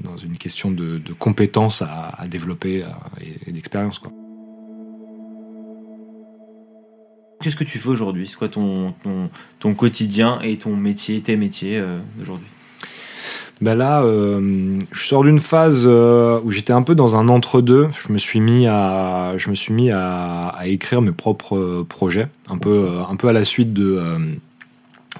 dans 0.00 0.16
une 0.16 0.38
question 0.38 0.70
de, 0.70 1.00
compétences 1.18 1.82
à, 1.82 2.26
développer 2.28 2.84
et, 3.20 3.48
et 3.48 3.52
d'expérience. 3.52 3.98
quoi. 3.98 4.10
Qu'est-ce 7.40 7.56
que 7.56 7.64
tu 7.64 7.78
fais 7.78 7.88
aujourd'hui? 7.88 8.26
C'est 8.26 8.36
quoi 8.36 8.48
ton, 8.48 8.94
ton, 9.60 9.74
quotidien 9.74 10.40
et 10.42 10.58
ton 10.58 10.76
métier, 10.76 11.20
tes 11.20 11.36
métiers 11.36 11.78
euh, 11.78 11.98
d'aujourd'hui? 12.16 12.48
Ben 13.60 13.74
là, 13.74 14.02
euh, 14.02 14.78
je 14.92 15.06
sors 15.06 15.24
d'une 15.24 15.40
phase 15.40 15.82
euh, 15.84 16.40
où 16.44 16.52
j'étais 16.52 16.72
un 16.72 16.82
peu 16.82 16.94
dans 16.94 17.16
un 17.16 17.28
entre-deux. 17.28 17.88
Je 18.06 18.12
me 18.12 18.18
suis 18.18 18.38
mis 18.38 18.68
à, 18.68 19.34
je 19.36 19.50
me 19.50 19.56
suis 19.56 19.72
mis 19.74 19.90
à, 19.90 20.54
écrire 20.64 21.02
mes 21.02 21.10
propres 21.10 21.56
euh, 21.56 21.86
projets, 21.88 22.28
un 22.48 22.56
peu, 22.56 22.88
un 23.08 23.16
peu 23.16 23.26
à 23.26 23.32
la 23.32 23.44
suite 23.44 23.72
de, 23.72 24.00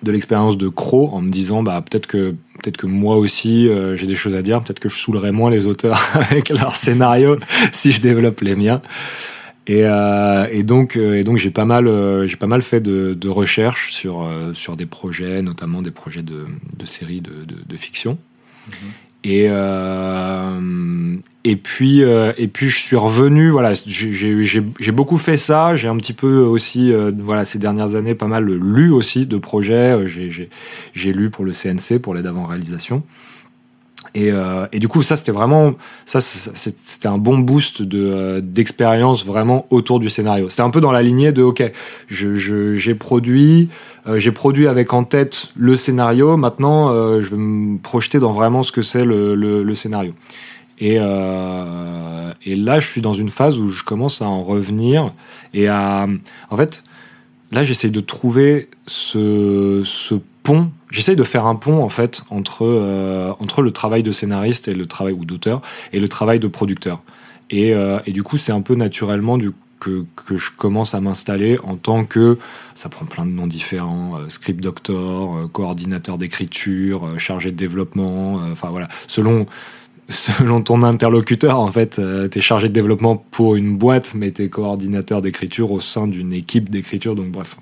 de 0.04 0.12
l'expérience 0.12 0.56
de 0.56 0.68
Crow, 0.68 1.10
en 1.12 1.20
me 1.20 1.30
disant, 1.30 1.64
bah 1.64 1.82
peut-être 1.82 2.06
que, 2.06 2.36
peut-être 2.62 2.76
que 2.76 2.86
moi 2.86 3.16
aussi 3.16 3.68
j'ai 3.96 4.06
des 4.06 4.14
choses 4.14 4.34
à 4.34 4.42
dire. 4.42 4.62
Peut-être 4.62 4.80
que 4.80 4.88
je 4.88 4.96
saoulerai 4.96 5.32
moins 5.32 5.50
les 5.50 5.66
auteurs 5.66 6.00
avec 6.14 6.50
leurs 6.50 6.76
scénarios 6.76 7.38
si 7.72 7.90
je 7.90 8.00
développe 8.00 8.40
les 8.40 8.54
miens. 8.54 8.82
Et, 9.68 9.84
euh, 9.84 10.46
et 10.50 10.62
donc, 10.62 10.96
euh, 10.96 11.14
et 11.18 11.24
donc 11.24 11.36
j'ai 11.36 11.50
pas 11.50 11.66
mal, 11.66 11.86
euh, 11.88 12.26
j'ai 12.26 12.36
pas 12.36 12.46
mal 12.46 12.62
fait 12.62 12.80
de, 12.80 13.12
de 13.14 13.28
recherches 13.28 13.92
sur 13.92 14.26
sur 14.54 14.76
des 14.76 14.86
projets, 14.86 15.42
notamment 15.42 15.82
des 15.82 15.90
projets 15.90 16.22
de, 16.22 16.46
de 16.78 16.86
séries 16.86 17.20
de, 17.20 17.44
de, 17.46 17.56
de 17.66 17.76
fiction. 17.76 18.18
Et 19.24 19.46
euh, 19.48 21.16
et 21.44 21.56
puis 21.56 22.00
et 22.00 22.48
puis 22.48 22.70
je 22.70 22.78
suis 22.78 22.96
revenu. 22.96 23.50
Voilà, 23.50 23.74
j'ai- 23.86 24.90
beaucoup 24.92 25.18
fait 25.18 25.36
ça. 25.36 25.74
J'ai 25.76 25.88
un 25.88 25.96
petit 25.96 26.12
peu 26.12 26.38
aussi, 26.38 26.92
euh, 26.92 27.10
voilà, 27.18 27.44
ces 27.44 27.58
dernières 27.58 27.94
années, 27.94 28.14
pas 28.14 28.26
mal 28.26 28.44
lu 28.46 28.90
aussi 28.90 29.26
de 29.26 29.36
projets. 29.36 29.98
J'ai 30.94 31.12
lu 31.12 31.30
pour 31.30 31.44
le 31.44 31.52
CNC, 31.52 31.98
pour 32.00 32.14
l'aide 32.14 32.26
avant 32.26 32.44
réalisation. 32.44 33.02
Et, 34.14 34.30
euh, 34.32 34.66
et 34.72 34.78
du 34.78 34.88
coup, 34.88 35.02
ça, 35.02 35.16
c'était 35.16 35.32
vraiment, 35.32 35.74
ça, 36.04 36.20
c'était 36.20 37.08
un 37.08 37.18
bon 37.18 37.38
boost 37.38 37.82
de 37.82 37.98
euh, 37.98 38.40
d'expérience 38.40 39.24
vraiment 39.24 39.66
autour 39.70 40.00
du 40.00 40.08
scénario. 40.08 40.48
C'était 40.48 40.62
un 40.62 40.70
peu 40.70 40.80
dans 40.80 40.92
la 40.92 41.02
lignée 41.02 41.32
de, 41.32 41.42
ok, 41.42 41.70
j'ai 42.08 42.94
produit, 42.94 43.68
euh, 44.06 44.18
j'ai 44.18 44.32
produit 44.32 44.66
avec 44.66 44.92
en 44.92 45.04
tête 45.04 45.48
le 45.56 45.76
scénario. 45.76 46.36
Maintenant, 46.36 46.92
je 47.20 47.28
vais 47.28 47.36
me 47.36 47.78
projeter 47.78 48.18
dans 48.18 48.32
vraiment 48.32 48.62
ce 48.62 48.72
que 48.72 48.82
c'est 48.82 49.04
le, 49.04 49.34
le, 49.34 49.74
scénario. 49.74 50.14
Et, 50.80 50.94
et 50.94 52.56
là, 52.56 52.80
je 52.80 52.86
suis 52.86 53.00
dans 53.00 53.14
une 53.14 53.28
phase 53.28 53.58
où 53.58 53.70
je 53.70 53.82
commence 53.84 54.22
à 54.22 54.26
en 54.26 54.42
revenir 54.42 55.12
et 55.52 55.68
à, 55.68 56.06
en 56.50 56.56
fait, 56.56 56.82
là, 57.52 57.62
j'essaye 57.62 57.90
de 57.90 58.00
trouver 58.00 58.68
ce, 58.86 59.82
ce 59.84 60.14
pont. 60.48 60.70
J'essaye 60.90 61.14
de 61.16 61.24
faire 61.24 61.44
un 61.44 61.56
pont 61.56 61.82
en 61.82 61.90
fait 61.90 62.22
entre 62.30 62.64
euh, 62.64 63.34
entre 63.38 63.60
le 63.60 63.70
travail 63.70 64.02
de 64.02 64.12
scénariste 64.12 64.66
et 64.66 64.74
le 64.74 64.86
travail 64.86 65.12
ou 65.12 65.26
d'auteur 65.26 65.60
et 65.92 66.00
le 66.00 66.08
travail 66.08 66.38
de 66.40 66.48
producteur. 66.48 67.02
Et, 67.50 67.74
euh, 67.74 67.98
et 68.06 68.12
du 68.12 68.22
coup, 68.22 68.38
c'est 68.38 68.52
un 68.52 68.62
peu 68.62 68.74
naturellement 68.74 69.36
du 69.36 69.52
que, 69.78 70.06
que 70.16 70.38
je 70.38 70.50
commence 70.50 70.94
à 70.94 71.00
m'installer 71.00 71.58
en 71.62 71.76
tant 71.76 72.04
que 72.04 72.38
ça 72.74 72.88
prend 72.88 73.04
plein 73.04 73.26
de 73.26 73.30
noms 73.30 73.46
différents 73.46 74.16
euh, 74.16 74.28
script 74.28 74.60
doctor, 74.60 75.50
coordinateur 75.52 76.16
d'écriture, 76.16 77.06
chargé 77.18 77.50
de 77.50 77.56
développement. 77.56 78.40
Enfin 78.50 78.70
voilà, 78.70 78.88
selon 79.06 79.46
selon 80.08 80.62
ton 80.62 80.82
interlocuteur, 80.82 81.58
en 81.60 81.70
fait, 81.70 81.98
euh, 81.98 82.28
t'es 82.28 82.40
chargé 82.40 82.68
de 82.68 82.72
développement 82.72 83.16
pour 83.16 83.56
une 83.56 83.76
boîte, 83.76 84.12
mais 84.14 84.30
t'es 84.30 84.48
coordinateur 84.48 85.20
d'écriture 85.20 85.70
au 85.70 85.80
sein 85.80 86.06
d'une 86.06 86.32
équipe 86.32 86.70
d'écriture. 86.70 87.14
Donc 87.14 87.26
bref. 87.28 87.56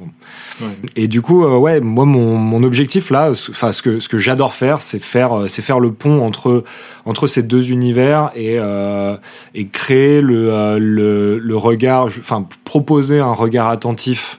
Et 0.94 1.08
du 1.08 1.22
coup, 1.22 1.44
euh, 1.44 1.56
ouais, 1.58 1.80
moi, 1.80 2.04
mon, 2.04 2.36
mon 2.36 2.62
objectif 2.62 3.10
là, 3.10 3.34
ce- 3.34 3.50
enfin, 3.50 3.72
ce 3.72 3.82
que 3.82 3.98
ce 4.00 4.08
que 4.08 4.18
j'adore 4.18 4.54
faire, 4.54 4.80
c'est 4.80 5.02
faire, 5.02 5.32
euh, 5.36 5.48
c'est 5.48 5.62
faire 5.62 5.80
le 5.80 5.92
pont 5.92 6.24
entre 6.24 6.64
entre 7.04 7.26
ces 7.26 7.42
deux 7.42 7.70
univers 7.70 8.30
et 8.36 8.56
euh, 8.58 9.16
et 9.54 9.66
créer 9.66 10.20
le 10.20 10.52
euh, 10.52 10.78
le, 10.78 11.38
le 11.38 11.56
regard, 11.56 12.04
enfin, 12.06 12.46
proposer 12.64 13.18
un 13.18 13.32
regard 13.32 13.68
attentif 13.68 14.38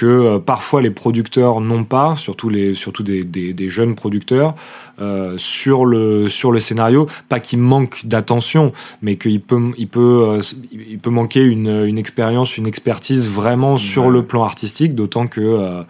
que 0.00 0.06
euh, 0.06 0.38
parfois 0.38 0.80
les 0.82 0.90
producteurs 0.90 1.60
n'ont 1.60 1.84
pas, 1.84 2.14
surtout 2.16 2.48
les 2.48 2.74
surtout 2.74 3.02
des, 3.02 3.22
des, 3.24 3.52
des 3.52 3.68
jeunes 3.68 3.94
producteurs 3.94 4.54
euh, 5.00 5.34
sur 5.36 5.84
le 5.84 6.28
sur 6.28 6.50
le 6.52 6.60
scénario, 6.60 7.06
pas 7.28 7.40
qu'il 7.40 7.58
manque 7.58 8.06
d'attention, 8.06 8.72
mais 9.02 9.16
qu'il 9.16 9.40
peut 9.40 9.60
il 9.76 9.88
peut 9.88 10.14
euh, 10.28 10.40
il 10.72 10.98
peut 10.98 11.10
manquer 11.10 11.42
une, 11.42 11.84
une 11.90 11.98
expérience, 11.98 12.56
une 12.56 12.66
expertise 12.66 13.28
vraiment 13.28 13.76
sur 13.76 14.04
Ouais. 14.06 14.10
le 14.18 14.22
plan 14.22 14.42
artistique, 14.44 14.94
d'autant 14.94 15.26
que 15.26 15.40
euh, 15.42 15.82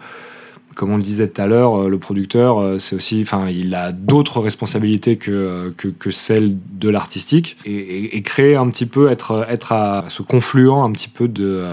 comme 0.75 0.91
on 0.93 0.97
le 0.97 1.03
disait 1.03 1.27
tout 1.27 1.41
à 1.41 1.47
l'heure, 1.47 1.89
le 1.89 1.97
producteur, 1.97 2.51
c'est 2.79 2.95
aussi, 2.95 3.21
enfin, 3.21 3.49
il 3.49 3.75
a 3.75 3.91
d'autres 3.91 4.39
responsabilités 4.39 5.17
que, 5.17 5.73
que, 5.77 5.89
que 5.89 6.11
celles 6.11 6.55
de 6.83 6.89
l'artistique 6.89 7.57
et, 7.65 7.73
et- 7.73 8.17
et 8.17 8.21
créer 8.21 8.55
un 8.55 8.67
petit 8.69 8.85
peu, 8.85 9.09
être, 9.09 9.45
être 9.49 9.73
à 9.73 10.05
ce 10.07 10.21
confluent 10.23 10.71
un 10.71 10.91
petit 10.93 11.09
peu 11.09 11.27
de, 11.27 11.65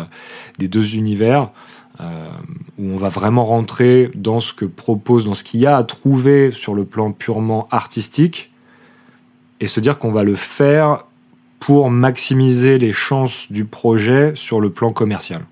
des 0.59 0.67
deux 0.67 0.97
univers 0.97 1.51
où 2.01 2.93
on 2.93 2.97
va 2.97 3.09
vraiment 3.09 3.45
rentrer 3.45 4.11
dans 4.15 4.41
ce 4.41 4.53
que 4.53 4.65
propose, 4.65 5.25
dans 5.25 5.35
ce 5.35 5.43
qu'il 5.43 5.61
y 5.61 5.67
a 5.67 5.77
à 5.77 5.85
trouver 5.85 6.53
sur 6.53 6.75
le 6.75 6.85
plan 6.85 7.11
purement 7.11 7.67
artistique 7.71 8.53
et 9.61 9.67
se 9.67 9.81
dire 9.81 9.99
qu'on 9.99 10.13
va 10.13 10.23
le 10.23 10.37
faire 10.37 11.05
pour 11.59 11.91
maximiser 11.91 12.79
les 12.79 12.93
chances 12.93 13.51
du 13.51 13.65
projet 13.65 14.33
sur 14.35 14.61
le 14.61 14.71
plan 14.71 14.93
commercial. 14.93 15.43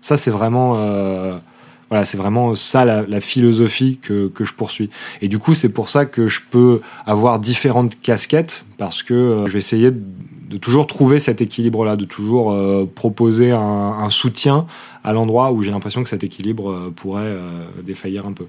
Ça, 0.00 0.16
c'est 0.16 0.30
vraiment, 0.30 0.74
euh, 0.76 1.36
voilà, 1.88 2.04
c'est 2.04 2.16
vraiment 2.16 2.54
ça 2.54 2.84
la, 2.84 3.20
philosophie 3.20 3.98
que, 4.00 4.28
que 4.28 4.44
je 4.44 4.54
poursuis. 4.54 4.88
Et 5.20 5.28
du 5.28 5.38
coup, 5.38 5.54
c'est 5.54 5.72
pour 5.72 5.88
ça 5.88 6.06
que 6.06 6.28
je 6.28 6.40
peux 6.48 6.80
avoir 7.06 7.40
différentes 7.40 8.00
casquettes 8.00 8.64
parce 8.78 9.02
que 9.02 9.14
euh, 9.14 9.46
je 9.46 9.52
vais 9.52 9.58
essayer 9.58 9.90
de, 9.90 10.56
toujours 10.58 10.86
trouver 10.86 11.18
cet 11.18 11.40
équilibre-là, 11.40 11.96
de 11.96 12.04
toujours 12.04 12.52
euh, 12.52 12.88
proposer 12.94 13.50
un 13.50 14.08
soutien 14.10 14.66
à 15.06 15.12
l'endroit 15.14 15.52
où 15.52 15.62
j'ai 15.62 15.70
l'impression 15.70 16.02
que 16.02 16.08
cet 16.10 16.22
équilibre 16.24 16.70
euh, 16.70 16.92
pourrait 16.94 17.22
euh, 17.24 17.64
défaillir 17.82 18.26
un 18.26 18.32
peu. 18.32 18.44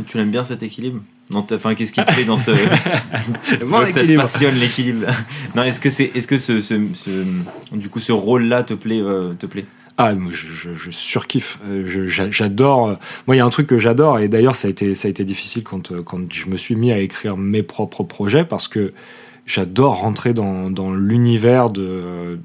Et 0.00 0.02
Tu 0.04 0.16
l'aimes 0.18 0.30
bien 0.32 0.42
cet 0.42 0.62
équilibre? 0.64 1.00
Enfin, 1.32 1.76
qu'est-ce 1.76 1.92
qui 1.92 2.04
te 2.04 2.12
plaît 2.12 2.24
dans 2.24 2.38
ce. 2.38 2.50
Ça 3.50 3.56
te 3.58 3.98
équilibre. 4.00 4.22
passionne 4.22 4.54
l'équilibre. 4.56 5.06
non, 5.54 5.62
est-ce 5.62 5.78
que 5.78 5.90
c'est, 5.90 6.10
est-ce 6.16 6.26
que 6.26 6.38
ce, 6.38 6.60
ce, 6.60 6.74
ce- 6.94 7.76
du 7.76 7.88
coup, 7.88 8.00
ce 8.00 8.10
rôle-là 8.12 8.64
te 8.64 8.74
plaît, 8.74 9.00
euh, 9.00 9.34
te 9.34 9.46
plaît? 9.46 9.66
Ah, 9.98 10.14
moi, 10.14 10.32
je, 10.32 10.46
je, 10.48 10.74
je 10.74 10.90
surkiffe. 10.90 11.58
J'adore. 12.30 12.96
Moi, 13.26 13.36
il 13.36 13.38
y 13.38 13.42
a 13.42 13.44
un 13.44 13.50
truc 13.50 13.66
que 13.66 13.78
j'adore, 13.78 14.18
et 14.18 14.28
d'ailleurs, 14.28 14.56
ça 14.56 14.68
a 14.68 14.70
été, 14.70 14.94
ça 14.94 15.08
a 15.08 15.10
été 15.10 15.24
difficile 15.24 15.62
quand, 15.62 15.92
quand 16.02 16.32
je 16.32 16.46
me 16.46 16.56
suis 16.56 16.74
mis 16.74 16.90
à 16.90 16.98
écrire 16.98 17.36
mes 17.36 17.62
propres 17.62 18.02
projets, 18.02 18.44
parce 18.44 18.66
que 18.66 18.92
j'adore 19.46 19.96
rentrer 19.98 20.32
dans, 20.32 20.70
dans 20.70 20.92
l'univers 20.92 21.68
de 21.70 22.38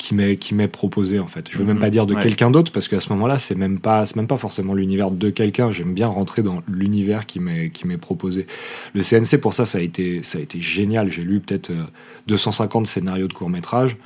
qui 0.00 0.14
m'est 0.14 0.36
qui 0.36 0.54
m'est 0.54 0.68
proposé 0.68 1.18
en 1.18 1.26
fait. 1.26 1.48
Je 1.50 1.58
veux 1.58 1.64
même 1.64 1.76
Mhm, 1.76 1.80
pas 1.80 1.90
dire 1.90 2.06
de 2.06 2.14
ouais. 2.14 2.22
quelqu'un 2.22 2.50
d'autre 2.50 2.72
parce 2.72 2.88
qu'à 2.88 3.00
ce 3.00 3.08
moment-là, 3.10 3.38
c'est 3.38 3.54
même 3.54 3.78
pas 3.78 4.06
c'est 4.06 4.16
même 4.16 4.26
pas 4.26 4.38
forcément 4.38 4.74
l'univers 4.74 5.10
de 5.10 5.30
quelqu'un. 5.30 5.70
J'aime 5.72 5.94
bien 5.94 6.06
rentrer 6.08 6.42
dans 6.42 6.62
l'univers 6.68 7.26
qui 7.26 7.38
m'est 7.40 7.70
qui 7.70 7.86
m'est 7.86 7.98
proposé. 7.98 8.46
Le 8.94 9.02
CNC 9.02 9.40
pour 9.40 9.54
ça, 9.54 9.66
ça 9.66 9.78
a 9.78 9.80
été 9.80 10.22
ça 10.22 10.38
a 10.38 10.40
été 10.40 10.60
génial. 10.60 11.10
J'ai 11.10 11.22
lu 11.22 11.40
peut-être 11.40 11.70
euh, 11.70 11.84
250 12.26 12.86
scénarios 12.86 13.28
de 13.28 13.32
court 13.32 13.50
métrage 13.50 13.96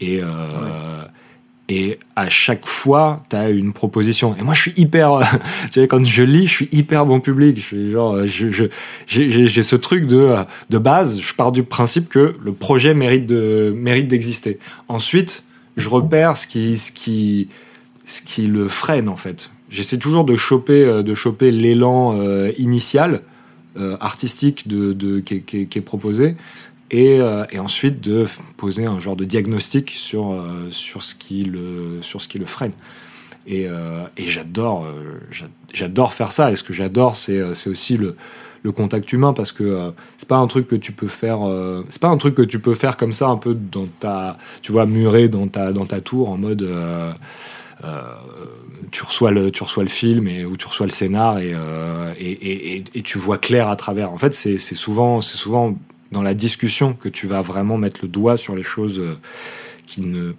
et 0.00 0.20
euh, 0.22 1.04
et 1.70 2.00
à 2.16 2.28
chaque 2.28 2.66
fois, 2.66 3.22
tu 3.30 3.36
as 3.36 3.48
une 3.48 3.72
proposition. 3.72 4.34
Et 4.36 4.42
moi, 4.42 4.54
je 4.54 4.62
suis 4.62 4.72
hyper. 4.76 5.12
euh, 5.12 5.22
tu 5.70 5.80
sais, 5.80 5.86
quand 5.86 6.04
je 6.04 6.24
lis, 6.24 6.48
je 6.48 6.52
suis 6.52 6.68
hyper 6.72 7.06
bon 7.06 7.20
public. 7.20 7.58
Je 7.58 7.62
suis 7.62 7.90
genre, 7.92 8.16
euh, 8.16 8.26
j'ai, 8.26 9.62
ce 9.62 9.76
truc 9.76 10.08
de, 10.08 10.16
euh, 10.16 10.42
de 10.68 10.78
base. 10.78 11.20
Je 11.20 11.32
pars 11.32 11.52
du 11.52 11.62
principe 11.62 12.08
que 12.08 12.34
le 12.42 12.52
projet 12.52 12.92
mérite 12.92 13.24
de, 13.26 13.72
mérite 13.76 14.08
d'exister. 14.08 14.58
Ensuite, 14.88 15.44
je 15.76 15.88
repère 15.88 16.36
ce 16.36 16.48
qui, 16.48 16.76
ce 16.76 16.90
qui, 16.90 17.48
ce 18.04 18.20
qui 18.20 18.48
le 18.48 18.66
freine 18.66 19.08
en 19.08 19.16
fait. 19.16 19.52
J'essaie 19.70 19.98
toujours 19.98 20.24
de 20.24 20.34
choper, 20.34 21.04
de 21.04 21.14
choper 21.14 21.52
l'élan 21.52 22.20
initial 22.58 23.22
artistique 24.00 24.66
de, 24.66 24.92
de, 24.92 25.20
qui 25.20 25.68
est 25.72 25.80
proposé 25.80 26.34
et, 26.90 27.20
euh, 27.20 27.44
et 27.50 27.58
ensuite 27.58 28.00
de 28.00 28.26
poser 28.56 28.86
un 28.86 28.98
genre 29.00 29.16
de 29.16 29.24
diagnostic 29.24 29.90
sur, 29.90 30.32
euh, 30.32 30.68
sur, 30.70 31.02
ce, 31.04 31.14
qui 31.14 31.44
le, 31.44 31.98
sur 32.02 32.20
ce 32.20 32.28
qui 32.28 32.38
le 32.38 32.46
freine. 32.46 32.72
Et, 33.46 33.66
euh, 33.68 34.04
j'adore, 34.18 34.86
j'a- 35.30 35.46
j'adore 35.72 36.14
faire 36.14 36.32
ça. 36.32 36.52
Et 36.52 36.56
ce 36.56 36.62
que 36.62 36.72
j'adore, 36.72 37.14
c'est, 37.16 37.42
aussi 37.68 37.96
le, 37.96 38.16
le 38.62 38.72
contact 38.72 39.12
humain 39.12 39.32
parce 39.32 39.52
que 39.52 39.92
c'est 40.18 40.28
pas 40.28 40.36
un 40.36 40.46
truc 40.46 40.66
que 40.68 40.76
tu 40.76 40.92
peux 40.92 41.08
faire. 41.08 41.40
c'est 41.88 42.00
pas 42.00 42.08
un 42.08 42.18
truc 42.18 42.34
que 42.34 42.42
tu 42.42 42.58
peux 42.60 42.74
faire 42.74 42.96
comme 42.96 43.12
ça, 43.12 43.28
un 43.28 43.36
peu 43.38 43.54
dans 43.54 43.86
ta, 44.00 44.36
tu 44.62 44.72
vois, 44.72 44.86
muré 44.86 45.28
dans 45.28 45.48
ta, 45.48 45.72
dans 45.72 45.86
ta 45.86 46.00
tour 46.00 46.28
en 46.28 46.36
mode. 46.36 46.68
tu 48.90 49.04
reçois 49.04 49.30
le 49.30 49.50
tu 49.50 49.62
reçois 49.62 49.82
le 49.82 49.88
film 49.88 50.26
et 50.28 50.44
ou 50.44 50.56
tu 50.56 50.66
reçois 50.66 50.86
le 50.86 50.92
scénar 50.92 51.38
et 51.38 51.54
et, 52.94 53.02
tu 53.02 53.18
vois 53.18 53.38
clair 53.38 53.68
à 53.68 53.76
travers 53.76 54.12
en 54.12 54.18
fait 54.18 54.34
c'est 54.34 54.58
souvent 54.58 55.20
c'est 55.20 55.36
souvent 55.36 55.76
dans 56.12 56.22
la 56.22 56.34
discussion 56.34 56.94
que 56.94 57.08
tu 57.08 57.26
vas 57.26 57.42
vraiment 57.42 57.76
mettre 57.76 58.00
le 58.02 58.08
doigt 58.08 58.36
sur 58.36 58.56
les 58.56 58.62
choses 58.62 58.98
euh, 58.98 59.18
qui 59.86 60.02
ne 60.02 60.32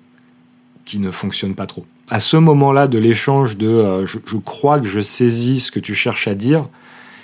qui 0.86 1.00
ne 1.00 1.12
fonctionnent 1.12 1.56
pas 1.56 1.68
trop 1.68 1.86
à 2.10 2.20
ce 2.20 2.36
moment-là 2.38 2.88
de 2.88 2.98
l'échange 2.98 3.58
de 3.58 3.68
euh, 3.68 4.06
je, 4.06 4.18
crois 4.38 4.80
que 4.80 4.88
je 4.88 5.00
saisis 5.00 5.62
ce 5.62 5.72
que 5.72 5.80
tu 5.80 5.96
cherches 5.96 6.28
à 6.28 6.36
dire, 6.36 6.68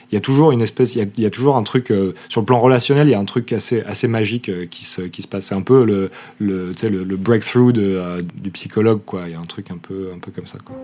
il 0.09 0.15
y 0.15 0.17
a 0.17 0.21
toujours 0.21 0.51
une 0.53 0.61
espèce, 0.61 0.95
il 0.95 1.09
y 1.17 1.25
a, 1.25 1.29
toujours 1.29 1.57
un 1.57 1.63
truc 1.63 1.91
euh, 1.91 2.13
sur 2.29 2.39
le 2.39 2.45
plan 2.45 2.61
relationnel, 2.61 3.07
il 3.07 3.11
y 3.11 3.13
a 3.13 3.19
un 3.19 3.25
truc 3.25 3.51
assez 3.51 3.81
assez 3.81 4.07
magique 4.07 4.49
qui 4.69 4.85
se 4.85 5.01
qui 5.01 5.21
se 5.21 5.27
passe. 5.27 5.47
C'est 5.47 5.55
un 5.55 5.61
peu 5.61 5.83
le 5.83 6.09
le 6.39 6.73
le, 6.81 7.17
breakthrough 7.17 7.73
du 7.73 8.51
psychologue 8.51 9.01
quoi. 9.05 9.23
Il 9.25 9.33
y 9.33 9.35
a 9.35 9.39
un 9.39 9.45
truc 9.45 9.69
un 9.71 9.77
peu 9.77 10.11
un 10.15 10.19
peu 10.19 10.31
comme 10.31 10.47
ça 10.47 10.59
quoi. 10.63 10.81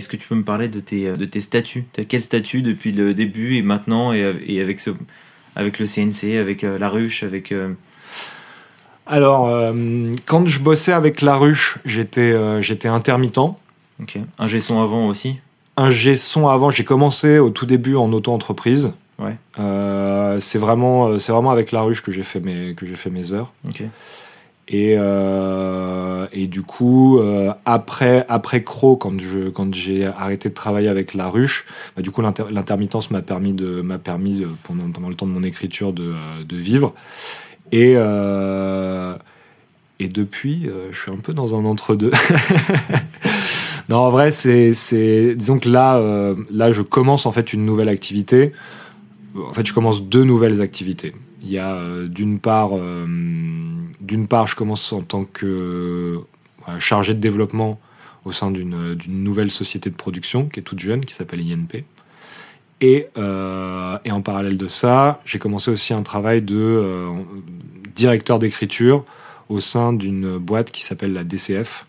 Est-ce 0.00 0.08
que 0.08 0.16
tu 0.16 0.26
peux 0.26 0.34
me 0.34 0.42
parler 0.44 0.68
de 0.68 0.80
tes, 0.80 1.12
de 1.12 1.24
tes 1.26 1.40
statuts? 1.42 1.84
T'as 1.92 2.04
quel 2.04 2.22
statut 2.22 2.62
depuis 2.62 2.90
le 2.92 3.12
début 3.14 3.56
et 3.56 3.62
maintenant 3.62 4.12
et, 4.12 4.24
av- 4.24 4.40
et 4.46 4.60
avec, 4.60 4.80
ce, 4.80 4.90
avec 5.56 5.78
le 5.78 5.86
CNC, 5.86 6.38
avec 6.40 6.64
euh, 6.64 6.78
la 6.78 6.88
ruche, 6.88 7.22
avec... 7.22 7.52
euh, 7.52 7.74
Alors 9.06 9.48
euh, 9.48 10.12
quand 10.26 10.46
je 10.46 10.58
bossais 10.60 10.92
avec 10.92 11.20
la 11.20 11.36
ruche, 11.36 11.78
j'étais 11.84 12.32
euh, 12.32 12.62
j'étais 12.62 12.88
intermittent. 12.88 13.38
ok. 13.38 14.18
Un 14.38 14.46
G-son 14.46 14.80
avant 14.82 15.08
aussi? 15.08 15.36
Un 15.76 15.90
G-son 15.90 16.48
avant, 16.48 16.70
j'ai 16.70 16.84
commencé 16.84 17.38
au 17.38 17.50
tout 17.50 17.66
début 17.66 17.94
en 17.96 18.12
auto-entreprise. 18.12 18.92
Ouais. 19.18 19.36
Euh, 19.58 20.40
c'est 20.40 20.58
vraiment, 20.58 21.08
euh, 21.08 21.18
vraiment 21.18 21.50
avec 21.50 21.72
la 21.72 21.82
ruche 21.82 22.02
que 22.02 22.10
j'ai 22.12 22.22
fait 22.22 22.40
mes, 22.40 22.74
que 22.74 22.86
j'ai 22.86 22.96
fait 22.96 23.10
mes 23.10 23.32
heures. 23.32 23.52
Ok. 23.68 23.82
Et, 24.72 24.94
euh, 24.96 26.28
et 26.32 26.46
du 26.46 26.62
coup, 26.62 27.18
euh, 27.18 27.52
après, 27.64 28.24
après 28.28 28.62
Cro, 28.62 28.96
quand 28.96 29.20
je, 29.20 29.48
quand 29.48 29.74
j'ai 29.74 30.06
arrêté 30.06 30.48
de 30.48 30.54
travailler 30.54 30.86
avec 30.86 31.12
la 31.14 31.28
ruche, 31.28 31.66
bah, 31.96 32.02
du 32.02 32.12
coup, 32.12 32.22
l'inter- 32.22 32.44
l'intermittence 32.52 33.10
m'a 33.10 33.20
permis 33.20 33.52
de, 33.52 33.80
m'a 33.80 33.98
permis 33.98 34.46
pendant, 34.62 34.88
pendant 34.90 35.08
le 35.08 35.16
temps 35.16 35.26
de 35.26 35.32
mon 35.32 35.42
écriture 35.42 35.92
de, 35.92 36.14
de 36.48 36.56
vivre. 36.56 36.94
Et, 37.72 37.94
euh, 37.96 39.16
et 39.98 40.06
depuis, 40.06 40.68
je 40.92 40.96
suis 40.96 41.10
un 41.10 41.16
peu 41.16 41.34
dans 41.34 41.58
un 41.58 41.64
entre-deux. 41.64 42.12
non, 43.88 43.96
en 43.96 44.10
vrai, 44.10 44.30
c'est, 44.30 44.72
c'est, 44.72 45.34
disons 45.34 45.58
que 45.58 45.68
là, 45.68 46.00
là, 46.48 46.70
je 46.70 46.82
commence 46.82 47.26
en 47.26 47.32
fait 47.32 47.52
une 47.52 47.66
nouvelle 47.66 47.88
activité. 47.88 48.52
En 49.36 49.52
fait, 49.52 49.66
je 49.66 49.74
commence 49.74 50.04
deux 50.04 50.22
nouvelles 50.22 50.60
activités. 50.60 51.12
Il 51.42 51.50
y 51.50 51.58
a 51.58 51.76
d'une 52.08 52.38
part, 52.38 52.70
d'une 54.00 54.26
part, 54.26 54.46
je 54.46 54.56
commence 54.56 54.92
en 54.92 55.02
tant 55.02 55.24
que 55.24 56.20
voilà, 56.64 56.78
chargé 56.80 57.14
de 57.14 57.20
développement 57.20 57.80
au 58.24 58.32
sein 58.32 58.50
d'une 58.50 58.94
d'une 58.94 59.24
nouvelle 59.24 59.50
société 59.50 59.90
de 59.90 59.94
production 59.94 60.48
qui 60.48 60.60
est 60.60 60.62
toute 60.62 60.80
jeune, 60.80 61.04
qui 61.04 61.14
s'appelle 61.14 61.40
INP. 61.40 61.84
Et, 62.82 63.08
euh, 63.18 63.98
et 64.04 64.10
en 64.10 64.22
parallèle 64.22 64.56
de 64.56 64.68
ça, 64.68 65.20
j'ai 65.26 65.38
commencé 65.38 65.70
aussi 65.70 65.92
un 65.92 66.02
travail 66.02 66.40
de 66.40 66.56
euh, 66.56 67.10
directeur 67.94 68.38
d'écriture 68.38 69.04
au 69.50 69.60
sein 69.60 69.92
d'une 69.92 70.38
boîte 70.38 70.70
qui 70.70 70.82
s'appelle 70.82 71.12
la 71.12 71.24
DCF. 71.24 71.86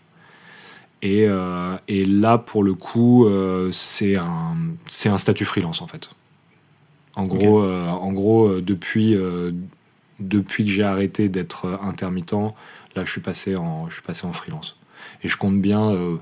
Et, 1.00 1.26
euh, 1.26 1.76
et 1.88 2.04
là, 2.04 2.38
pour 2.38 2.62
le 2.62 2.74
coup, 2.74 3.26
euh, 3.26 3.70
c'est 3.72 4.16
un, 4.16 5.18
statut 5.18 5.44
freelance 5.44 5.80
en 5.80 5.86
fait. 5.86 6.10
En 7.16 7.24
gros, 7.24 7.62
euh, 7.62 7.88
en 7.88 8.12
gros 8.12 8.46
euh, 8.46 8.62
depuis, 8.62 9.14
euh, 9.14 9.52
depuis 10.20 10.64
que 10.64 10.70
j'ai 10.70 10.82
arrêté 10.84 11.28
d'être 11.28 11.78
intermittent, 11.82 12.54
là, 12.94 13.04
je 13.04 13.10
suis 13.10 13.20
passé 13.20 13.56
en, 13.56 13.88
je 13.88 13.94
suis 13.94 14.02
passé 14.02 14.26
en 14.26 14.32
freelance. 14.32 14.78
Et 15.22 15.28
je 15.28 15.36
compte 15.36 15.60
bien 15.60 15.90
euh, 15.90 16.16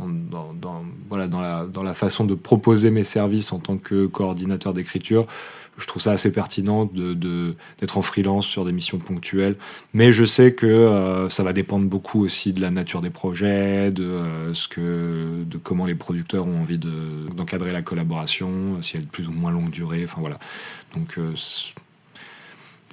dans, 0.00 0.84
voilà, 1.08 1.28
dans, 1.28 1.40
la, 1.40 1.66
dans 1.66 1.82
la 1.82 1.94
façon 1.94 2.24
de 2.24 2.34
proposer 2.34 2.90
mes 2.90 3.04
services 3.04 3.52
en 3.52 3.58
tant 3.58 3.78
que 3.78 4.06
coordinateur 4.06 4.72
d'écriture. 4.74 5.26
Je 5.76 5.86
trouve 5.86 6.02
ça 6.02 6.10
assez 6.10 6.32
pertinent 6.32 6.86
de, 6.86 7.14
de- 7.14 7.54
d'être 7.78 7.98
en 7.98 8.02
freelance 8.02 8.44
sur 8.46 8.64
des 8.64 8.72
missions 8.72 8.98
ponctuelles. 8.98 9.56
Mais 9.94 10.10
je 10.12 10.24
sais 10.24 10.52
que 10.52 10.66
euh, 10.66 11.28
ça 11.28 11.44
va 11.44 11.52
dépendre 11.52 11.86
beaucoup 11.86 12.24
aussi 12.24 12.52
de 12.52 12.60
la 12.60 12.72
nature 12.72 13.00
des 13.00 13.10
projets, 13.10 13.92
de, 13.92 14.02
euh, 14.02 14.52
ce 14.54 14.66
que, 14.66 15.44
de 15.44 15.56
comment 15.56 15.86
les 15.86 15.94
producteurs 15.94 16.48
ont 16.48 16.60
envie 16.62 16.78
de, 16.78 17.28
d'encadrer 17.32 17.72
la 17.72 17.82
collaboration, 17.82 18.82
si 18.82 18.96
elle 18.96 19.04
est 19.04 19.06
plus 19.06 19.28
ou 19.28 19.32
moins 19.32 19.52
longue 19.52 19.70
durée. 19.70 20.02
Enfin 20.04 20.20
voilà. 20.20 20.40
Donc 20.96 21.16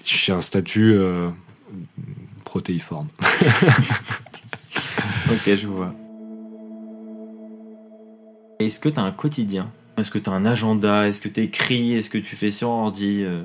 j'ai 0.05 0.31
un 0.31 0.41
statut 0.41 0.93
euh, 0.95 1.29
protéiforme. 2.43 3.07
Ok, 5.31 5.55
je 5.55 5.65
vois. 5.65 5.91
Est-ce 8.59 8.79
que 8.79 8.89
tu 8.89 8.99
as 8.99 9.03
un 9.03 9.11
quotidien? 9.11 9.71
Est-ce 9.97 10.11
que 10.11 10.19
tu 10.19 10.29
as 10.29 10.33
un 10.33 10.45
agenda? 10.45 11.07
Est-ce 11.07 11.19
que 11.21 11.29
tu 11.29 11.41
écris 11.41 11.93
Est-ce 11.93 12.09
que 12.11 12.17
tu 12.19 12.35
fais 12.35 12.51
sur 12.51 12.69
ordi 12.69 13.23
euh? 13.23 13.41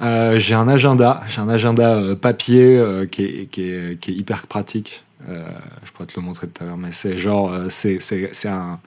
Euh, 0.00 0.38
j'ai 0.38 0.54
un 0.54 0.68
agenda, 0.68 1.22
j'ai 1.28 1.40
un 1.40 1.48
agenda 1.48 2.14
papier 2.14 2.76
euh, 2.78 3.06
qui, 3.06 3.24
est, 3.24 3.46
qui, 3.50 3.62
est, 3.62 3.98
qui 4.00 4.10
est 4.12 4.14
hyper 4.14 4.46
pratique. 4.46 5.02
Euh, 5.28 5.44
je 5.84 5.90
pourrais 5.90 6.06
te 6.06 6.18
le 6.18 6.24
montrer 6.24 6.46
tout 6.48 6.62
à 6.62 6.66
l'heure, 6.66 6.76
mais 6.76 6.92
c'est 6.92 7.16
genre, 7.16 7.52
c'est, 7.68 7.98
c'est, 8.00 8.30
c'est 8.32 8.48
un, 8.48 8.78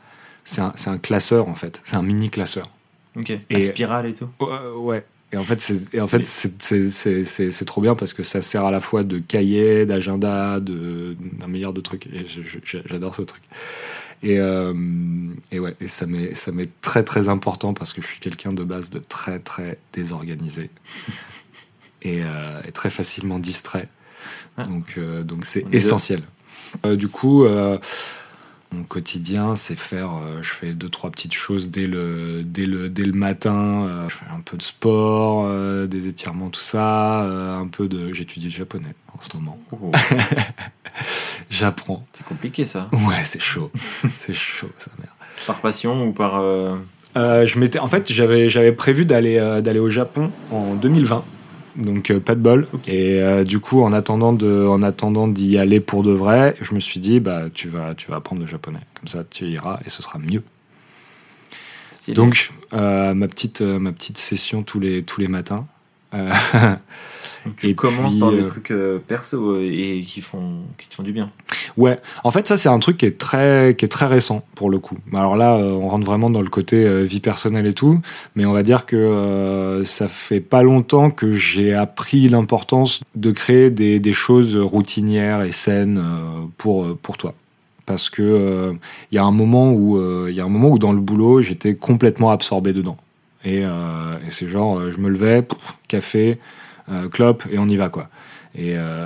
c'est 0.45 0.61
un, 0.61 0.71
c'est 0.75 0.89
un 0.89 0.97
classeur 0.99 1.47
en 1.49 1.55
fait, 1.55 1.82
c'est 1.84 1.95
un 1.97 2.01
mini 2.03 2.30
classeur. 2.30 2.69
Ok. 3.17 3.32
Et- 3.32 3.41
La 3.49 3.61
spirale 3.61 4.05
et 4.05 4.13
tout? 4.13 4.30
Ouais. 4.80 5.03
Et 5.32 5.38
en 5.38 5.43
fait, 5.43 5.61
c'est, 5.61 5.93
et 5.93 6.01
en 6.01 6.07
fait, 6.07 6.25
c'est, 6.25 6.61
c'est, 6.61 6.89
c'est, 6.89 7.23
c'est, 7.23 7.51
c'est 7.51 7.65
trop 7.65 7.82
bien 7.82 7.95
parce 7.95 8.13
que 8.13 8.23
ça 8.23 8.41
sert 8.41 8.65
à 8.65 8.71
la 8.71 8.82
fois 8.82 9.03
de 9.03 9.19
cahier, 9.19 9.86
d'agenda, 9.86 10.59
d'un 10.59 11.47
milliard 11.47 11.73
de 11.73 11.82
trucs. 11.82 12.07
J'adore 12.63 13.15
ce 13.15 13.21
truc. 13.21 13.43
Et, 14.21 14.38
euh, 14.39 14.73
et 15.51 15.59
ouais, 15.59 15.75
et 15.80 15.88
ça 15.88 16.05
m'est, 16.05 16.34
ça 16.34 16.51
m'est 16.51 16.69
très 16.82 17.03
très 17.03 17.30
important 17.30 17.73
parce 17.73 17.93
que 17.93 18.01
je 18.01 18.07
suis 18.07 18.19
quelqu'un 18.19 18.51
de 18.51 18.63
base 18.63 18.89
de 18.89 18.99
très 18.99 19.39
très 19.39 19.77
désorganisé 19.93 20.69
et, 22.01 22.21
euh, 22.23 22.61
et 22.67 22.71
très 22.71 22.89
facilement 22.89 23.39
distrait. 23.39 23.88
Ah. 24.57 24.65
Donc, 24.65 24.95
euh, 24.97 25.23
donc 25.23 25.45
c'est 25.45 25.63
essentiel. 25.71 26.23
Du 26.84 27.07
coup, 27.07 27.45
mon 28.72 28.84
quotidien, 28.84 29.55
c'est 29.55 29.76
faire. 29.78 30.11
euh, 30.15 30.41
je 30.43 30.49
fais 30.49 30.74
deux 30.74 30.89
trois 30.89 31.09
petites 31.09 31.34
choses 31.34 31.70
dès 31.72 31.88
le 31.88 32.43
dès 32.43 32.65
le 32.65 32.89
dès 32.89 33.03
le 33.03 33.13
matin. 33.13 33.86
euh, 33.88 34.09
je 34.09 34.15
fais 34.15 34.26
un 34.32 34.41
peu 34.41 34.57
de 34.57 34.61
sport, 34.61 35.45
euh, 35.47 35.88
des 35.88 36.07
étirements, 36.07 36.49
tout 36.49 36.61
ça. 36.61 37.22
un 37.22 37.67
peu 37.67 37.88
de. 37.88 38.13
J'étudie 38.13 38.45
le 38.45 38.51
japonais 38.51 38.93
en 39.17 39.20
ce 39.22 39.36
moment. 39.36 39.59
Oh, 39.72 39.91
J'apprends. 41.49 42.05
C'est 42.13 42.26
compliqué 42.26 42.65
ça. 42.65 42.86
Ouais, 42.91 43.24
c'est 43.24 43.41
chaud. 43.41 43.72
c'est 44.15 44.34
chaud, 44.34 44.70
ça 44.78 44.91
merde. 44.99 45.11
Par 45.47 45.59
passion 45.61 46.07
ou 46.07 46.11
par. 46.13 46.36
euh, 46.39 46.76
Euh, 47.17 47.45
je 47.47 47.57
m'étais, 47.57 47.80
en 47.80 47.88
fait, 47.88 48.11
j'avais, 48.11 48.49
j'avais 48.49 48.72
prévu 48.72 49.03
d'aller, 49.05 49.39
d'aller 49.63 49.80
au 49.80 49.89
Japon 49.89 50.32
en 50.51 50.76
2020. 50.76 51.24
Donc 51.80 52.11
euh, 52.11 52.19
pas 52.19 52.36
de 52.36 52.41
bol. 52.41 52.67
Oups. 52.73 52.89
Et 52.89 53.21
euh, 53.21 53.43
du 53.43 53.59
coup, 53.59 53.82
en 53.82 53.93
attendant 53.93 54.34
de, 54.34 54.67
en 54.67 54.84
attendant 54.84 55.27
d'y 55.27 55.57
aller 55.57 55.80
pour 55.80 56.03
de 56.03 56.11
vrai, 56.11 56.55
je 56.61 56.75
me 56.75 56.80
suis 56.80 56.99
dit, 56.99 57.19
bah, 57.19 57.45
tu 57.53 57.69
vas, 57.69 57.95
tu 57.95 58.11
vas 58.11 58.17
apprendre 58.17 58.41
le 58.41 58.47
japonais. 58.47 58.82
Comme 58.99 59.07
ça, 59.07 59.23
tu 59.30 59.45
iras 59.45 59.80
et 59.86 59.89
ce 59.89 60.01
sera 60.01 60.19
mieux. 60.19 60.43
stylé. 61.91 62.15
Donc, 62.15 62.51
euh, 62.73 63.13
ma 63.13 63.27
petite, 63.27 63.61
ma 63.61 63.91
petite 63.91 64.17
session 64.17 64.61
tous 64.63 64.80
les, 64.80 65.03
tous 65.03 65.21
les 65.21 65.27
matins. 65.27 65.65
Donc, 67.45 67.55
tu 67.57 67.67
et 67.67 67.75
commences 67.75 68.13
puis, 68.13 68.19
par 68.19 68.31
des 68.31 68.41
euh, 68.41 68.45
trucs 68.45 68.71
euh, 68.71 68.99
perso 68.99 69.55
euh, 69.55 69.61
et 69.61 70.01
qui, 70.01 70.21
font, 70.21 70.61
qui 70.77 70.87
te 70.87 70.95
font 70.95 71.03
du 71.03 71.11
bien. 71.11 71.31
Ouais, 71.77 71.99
en 72.23 72.31
fait 72.31 72.47
ça 72.47 72.57
c'est 72.57 72.69
un 72.69 72.79
truc 72.79 72.97
qui 72.97 73.05
est 73.05 73.17
très 73.17 73.75
qui 73.77 73.85
est 73.85 73.89
très 73.89 74.07
récent 74.07 74.43
pour 74.55 74.69
le 74.69 74.79
coup. 74.79 74.97
Alors 75.13 75.35
là 75.35 75.55
on 75.55 75.87
rentre 75.89 76.05
vraiment 76.05 76.29
dans 76.29 76.41
le 76.41 76.49
côté 76.49 77.05
vie 77.05 77.19
personnelle 77.19 77.67
et 77.67 77.73
tout, 77.73 77.99
mais 78.35 78.45
on 78.45 78.53
va 78.53 78.63
dire 78.63 78.85
que 78.85 78.95
euh, 78.95 79.85
ça 79.85 80.07
fait 80.07 80.41
pas 80.41 80.63
longtemps 80.63 81.11
que 81.11 81.31
j'ai 81.31 81.73
appris 81.73 82.27
l'importance 82.27 83.01
de 83.15 83.31
créer 83.31 83.69
des, 83.69 83.99
des 83.99 84.13
choses 84.13 84.55
routinières 84.55 85.43
et 85.43 85.51
saines 85.51 86.03
pour 86.57 86.97
pour 86.97 87.17
toi. 87.17 87.35
Parce 87.89 88.11
que 88.11 88.21
euh, 88.21 88.73
il 89.11 89.15
y 89.15 89.17
a 89.17 89.23
un 89.23 89.31
moment 89.31 89.71
où 89.71 89.97
euh, 89.97 90.27
il 90.29 90.35
y 90.35 90.41
a 90.41 90.43
un 90.43 90.47
moment 90.47 90.69
où 90.69 90.77
dans 90.77 90.93
le 90.93 91.01
boulot 91.01 91.41
j'étais 91.41 91.73
complètement 91.73 92.29
absorbé 92.29 92.71
dedans. 92.71 92.97
Et, 93.43 93.61
euh, 93.63 94.19
et 94.27 94.29
c'est 94.29 94.47
genre 94.47 94.91
je 94.91 94.97
me 94.99 95.09
levais, 95.09 95.41
pff, 95.41 95.57
café, 95.87 96.37
clope 97.11 97.43
et 97.51 97.57
on 97.57 97.67
y 97.67 97.75
va 97.77 97.89
quoi. 97.89 98.09
Et 98.55 98.73
euh, 98.75 99.05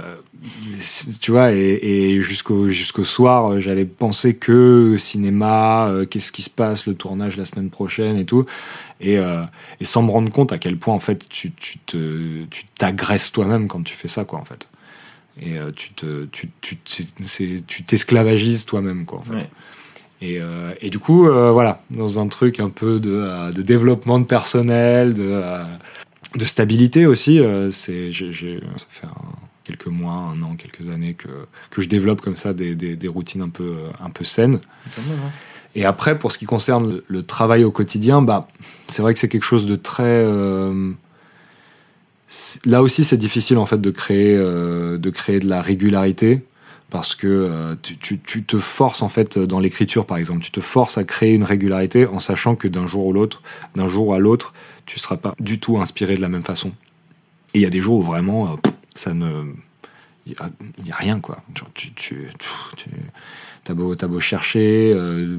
tu 1.20 1.32
vois, 1.32 1.52
et, 1.52 1.80
et 1.84 2.22
jusqu'au 2.22 2.70
jusqu'au 2.70 3.04
soir, 3.04 3.52
euh, 3.52 3.60
j'allais 3.60 3.84
penser 3.86 4.38
que 4.38 4.96
cinéma, 4.98 5.88
euh, 5.90 6.06
qu'est-ce 6.06 6.32
qui 6.32 6.44
se 6.44 6.50
passe, 6.50 6.88
le 6.88 6.96
tournage 6.96 7.36
la 7.36 7.44
semaine 7.44 7.70
prochaine 7.70 8.16
et 8.16 8.26
tout, 8.26 8.46
et, 9.02 9.18
euh, 9.18 9.44
et 9.82 9.86
sans 9.86 10.02
me 10.02 10.12
rendre 10.12 10.32
compte 10.32 10.54
à 10.54 10.58
quel 10.58 10.78
point 10.78 10.94
en 10.94 11.00
fait 11.00 11.28
tu 11.28 11.52
tu 11.52 11.78
te 11.80 12.46
tu 12.46 12.64
t'agresses 12.78 13.34
toi-même 13.34 13.68
quand 13.68 13.84
tu 13.84 13.94
fais 13.96 14.08
ça 14.08 14.24
quoi 14.24 14.40
en 14.40 14.46
fait. 14.46 14.70
Et 15.42 15.58
euh, 15.58 15.72
tu 15.76 15.92
te 15.92 16.26
tu 16.32 16.50
tu 16.62 16.78
tu 17.68 17.84
t'esclavagises 17.84 18.64
toi-même 18.66 19.06
quoi 19.06 19.20
en 19.20 19.24
fait. 19.24 19.34
Ouais. 19.34 19.50
Et, 20.22 20.40
euh, 20.40 20.74
et 20.80 20.90
du 20.90 21.00
coup, 21.00 21.28
euh, 21.28 21.52
voilà, 21.52 21.82
dans 21.90 22.18
un 22.18 22.30
truc 22.30 22.62
un 22.62 22.70
peu 22.70 23.02
de, 23.02 23.12
euh, 23.12 23.52
de 23.52 23.62
développement 23.62 24.20
de 24.20 24.24
personnel, 24.24 25.14
de, 25.14 25.22
euh, 25.22 25.66
de 26.36 26.46
stabilité 26.46 27.06
aussi. 27.06 27.40
euh, 27.40 27.72
c'est, 27.72 28.12
ça 28.12 28.86
fait 28.90 29.08
un- 29.08 29.12
quelques 29.64 29.88
mois, 29.88 30.14
un 30.14 30.42
an, 30.44 30.56
quelques 30.58 30.90
années 30.90 31.14
que, 31.14 31.30
que 31.70 31.82
je 31.82 31.88
développe 31.88 32.20
comme 32.22 32.36
ça 32.36 32.54
des, 32.54 32.76
des, 32.76 32.96
des 32.98 33.08
routines 33.08 33.42
un 33.42 33.50
peu, 33.50 33.76
un 34.04 34.10
peu 34.10 34.24
saines. 34.26 34.60
Hein. 35.00 35.02
Et 35.76 35.86
après, 35.86 36.20
pour 36.20 36.32
ce 36.32 36.38
qui 36.38 36.46
concerne 36.46 37.02
le, 37.08 37.24
travail 37.24 37.64
au 37.64 37.72
quotidien, 37.72 38.22
bah, 38.22 38.48
c'est 38.90 39.02
vrai 39.02 39.14
que 39.14 39.20
c'est 39.20 39.30
quelque 39.30 39.46
chose 39.46 39.66
de 39.66 39.76
très. 39.76 40.04
euh, 40.04 40.92
là 42.66 42.82
aussi, 42.82 43.04
c'est 43.04 43.18
difficile 43.18 43.58
en 43.58 43.66
fait 43.66 43.80
de 43.80 43.90
créer, 43.92 44.36
euh, 44.38 44.98
de 44.98 45.10
créer 45.10 45.40
de 45.40 45.48
la 45.48 45.62
régularité 45.62 46.42
parce 46.90 47.16
que 47.16 47.26
euh, 47.28 47.76
tu, 47.82 47.98
tu- 47.98 48.20
tu 48.20 48.44
te 48.44 48.58
forces 48.60 49.02
en 49.02 49.08
fait 49.08 49.40
dans 49.40 49.60
l'écriture, 49.60 50.06
par 50.06 50.18
exemple, 50.18 50.44
tu 50.44 50.52
te 50.52 50.62
forces 50.62 50.98
à 51.00 51.04
créer 51.04 51.34
une 51.34 51.44
régularité 51.44 52.06
en 52.06 52.20
sachant 52.20 52.56
que 52.56 52.68
d'un 52.68 52.86
jour 52.86 53.08
ou 53.08 53.14
l'autre, 53.14 53.42
d'un 53.76 53.88
jour 53.88 54.14
à 54.14 54.20
l'autre, 54.20 54.54
tu 54.86 55.00
seras 55.00 55.18
pas 55.18 55.34
du 55.40 55.60
tout 55.60 55.80
inspiré 55.80 56.16
de 56.16 56.22
la 56.22 56.30
même 56.30 56.44
façon. 56.44 56.72
Et 57.54 57.60
il 57.60 57.62
y 57.62 57.66
a 57.66 57.70
des 57.70 57.80
jours 57.80 58.00
où 58.00 58.04
vraiment, 58.04 58.54
euh, 58.54 58.56
ça 58.96 59.14
ne, 59.14 59.44
il 60.26 60.34
y 60.86 60.92
a, 60.92 60.96
rien 60.96 61.20
quoi. 61.20 61.44
Tu, 61.76 61.92
tu, 61.94 62.28
tu, 62.78 62.90
t'as 63.64 63.74
beau, 63.74 64.20
chercher 64.20 64.94
euh, 64.96 65.38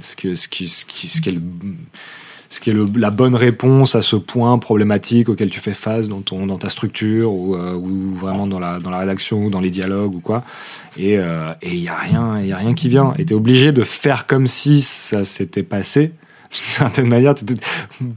ce 0.00 0.16
que, 0.16 0.34
ce 0.34 0.48
qui, 0.48 0.68
ce 0.68 0.84
qui, 0.84 1.08
ce 1.08 1.20
qui 1.20 1.28
est 1.28 1.32
le- 1.32 1.42
ce 2.50 2.60
qui 2.60 2.70
est 2.70 2.72
le- 2.72 2.86
la 2.96 3.10
bonne 3.10 3.34
réponse 3.34 3.96
à 3.96 4.02
ce 4.02 4.14
point 4.16 4.58
problématique 4.58 5.28
auquel 5.28 5.50
tu 5.50 5.58
fais 5.60 5.74
face 5.74 6.08
dans, 6.08 6.20
ton, 6.20 6.46
dans 6.46 6.58
ta 6.58 6.68
structure 6.68 7.32
ou, 7.32 7.56
euh, 7.56 7.74
ou 7.74 8.14
vraiment 8.14 8.46
dans 8.46 8.60
la, 8.60 8.78
dans 8.78 8.90
la 8.90 8.98
rédaction 8.98 9.44
ou 9.46 9.50
dans 9.50 9.60
les 9.60 9.70
dialogues 9.70 10.14
ou 10.14 10.20
quoi. 10.20 10.44
Et 10.96 11.18
euh, 11.18 11.52
il 11.62 11.80
y 11.80 11.88
a 11.88 11.96
rien, 11.96 12.40
y 12.40 12.52
a 12.52 12.56
rien 12.58 12.74
qui 12.74 12.88
vient. 12.88 13.12
Et 13.18 13.24
t'es 13.24 13.34
obligé 13.34 13.72
de 13.72 13.82
faire 13.82 14.26
comme 14.26 14.46
si 14.46 14.82
ça 14.82 15.24
s'était 15.24 15.64
passé 15.64 16.12
d'une 16.52 16.66
certaine 16.66 17.08
manière 17.08 17.34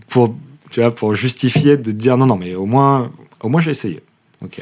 pour 0.09 0.35
tu 0.77 0.81
vois 0.81 0.93
pour 0.93 1.15
justifier 1.15 1.75
de 1.75 1.91
dire 1.91 2.17
non 2.17 2.27
non 2.27 2.35
mais 2.35 2.53
au 2.53 2.67
moins 2.67 3.11
au 3.41 3.49
moins 3.49 3.61
j'ai 3.61 3.71
essayé. 3.71 3.99
Ok. 4.43 4.59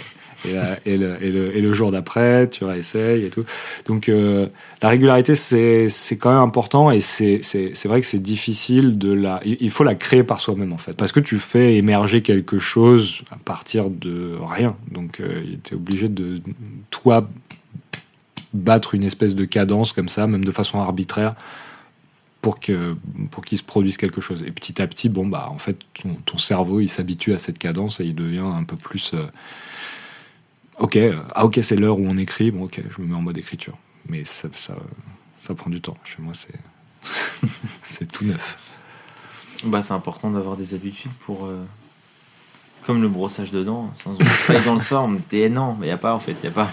Et, 0.48 0.54
la- 0.54 0.78
et, 0.86 0.98
le, 0.98 1.22
et, 1.22 1.30
le, 1.30 1.58
et 1.58 1.60
le 1.60 1.74
jour 1.74 1.92
d'après, 1.92 2.50
tu 2.50 2.64
réessayes 2.64 3.26
et 3.26 3.30
tout. 3.30 3.44
Donc 3.86 4.08
euh, 4.08 4.48
la 4.82 4.88
régularité, 4.88 5.36
c'est 5.36 5.90
quand 6.18 6.30
même 6.30 6.40
important 6.42 6.90
et 6.90 7.02
c'est 7.02 7.42
vrai 7.84 8.00
que 8.00 8.08
c'est 8.08 8.22
difficile 8.22 8.98
de 8.98 9.12
la. 9.12 9.42
Il 9.44 9.58
il 9.60 9.72
faut 9.72 9.84
la 9.84 9.94
créer 9.96 10.24
par 10.24 10.40
soi-même 10.40 10.72
en 10.72 10.78
fait, 10.78 10.94
parce 10.94 11.12
que 11.12 11.20
tu 11.20 11.38
fais 11.38 11.76
émerger 11.76 12.22
quelque 12.22 12.60
chose 12.60 13.24
à 13.30 13.36
partir 13.36 13.90
de 13.90 14.36
rien. 14.42 14.78
Donc 14.90 15.20
euh, 15.20 15.44
tu 15.66 15.74
es 15.74 15.76
obligé 15.76 16.08
de 16.08 16.40
toi 16.92 17.28
battre 18.54 18.96
une 18.96 19.04
espèce 19.04 19.36
de 19.36 19.44
cadence 19.44 19.92
comme 19.92 20.08
ça, 20.08 20.28
même 20.28 20.46
de 20.46 20.52
façon 20.52 20.80
arbitraire, 20.80 21.36
pour 22.46 22.60
que 22.60 22.96
pour 23.32 23.44
qu'il 23.44 23.58
se 23.58 23.64
produise 23.64 23.98
quelque 23.98 24.22
chose. 24.22 24.44
Et 24.46 24.52
petit 24.52 24.80
à 24.80 24.86
petit, 24.86 25.10
bon 25.10 25.26
bah 25.26 25.48
en 25.50 25.58
fait, 25.58 25.78
ton, 25.96 26.14
ton 26.28 26.38
cerveau 26.38 26.80
il 26.80 26.90
s'habitue 26.90 27.34
à 27.34 27.40
cette 27.40 27.58
cadence 27.58 28.00
et 28.02 28.06
il 28.06 28.14
devient 28.14 28.46
un 28.62 28.64
peu 28.64 28.76
plus. 28.78 29.16
euh, 29.16 29.26
ok, 30.78 30.96
euh, 30.98 31.20
ah 31.34 31.46
ok, 31.46 31.60
c'est 31.64 31.76
l'heure 31.76 31.98
où 31.98 32.06
on 32.06 32.18
écrit. 32.18 32.52
Bon 32.52 32.66
ok, 32.66 32.82
je 32.96 33.02
me 33.02 33.08
mets 33.08 33.16
en 33.16 33.22
mode 33.24 33.38
écriture. 33.40 33.76
Mais 34.10 34.24
ça 34.26 34.48
ça, 34.54 34.76
ça 35.38 35.56
prend 35.56 35.72
du 35.72 35.82
temps. 35.82 35.98
Chez 36.04 36.18
moi, 36.22 36.34
c'est 36.36 36.60
c'est 37.82 38.12
tout 38.12 38.26
neuf. 38.26 38.58
Bah, 39.64 39.82
c'est 39.82 39.94
important 39.94 40.30
d'avoir 40.30 40.56
des 40.56 40.76
habitudes 40.76 41.14
pour. 41.26 41.46
euh, 41.48 41.64
Comme 42.86 43.02
le 43.02 43.10
brossage 43.10 43.50
de 43.50 43.64
dents, 43.64 43.92
sans 43.96 44.14
oublier 44.14 44.62
dans 44.66 44.76
le 44.76 44.80
soir, 44.80 45.08
mais 45.08 45.20
t'es 45.28 45.50
non, 45.50 45.76
mais 45.80 45.88
y 45.88 45.92
a 45.92 45.98
pas 45.98 46.14
en 46.14 46.20
fait, 46.20 46.38
y 46.44 46.48
a 46.48 46.52
pas. 46.52 46.70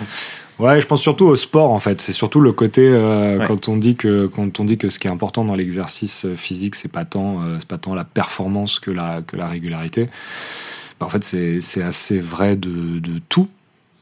Ouais, 0.59 0.81
je 0.81 0.87
pense 0.87 1.01
surtout 1.01 1.25
au 1.27 1.37
sport 1.37 1.71
en 1.73 1.79
fait. 1.79 2.01
C'est 2.01 2.13
surtout 2.13 2.41
le 2.41 2.53
côté 2.53 2.83
euh, 2.87 3.39
Ouais. 3.39 3.47
quand 3.47 3.69
on 3.69 3.77
dit 3.77 3.97
que 3.97 4.27
quand 4.27 4.61
on 4.61 4.65
dit 4.65 4.79
que 4.79 4.91
ce 4.91 4.99
qui 4.99 5.09
est 5.09 5.11
important 5.11 5.45
dans 5.45 5.55
l'exercice 5.57 6.25
euh, 6.27 6.37
physique, 6.37 6.75
c'est 6.75 6.93
pas 6.93 7.05
tant 7.05 7.43
euh, 7.43 7.57
c'est 7.59 7.67
pas 7.69 7.79
tant 7.79 7.95
la 7.95 8.05
performance 8.05 8.79
que 8.79 8.91
la 8.91 9.23
que 9.23 9.37
la 9.37 9.49
régularité. 9.49 10.09
Bah, 11.01 11.07
en 11.07 11.09
fait, 11.09 11.25
c'est 11.25 11.61
c'est 11.61 11.83
assez 11.83 12.19
vrai 12.19 12.57
de, 12.57 12.99
de 13.01 13.21
tout. 13.29 13.49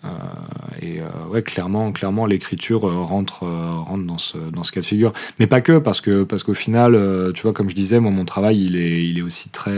Euh, 0.05 0.09
et 0.83 1.01
ouais, 1.31 1.43
clairement, 1.43 1.93
clairement, 1.93 2.27
l'écriture 2.27 2.81
rentre 2.83 3.45
rentre 3.47 4.05
dans 4.05 4.19
ce 4.19 4.39
dans 4.39 4.65
ce 4.65 4.73
cas 4.73 4.81
de 4.81 4.87
figure. 4.87 5.13
Mais 5.39 5.47
pas 5.47 5.61
que 5.61 5.79
parce 5.79 6.01
que 6.01 6.25
parce 6.25 6.43
qu'au 6.43 6.55
final, 6.55 6.99
tu 7.35 7.43
vois, 7.43 7.53
comme 7.53 7.71
je 7.71 7.75
disais, 7.75 8.01
moi, 8.01 8.11
mon 8.11 8.25
travail, 8.25 8.65
il 8.65 8.77
est 8.77 9.05
il 9.05 9.19
est 9.19 9.23
aussi 9.23 9.51
très 9.51 9.77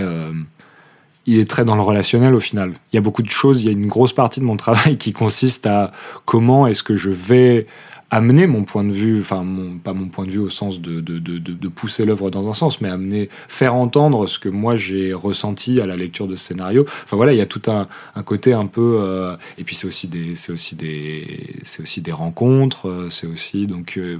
il 1.27 1.39
est 1.39 1.49
très 1.49 1.65
dans 1.65 1.77
le 1.77 1.83
relationnel 1.83 2.35
au 2.35 2.41
final. 2.41 2.73
Il 2.93 2.97
y 2.97 2.99
a 2.99 3.03
beaucoup 3.03 3.23
de 3.23 3.31
choses, 3.31 3.63
il 3.63 3.67
y 3.67 3.69
a 3.69 3.73
une 3.73 3.87
grosse 3.87 4.13
partie 4.13 4.41
de 4.41 4.45
mon 4.45 4.57
travail 4.57 4.97
qui 4.99 5.13
consiste 5.13 5.67
à 5.67 5.93
comment 6.25 6.67
est-ce 6.67 6.83
que 6.83 6.97
je 6.97 7.11
vais 7.11 7.67
amener 8.13 8.47
mon 8.47 8.63
point 8.65 8.85
de 8.85 8.93
vue, 8.93 9.21
enfin 9.23 9.43
mon, 9.43 9.79
pas 9.79 9.95
mon 9.95 10.09
point 10.09 10.27
de 10.27 10.31
vue 10.31 10.39
au 10.39 10.51
sens 10.51 10.81
de, 10.81 11.01
de, 11.01 11.19
de, 11.19 11.39
de- 11.39 11.69
pousser 11.69 12.05
l'œuvre 12.05 12.31
dans 12.31 12.47
un 12.49 12.53
sens, 12.53 12.83
mais 12.83 12.91
amener, 12.91 13.31
faire 13.49 13.75
entendre 13.75 14.27
ce 14.27 14.39
que 14.39 14.51
moi 14.51 14.77
j'ai 14.77 15.15
ressenti 15.15 15.81
à 15.81 15.87
la 15.87 15.97
lecture 15.97 16.29
de 16.29 16.35
ce 16.37 16.45
scénario. 16.45 16.85
Enfin 17.05 17.17
voilà, 17.17 17.33
il 17.33 17.39
y 17.39 17.41
a 17.41 17.47
tout 17.47 17.63
un, 17.71 17.89
un 18.15 18.23
côté 18.23 18.53
un 18.53 18.67
peu, 18.67 18.99
euh, 19.01 19.35
et 19.57 19.65
puis 19.65 19.75
c'est 19.75 19.87
aussi 19.87 20.09
des, 20.09 20.37
c'est 20.37 20.53
aussi 20.53 20.77
des, 20.77 21.57
c'est 21.65 21.83
aussi 21.83 22.03
des 22.03 22.13
rencontres, 22.13 22.89
euh, 22.89 23.09
c'est 23.11 23.27
aussi 23.27 23.67
donc 23.67 23.95
euh, 23.97 24.19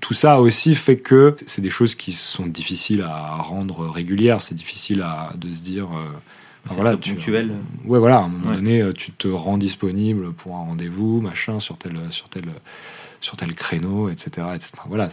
tout 0.00 0.14
ça 0.14 0.40
aussi 0.40 0.74
fait 0.74 0.96
que 0.96 1.36
c'est 1.46 1.60
des 1.62 1.70
choses 1.70 1.94
qui 1.94 2.12
sont 2.12 2.46
difficiles 2.46 3.02
à 3.02 3.36
rendre 3.36 3.86
régulières, 3.90 4.40
c'est 4.40 4.54
difficile 4.54 5.02
à 5.02 5.32
de 5.38 5.52
se 5.52 5.60
dire. 5.60 5.84
euh, 5.84 6.16
voilà, 6.70 6.96
tu- 6.96 7.14
ponctuel. 7.14 7.52
Ouais, 7.86 7.98
voilà, 7.98 8.16
à 8.16 8.22
un 8.24 8.28
moment 8.28 8.50
Ouais. 8.50 8.56
donné, 8.56 8.82
tu 8.94 9.12
te 9.12 9.28
rends 9.28 9.56
disponible 9.58 10.32
pour 10.32 10.56
un 10.56 10.60
rendez-vous, 10.64 11.20
machin, 11.22 11.60
sur 11.60 11.78
tel, 11.78 11.98
sur 12.10 12.28
tel, 12.28 12.42
sur 13.20 13.36
tel 13.36 13.54
créneau, 13.54 14.08
etc. 14.08 14.48
etc. 14.54 14.72
Voilà. 14.86 15.08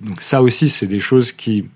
Donc 0.00 0.20
ça 0.20 0.42
aussi, 0.42 0.68
c'est 0.68 0.86
des 0.86 1.00
choses 1.00 1.32
qui, 1.32 1.66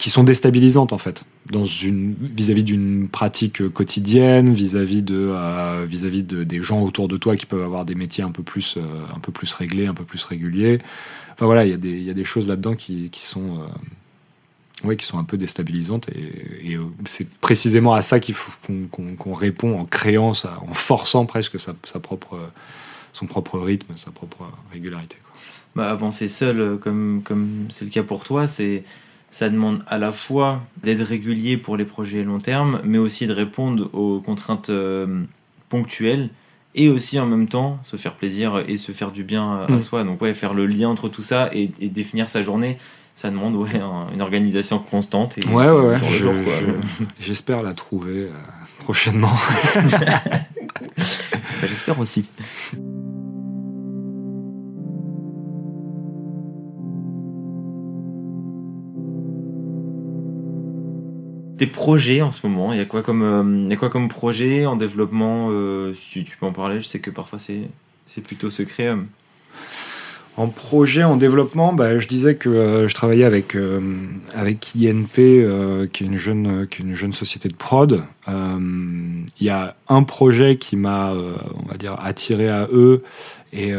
qui 0.00 0.08
sont 0.08 0.24
déstabilisantes 0.24 0.94
en 0.94 0.98
fait, 0.98 1.24
dans 1.50 1.66
une 1.66 2.14
vis-à-vis 2.18 2.64
d'une 2.64 3.08
pratique 3.08 3.68
quotidienne, 3.68 4.50
vis-à-vis 4.50 5.02
de, 5.02 5.28
euh, 5.30 5.84
vis-à-vis 5.86 6.22
de 6.22 6.42
des 6.42 6.62
gens 6.62 6.80
autour 6.82 7.06
de 7.06 7.18
toi 7.18 7.36
qui 7.36 7.44
peuvent 7.44 7.62
avoir 7.62 7.84
des 7.84 7.94
métiers 7.94 8.24
un 8.24 8.30
peu 8.30 8.42
plus, 8.42 8.78
euh, 8.78 8.80
un 9.14 9.18
peu 9.18 9.30
plus 9.30 9.52
réglés, 9.52 9.86
un 9.86 9.94
peu 9.94 10.04
plus 10.04 10.24
réguliers. 10.24 10.80
Enfin 11.34 11.44
voilà, 11.44 11.66
il 11.66 11.84
y 11.84 12.04
y 12.04 12.10
a 12.10 12.14
des 12.14 12.24
choses 12.24 12.48
là-dedans 12.48 12.74
qui, 12.74 13.10
qui 13.10 13.26
sont, 13.26 13.58
euh, 13.58 14.86
ouais, 14.88 14.96
qui 14.96 15.04
sont 15.04 15.18
un 15.18 15.24
peu 15.24 15.36
déstabilisantes 15.36 16.08
et, 16.08 16.78
c'est 17.04 17.28
précisément 17.28 17.92
à 17.92 18.00
ça 18.00 18.20
qu'il 18.20 18.34
faut 18.34 18.52
qu'on, 18.90 19.32
répond 19.34 19.78
en 19.78 19.84
créant 19.84 20.32
ça, 20.32 20.62
en 20.66 20.72
forçant 20.72 21.26
presque 21.26 21.58
sa, 21.58 21.74
propre, 21.74 22.38
son 23.12 23.26
propre 23.26 23.58
rythme, 23.58 23.96
sa 23.96 24.10
propre 24.10 24.44
régularité. 24.72 25.16
Quoi. 25.22 25.32
Bah, 25.76 25.90
avancer 25.90 26.28
seul, 26.28 26.60
euh, 26.60 26.76
comme 26.76 27.22
comme 27.24 27.66
c'est 27.70 27.84
le 27.84 27.90
cas 27.90 28.02
pour 28.02 28.24
toi, 28.24 28.48
c'est 28.48 28.82
ça 29.30 29.48
demande 29.48 29.84
à 29.86 29.96
la 29.98 30.10
fois 30.12 30.60
d'être 30.82 31.02
régulier 31.02 31.56
pour 31.56 31.76
les 31.76 31.84
projets 31.84 32.24
long 32.24 32.40
terme, 32.40 32.80
mais 32.84 32.98
aussi 32.98 33.26
de 33.28 33.32
répondre 33.32 33.88
aux 33.94 34.20
contraintes 34.20 34.70
euh, 34.70 35.22
ponctuelles 35.68 36.30
et 36.74 36.88
aussi 36.88 37.18
en 37.20 37.26
même 37.26 37.46
temps 37.48 37.78
se 37.84 37.96
faire 37.96 38.14
plaisir 38.14 38.62
et 38.66 38.76
se 38.76 38.90
faire 38.92 39.12
du 39.12 39.22
bien 39.24 39.66
à 39.68 39.72
Mm. 39.72 39.82
soi. 39.82 40.02
Donc 40.04 40.20
ouais, 40.22 40.34
faire 40.34 40.54
le 40.54 40.66
lien 40.66 40.88
entre 40.88 41.08
tout 41.08 41.22
ça 41.22 41.48
et, 41.52 41.70
et 41.80 41.88
définir 41.88 42.28
sa 42.28 42.42
journée, 42.42 42.76
ça 43.14 43.30
demande 43.30 43.54
ouais, 43.54 43.76
un- 43.76 44.08
une 44.12 44.22
organisation 44.22 44.78
constante 44.80 45.38
et 45.38 45.44
Ouais, 45.46 45.68
ouais, 45.68 45.80
ouais. 45.90 45.96
Je- 45.98 46.24
je- 46.24 47.04
j'espère 47.20 47.62
la 47.62 47.74
trouver 47.74 48.22
euh, 48.24 48.30
prochainement. 48.80 49.32
Bah, 51.62 51.66
J'espère 51.68 51.98
aussi. 51.98 52.30
Tes 61.60 61.66
projets 61.66 62.22
en 62.22 62.30
ce 62.30 62.46
moment, 62.46 62.72
il 62.72 62.78
y 62.78 62.80
a 62.80 62.86
quoi 62.86 63.02
comme, 63.02 63.22
euh, 63.22 63.64
il 63.66 63.70
y 63.70 63.74
a 63.74 63.76
quoi 63.76 63.90
comme 63.90 64.08
projet 64.08 64.64
en 64.64 64.76
développement 64.76 65.48
euh, 65.50 65.92
Si 65.92 66.24
tu, 66.24 66.38
peux 66.38 66.46
en 66.46 66.52
parler, 66.52 66.80
je 66.80 66.86
sais 66.86 67.00
que 67.00 67.10
parfois 67.10 67.38
c'est, 67.38 67.68
plutôt 68.22 68.48
secret. 68.48 68.86
euh. 68.86 68.96
En 70.38 70.48
projet, 70.48 71.04
en 71.04 71.18
développement, 71.18 71.74
bah, 71.74 71.98
je 71.98 72.08
disais 72.08 72.36
que 72.36 72.86
je 72.88 72.94
travaillais 72.94 73.26
avec, 73.26 73.58
avec 74.34 74.72
INP, 74.74 75.12
qui, 75.92 76.02
est 76.02 76.06
une 76.06 76.16
jeune, 76.16 76.66
qui 76.66 76.80
est 76.80 76.84
une 76.86 76.94
jeune 76.94 77.12
société 77.12 77.50
de 77.50 77.54
prod. 77.54 78.04
Il 78.26 79.26
y 79.38 79.50
a 79.50 79.76
un 79.90 80.02
projet 80.02 80.56
qui 80.56 80.76
m'a, 80.76 81.12
on 81.12 81.68
va 81.68 81.76
dire, 81.76 81.98
attiré 82.02 82.48
à 82.48 82.68
eux 82.72 83.02
et, 83.52 83.74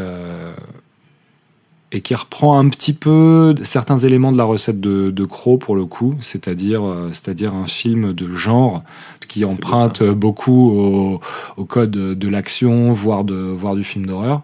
et 1.92 2.00
qui 2.00 2.14
reprend 2.14 2.58
un 2.58 2.68
petit 2.68 2.94
peu 2.94 3.54
certains 3.62 3.98
éléments 3.98 4.32
de 4.32 4.38
la 4.38 4.44
recette 4.44 4.80
de, 4.80 5.10
de 5.10 5.24
Crow 5.24 5.58
pour 5.58 5.76
le 5.76 5.84
coup, 5.84 6.14
c'est-à-dire, 6.20 6.84
euh, 6.84 7.08
c'est-à-dire 7.12 7.54
un 7.54 7.66
film 7.66 8.12
de 8.12 8.34
genre 8.34 8.82
qui 9.28 9.44
emprunte 9.44 10.02
beaucoup 10.02 10.70
au, 10.70 11.20
au 11.56 11.64
code 11.64 11.90
de 11.90 12.28
l'action, 12.28 12.92
voire, 12.92 13.24
de, 13.24 13.34
voire 13.34 13.76
du 13.76 13.84
film 13.84 14.06
d'horreur 14.06 14.42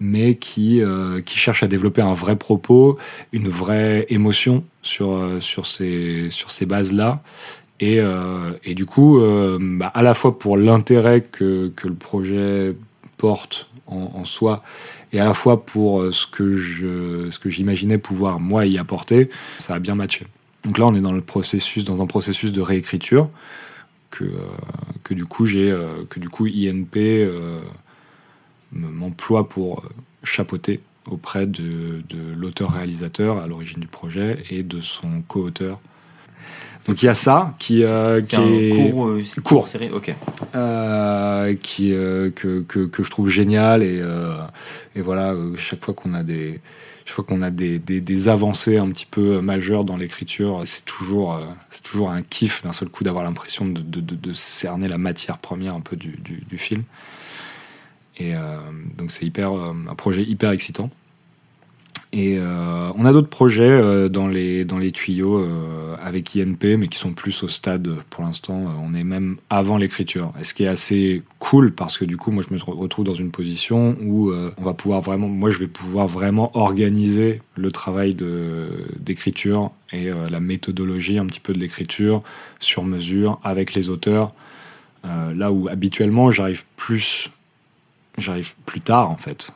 mais 0.00 0.34
qui, 0.34 0.82
euh, 0.82 1.22
qui 1.22 1.38
cherche 1.38 1.62
à 1.62 1.68
développer 1.68 2.02
un 2.02 2.14
vrai 2.14 2.36
propos, 2.36 2.98
une 3.32 3.48
vraie 3.48 4.06
émotion 4.08 4.64
sur, 4.82 5.12
euh, 5.12 5.40
sur 5.40 5.66
ces, 5.66 6.28
sur 6.30 6.50
ces 6.50 6.66
bases-là. 6.66 7.20
Et, 7.80 8.00
euh, 8.00 8.52
et 8.64 8.74
du 8.74 8.86
coup, 8.86 9.18
euh, 9.18 9.58
bah, 9.60 9.90
à 9.94 10.02
la 10.02 10.14
fois 10.14 10.38
pour 10.38 10.56
l'intérêt 10.56 11.20
que, 11.20 11.72
que 11.76 11.88
le 11.88 11.94
projet 11.94 12.74
porte 13.16 13.68
en, 13.86 14.10
en 14.14 14.24
soi, 14.24 14.62
et 15.16 15.20
à 15.20 15.24
la 15.24 15.34
fois 15.34 15.64
pour 15.64 16.02
euh, 16.02 16.12
ce 16.12 16.26
que 16.26 16.54
je, 16.54 17.30
ce 17.30 17.38
que 17.38 17.48
j'imaginais 17.48 17.96
pouvoir 17.98 18.38
moi 18.38 18.66
y 18.66 18.76
apporter, 18.78 19.30
ça 19.58 19.74
a 19.74 19.78
bien 19.78 19.94
matché. 19.94 20.26
Donc 20.64 20.78
là, 20.78 20.86
on 20.86 20.94
est 20.94 21.00
dans 21.00 21.12
le 21.12 21.20
processus, 21.22 21.84
dans 21.84 22.02
un 22.02 22.06
processus 22.06 22.52
de 22.52 22.60
réécriture 22.60 23.30
que, 24.10 24.24
euh, 24.24 24.38
que 25.04 25.14
du 25.14 25.24
coup 25.24 25.46
j'ai, 25.46 25.70
euh, 25.70 26.04
que 26.10 26.20
du 26.20 26.28
coup 26.28 26.46
INP 26.46 26.96
me- 28.72 28.90
m'emploie 28.90 29.48
pour 29.48 29.82
chapeauter 30.22 30.80
auprès 31.10 31.46
de, 31.46 32.02
de 32.08 32.34
l'auteur-réalisateur 32.36 33.38
à 33.38 33.46
l'origine 33.46 33.80
du 33.80 33.86
projet 33.86 34.42
et 34.50 34.62
de 34.62 34.80
son 34.80 35.22
co-auteur. 35.28 35.80
Donc 36.88 37.02
il 37.02 37.06
y 37.06 37.08
a 37.08 37.14
ça 37.14 37.54
qui, 37.58 37.82
euh, 37.84 38.22
qui 38.22 38.36
est 38.36 38.90
court, 38.90 39.06
euh, 39.08 39.22
court. 39.42 39.68
série. 39.68 39.90
Ok. 39.90 40.14
euh, 40.54 41.54
qui 41.60 41.92
euh, 41.92 42.30
que, 42.30 42.60
que, 42.62 42.86
que 42.86 43.02
je 43.02 43.10
trouve 43.10 43.28
génial 43.28 43.82
et, 43.82 43.98
euh, 44.00 44.36
et 44.94 45.00
voilà 45.00 45.34
chaque 45.56 45.84
fois 45.84 45.94
qu'on 45.94 46.14
a 46.14 46.22
des 46.22 46.60
chaque 47.04 47.14
fois 47.16 47.24
qu'on 47.24 47.42
a 47.42 47.50
des, 47.50 47.78
des, 47.78 48.00
des 48.00 48.28
avancées 48.28 48.78
un 48.78 48.88
petit 48.90 49.06
peu 49.06 49.40
majeures 49.40 49.84
dans 49.84 49.96
l'écriture 49.96 50.62
c'est 50.64 50.84
toujours 50.84 51.40
c'est 51.70 51.82
toujours 51.82 52.10
un 52.10 52.22
kiff 52.22 52.62
d'un 52.62 52.72
seul 52.72 52.88
coup 52.88 53.04
d'avoir 53.04 53.24
l'impression 53.24 53.64
de, 53.64 53.80
de, 53.80 54.00
de, 54.00 54.14
de 54.14 54.32
cerner 54.32 54.88
la 54.88 54.98
matière 54.98 55.38
première 55.38 55.74
un 55.74 55.80
peu 55.80 55.96
du, 55.96 56.16
du, 56.18 56.42
du 56.48 56.58
film 56.58 56.82
et 58.16 58.34
euh, 58.34 58.58
donc 58.96 59.10
c'est 59.10 59.24
hyper 59.26 59.50
un 59.52 59.94
projet 59.96 60.22
hyper 60.22 60.50
excitant 60.52 60.90
et 62.18 62.38
euh, 62.38 62.90
on 62.96 63.04
a 63.04 63.12
d'autres 63.12 63.28
projets 63.28 63.68
euh, 63.68 64.08
dans, 64.08 64.26
les, 64.26 64.64
tuyaux 64.90 65.38
euh, 65.38 65.96
avec 66.00 66.34
INP, 66.34 66.78
mais 66.78 66.88
qui 66.88 66.96
sont 66.96 67.12
plus 67.12 67.42
au 67.42 67.48
stade 67.48 67.94
pour 68.08 68.24
l'instant. 68.24 68.58
on 68.82 68.94
est 68.94 69.04
même 69.04 69.36
avant 69.50 69.76
l'écriture. 69.76 70.32
Et 70.40 70.44
ce 70.44 70.54
qui 70.54 70.64
est 70.64 70.68
assez 70.68 71.22
cool, 71.40 71.74
parce 71.74 71.98
que 71.98 72.06
du 72.06 72.16
coup, 72.16 72.30
moi, 72.30 72.42
je 72.48 72.54
me 72.54 72.58
retrouve 72.58 73.04
dans 73.04 73.12
une 73.12 73.30
position 73.30 73.98
où 74.00 74.32
on 74.32 74.62
va 74.62 74.72
pouvoir 74.72 75.02
vraiment, 75.02 75.28
moi, 75.28 75.50
je 75.50 75.58
vais 75.58 75.66
pouvoir 75.66 76.08
vraiment 76.08 76.56
organiser 76.56 77.42
le 77.54 77.70
travail 77.70 78.16
d'écriture 78.98 79.72
et 79.92 80.08
la 80.30 80.40
méthodologie 80.40 81.18
un 81.18 81.26
petit 81.26 81.40
peu 81.40 81.52
de 81.52 81.58
l'écriture 81.58 82.22
sur 82.60 82.82
mesure 82.84 83.38
avec 83.44 83.74
les 83.74 83.90
auteurs. 83.90 84.32
Là 85.04 85.52
où 85.52 85.68
habituellement, 85.68 86.30
j'arrive 86.30 86.64
plus, 86.76 87.30
j'arrive 88.16 88.54
plus 88.64 88.80
tard 88.80 89.10
en 89.10 89.16
fait. 89.16 89.52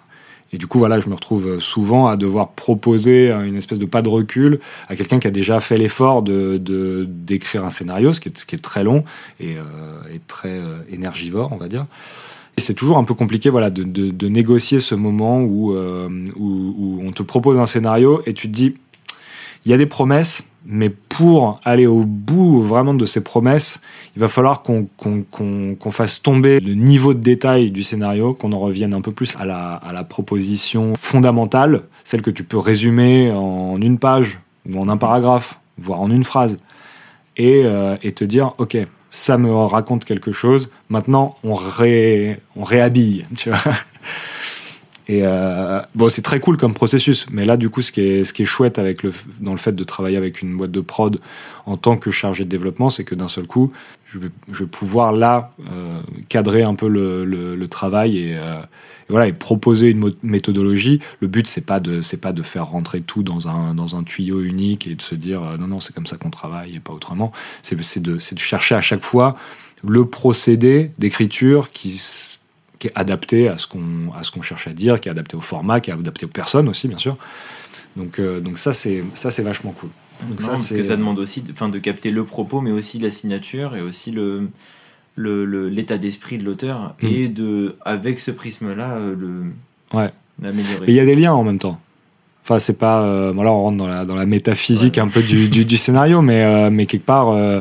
Et 0.53 0.59
du 0.59 0.66
coup, 0.66 0.78
voilà, 0.78 0.98
je 0.98 1.09
me 1.09 1.14
retrouve 1.14 1.61
souvent 1.61 2.09
à 2.09 2.16
devoir 2.16 2.51
proposer 2.51 3.30
une 3.30 3.55
espèce 3.55 3.78
de 3.78 3.86
pas 3.86 4.03
de 4.03 4.09
recul 4.09 4.59
à 4.88 4.96
quelqu'un 4.96 5.20
qui 5.20 5.28
a 5.28 5.30
déjà 5.30 5.61
fait 5.61 5.78
l'effort 5.78 6.22
de 6.22 6.59
de- 6.59 7.07
d'écrire 7.09 7.64
un 7.64 7.70
scénario, 7.70 8.12
ce 8.12 8.20
qui 8.20 8.30
est, 8.30 8.36
ce 8.38 8.44
qui 8.44 8.57
est 8.57 8.59
très 8.59 8.82
long 8.82 9.05
et, 9.38 9.57
euh, 9.57 9.62
et 10.12 10.20
très 10.26 10.59
euh, 10.59 10.78
énergivore, 10.90 11.51
on 11.53 11.57
va 11.57 11.68
dire. 11.68 11.86
Et 12.57 12.61
c'est 12.61 12.74
toujours 12.74 12.98
un 12.98 13.05
peu 13.05 13.14
compliqué, 13.14 13.48
voilà, 13.48 13.70
de, 13.70 13.84
de- 13.84 14.11
de 14.11 14.28
négocier 14.28 14.80
ce 14.80 14.96
moment 14.96 15.40
où, 15.40 15.72
euh, 15.72 16.09
où, 16.36 16.74
où 16.76 17.01
on 17.07 17.12
te 17.12 17.22
propose 17.22 17.57
un 17.59 17.66
scénario 17.66 18.20
et 18.26 18.34
tu 18.34 18.48
te 18.48 18.53
dis, 18.53 18.74
il 19.64 19.70
y 19.70 19.74
a 19.74 19.78
des 19.78 19.86
promesses, 19.86 20.42
mais 20.66 20.90
pour 20.90 21.61
aller 21.64 21.86
au 21.86 22.04
bout 22.04 22.61
vraiment 22.62 22.94
de 22.94 23.06
ces 23.06 23.22
promesses, 23.22 23.80
il 24.16 24.20
va 24.20 24.28
falloir 24.28 24.62
qu'on 24.62 25.90
fasse 25.90 26.22
tomber 26.22 26.61
le 26.61 26.74
niveau 26.74 27.14
de 27.14 27.20
détail 27.20 27.70
du 27.70 27.82
scénario, 27.82 28.34
qu'on 28.34 28.52
en 28.52 28.58
revienne 28.58 28.94
un 28.94 29.00
peu 29.00 29.12
plus 29.12 29.36
à 29.38 29.44
la, 29.44 29.74
à 29.74 29.92
la 29.92 30.04
proposition 30.04 30.94
fondamentale, 30.98 31.82
celle 32.04 32.22
que 32.22 32.30
tu 32.30 32.44
peux 32.44 32.58
résumer 32.58 33.32
en 33.32 33.80
une 33.80 33.98
page 33.98 34.38
ou 34.68 34.78
en 34.78 34.88
un 34.88 34.96
paragraphe, 34.96 35.58
voire 35.78 36.00
en 36.00 36.11
une 36.11 36.24
phrase, 36.24 36.61
et, 37.36 37.62
euh, 37.64 37.96
et 38.02 38.12
te 38.12 38.24
dire, 38.24 38.52
ok, 38.58 38.76
ça 39.08 39.38
me 39.38 39.52
raconte 39.52 40.04
quelque 40.04 40.32
chose, 40.32 40.70
maintenant 40.88 41.36
on, 41.42 41.54
ré, 41.54 42.40
on 42.56 42.64
réhabille, 42.64 43.24
tu 43.36 43.50
vois. 43.50 43.58
Et 45.11 45.22
euh, 45.24 45.80
bon, 45.96 46.08
c'est 46.08 46.22
très 46.22 46.38
cool 46.38 46.56
comme 46.56 46.72
processus, 46.72 47.26
mais 47.32 47.44
là, 47.44 47.56
du 47.56 47.68
coup, 47.68 47.82
ce 47.82 47.90
qui 47.90 48.00
est, 48.00 48.44
chouette 48.44 48.78
avec 48.78 49.04
dans 49.40 49.50
le 49.50 49.58
fait 49.58 49.72
de 49.72 49.82
travailler 49.82 50.16
avec 50.16 50.40
une 50.40 50.56
boîte 50.56 50.70
de 50.70 50.80
prod 50.80 51.20
en 51.66 51.76
tant 51.76 51.96
que 51.96 52.12
chargé 52.12 52.44
de 52.44 52.48
développement, 52.48 52.90
c'est 52.90 53.02
que 53.02 53.16
d'un 53.16 53.26
seul 53.26 53.48
coup, 53.48 53.72
je 54.06 54.20
vais, 54.20 54.66
pouvoir 54.66 55.12
là 55.12 55.52
euh, 55.68 56.00
cadrer 56.28 56.62
un 56.62 56.76
peu 56.76 56.86
le, 56.86 57.66
travail 57.66 58.18
et, 58.18 58.38
euh, 58.38 58.61
et 58.61 59.11
voilà 59.11 59.26
et 59.26 59.32
proposer 59.32 59.88
une 59.88 60.12
méthodologie. 60.22 61.00
Le 61.18 61.26
but, 61.26 61.48
c'est 61.48 61.66
pas 61.66 61.80
de, 61.80 62.02
c'est 62.02 62.20
pas 62.20 62.32
de 62.32 62.42
faire 62.42 62.66
rentrer 62.66 63.00
tout 63.00 63.24
dans 63.24 63.48
un, 63.48 63.74
dans 63.74 63.96
un 63.96 64.04
tuyau 64.04 64.42
unique 64.42 64.86
et 64.86 64.94
de 64.94 65.02
se 65.02 65.16
dire 65.16 65.40
non, 65.58 65.66
non, 65.66 65.80
c'est 65.80 65.92
comme 65.92 66.06
ça 66.06 66.18
qu'on 66.18 66.30
travaille 66.30 66.76
et 66.76 66.80
pas 66.80 66.92
autrement. 66.92 67.32
C'est, 67.62 68.00
de, 68.00 68.18
chercher 68.20 68.76
à 68.76 68.80
chaque 68.80 69.02
fois 69.02 69.36
le 69.82 70.06
procédé 70.06 70.92
d'écriture 70.98 71.72
qui 71.72 72.00
qui 72.81 72.89
est 72.89 72.93
adapté 72.97 73.47
à 73.49 73.57
ce 73.57 73.68
qu'on 73.68 74.12
à 74.18 74.24
ce 74.24 74.33
qu'on 74.33 74.43
cherche 74.43 74.66
à 74.66 74.72
dire, 74.72 74.99
qui 75.01 75.07
est 75.09 75.12
adapté 75.12 75.37
au 75.37 75.41
format, 75.41 75.81
qui 75.81 75.91
est 75.91 75.95
adapté 75.95 76.26
aux 76.26 76.31
personnes 76.31 76.68
aussi, 76.68 76.89
bien 76.89 76.99
sûr. 76.99 77.16
Donc, 77.97 78.18
euh, 78.18 78.41
donc 78.41 78.59
ça, 78.59 78.72
c'est 78.72 79.05
ça, 79.14 79.31
c'est 79.31 79.43
vachement 79.43 79.70
cool. 79.72 79.91
Donc 80.28 80.41
marrant 80.41 80.53
parce 80.55 80.68
que 80.68 80.83
ça 80.83 80.97
demande 80.97 81.18
aussi 81.20 81.41
de, 81.43 81.53
de 81.53 81.78
capter 81.78 82.11
le 82.11 82.24
propos, 82.24 82.61
mais 82.61 82.72
aussi 82.72 82.99
la 82.99 83.11
signature 83.12 83.76
et 83.76 83.81
aussi 83.81 84.11
le 84.11 84.49
l'état 85.16 85.99
d'esprit 85.99 86.39
de 86.39 86.45
l'auteur 86.45 86.95
Mm. 87.03 87.07
et 87.07 87.28
de 87.28 87.76
avec 87.85 88.20
ce 88.20 88.31
prisme-là 88.31 88.97
euh, 88.97 89.14
le 89.14 89.97
Ouais. 89.97 90.11
l'améliorer. 90.43 90.87
Mais 90.87 90.93
il 90.93 90.97
y 90.97 91.01
a 91.01 91.05
des 91.05 91.14
liens 91.16 91.33
en 91.35 91.45
même 91.45 91.59
temps. 91.59 91.78
Enfin, 92.51 92.59
c'est 92.59 92.78
pas. 92.78 93.03
euh, 93.03 93.32
bon, 93.32 93.44
là, 93.44 93.53
on 93.53 93.62
rentre 93.62 93.76
dans 93.76 93.86
la, 93.86 94.05
dans 94.05 94.16
la 94.16 94.26
métaphysique 94.26 94.98
un 94.98 95.07
peu 95.07 95.22
du, 95.22 95.46
du, 95.48 95.64
du 95.64 95.76
scénario, 95.76 96.20
mais, 96.20 96.42
euh, 96.42 96.68
mais 96.68 96.86
quelque 96.86 97.07
part, 97.07 97.28
euh, 97.28 97.61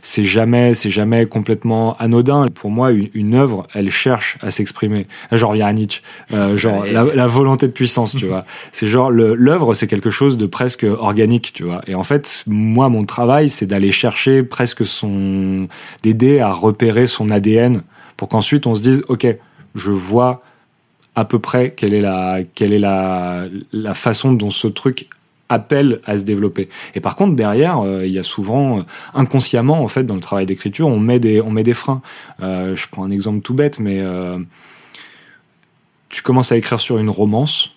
c'est 0.00 0.24
jamais, 0.24 0.72
c'est 0.72 0.88
jamais 0.88 1.26
complètement 1.26 1.94
anodin. 1.98 2.46
Pour 2.48 2.70
moi, 2.70 2.90
une, 2.90 3.10
une 3.12 3.34
œuvre, 3.34 3.66
elle 3.74 3.90
cherche 3.90 4.38
à 4.40 4.50
s'exprimer. 4.50 5.06
Genre, 5.30 5.54
il 5.56 5.58
y 5.58 5.62
a 5.62 5.70
Nietzsche, 5.74 6.00
euh, 6.32 6.56
genre 6.56 6.86
la, 6.86 7.04
la 7.04 7.26
volonté 7.26 7.66
de 7.66 7.72
puissance, 7.72 8.16
tu 8.16 8.24
vois. 8.24 8.46
C'est 8.72 8.86
genre 8.86 9.10
l'œuvre, 9.10 9.74
c'est 9.74 9.86
quelque 9.86 10.10
chose 10.10 10.38
de 10.38 10.46
presque 10.46 10.84
organique, 10.84 11.52
tu 11.52 11.64
vois. 11.64 11.82
Et 11.86 11.94
en 11.94 12.02
fait, 12.02 12.44
moi, 12.46 12.88
mon 12.88 13.04
travail, 13.04 13.50
c'est 13.50 13.66
d'aller 13.66 13.92
chercher 13.92 14.42
presque 14.42 14.86
son, 14.86 15.68
d'aider 16.02 16.40
à 16.40 16.50
repérer 16.50 17.06
son 17.06 17.28
ADN 17.28 17.82
pour 18.16 18.28
qu'ensuite 18.28 18.66
on 18.66 18.74
se 18.74 18.80
dise, 18.80 19.02
ok, 19.08 19.26
je 19.74 19.90
vois 19.90 20.42
à 21.14 21.24
peu 21.24 21.38
près 21.38 21.72
quelle 21.72 21.94
est 21.94 22.00
la 22.00 22.40
quelle 22.54 22.72
est 22.72 22.78
la, 22.78 23.44
la 23.72 23.94
façon 23.94 24.32
dont 24.32 24.50
ce 24.50 24.68
truc 24.68 25.08
appelle 25.50 26.00
à 26.06 26.16
se 26.16 26.22
développer. 26.22 26.68
Et 26.94 27.00
par 27.00 27.16
contre 27.16 27.34
derrière, 27.34 27.80
euh, 27.80 28.06
il 28.06 28.12
y 28.12 28.18
a 28.18 28.22
souvent 28.22 28.78
euh, 28.78 28.82
inconsciemment 29.14 29.82
en 29.82 29.88
fait 29.88 30.04
dans 30.04 30.14
le 30.14 30.20
travail 30.20 30.46
d'écriture, 30.46 30.86
on 30.86 30.98
met 30.98 31.18
des 31.18 31.40
on 31.40 31.50
met 31.50 31.64
des 31.64 31.74
freins. 31.74 32.00
Euh, 32.40 32.76
je 32.76 32.86
prends 32.90 33.04
un 33.04 33.10
exemple 33.10 33.40
tout 33.40 33.54
bête, 33.54 33.80
mais 33.80 34.00
tu 36.08 36.22
commences 36.22 36.52
à 36.52 36.56
écrire 36.56 36.80
sur 36.80 36.98
une 36.98 37.10
romance. 37.10 37.72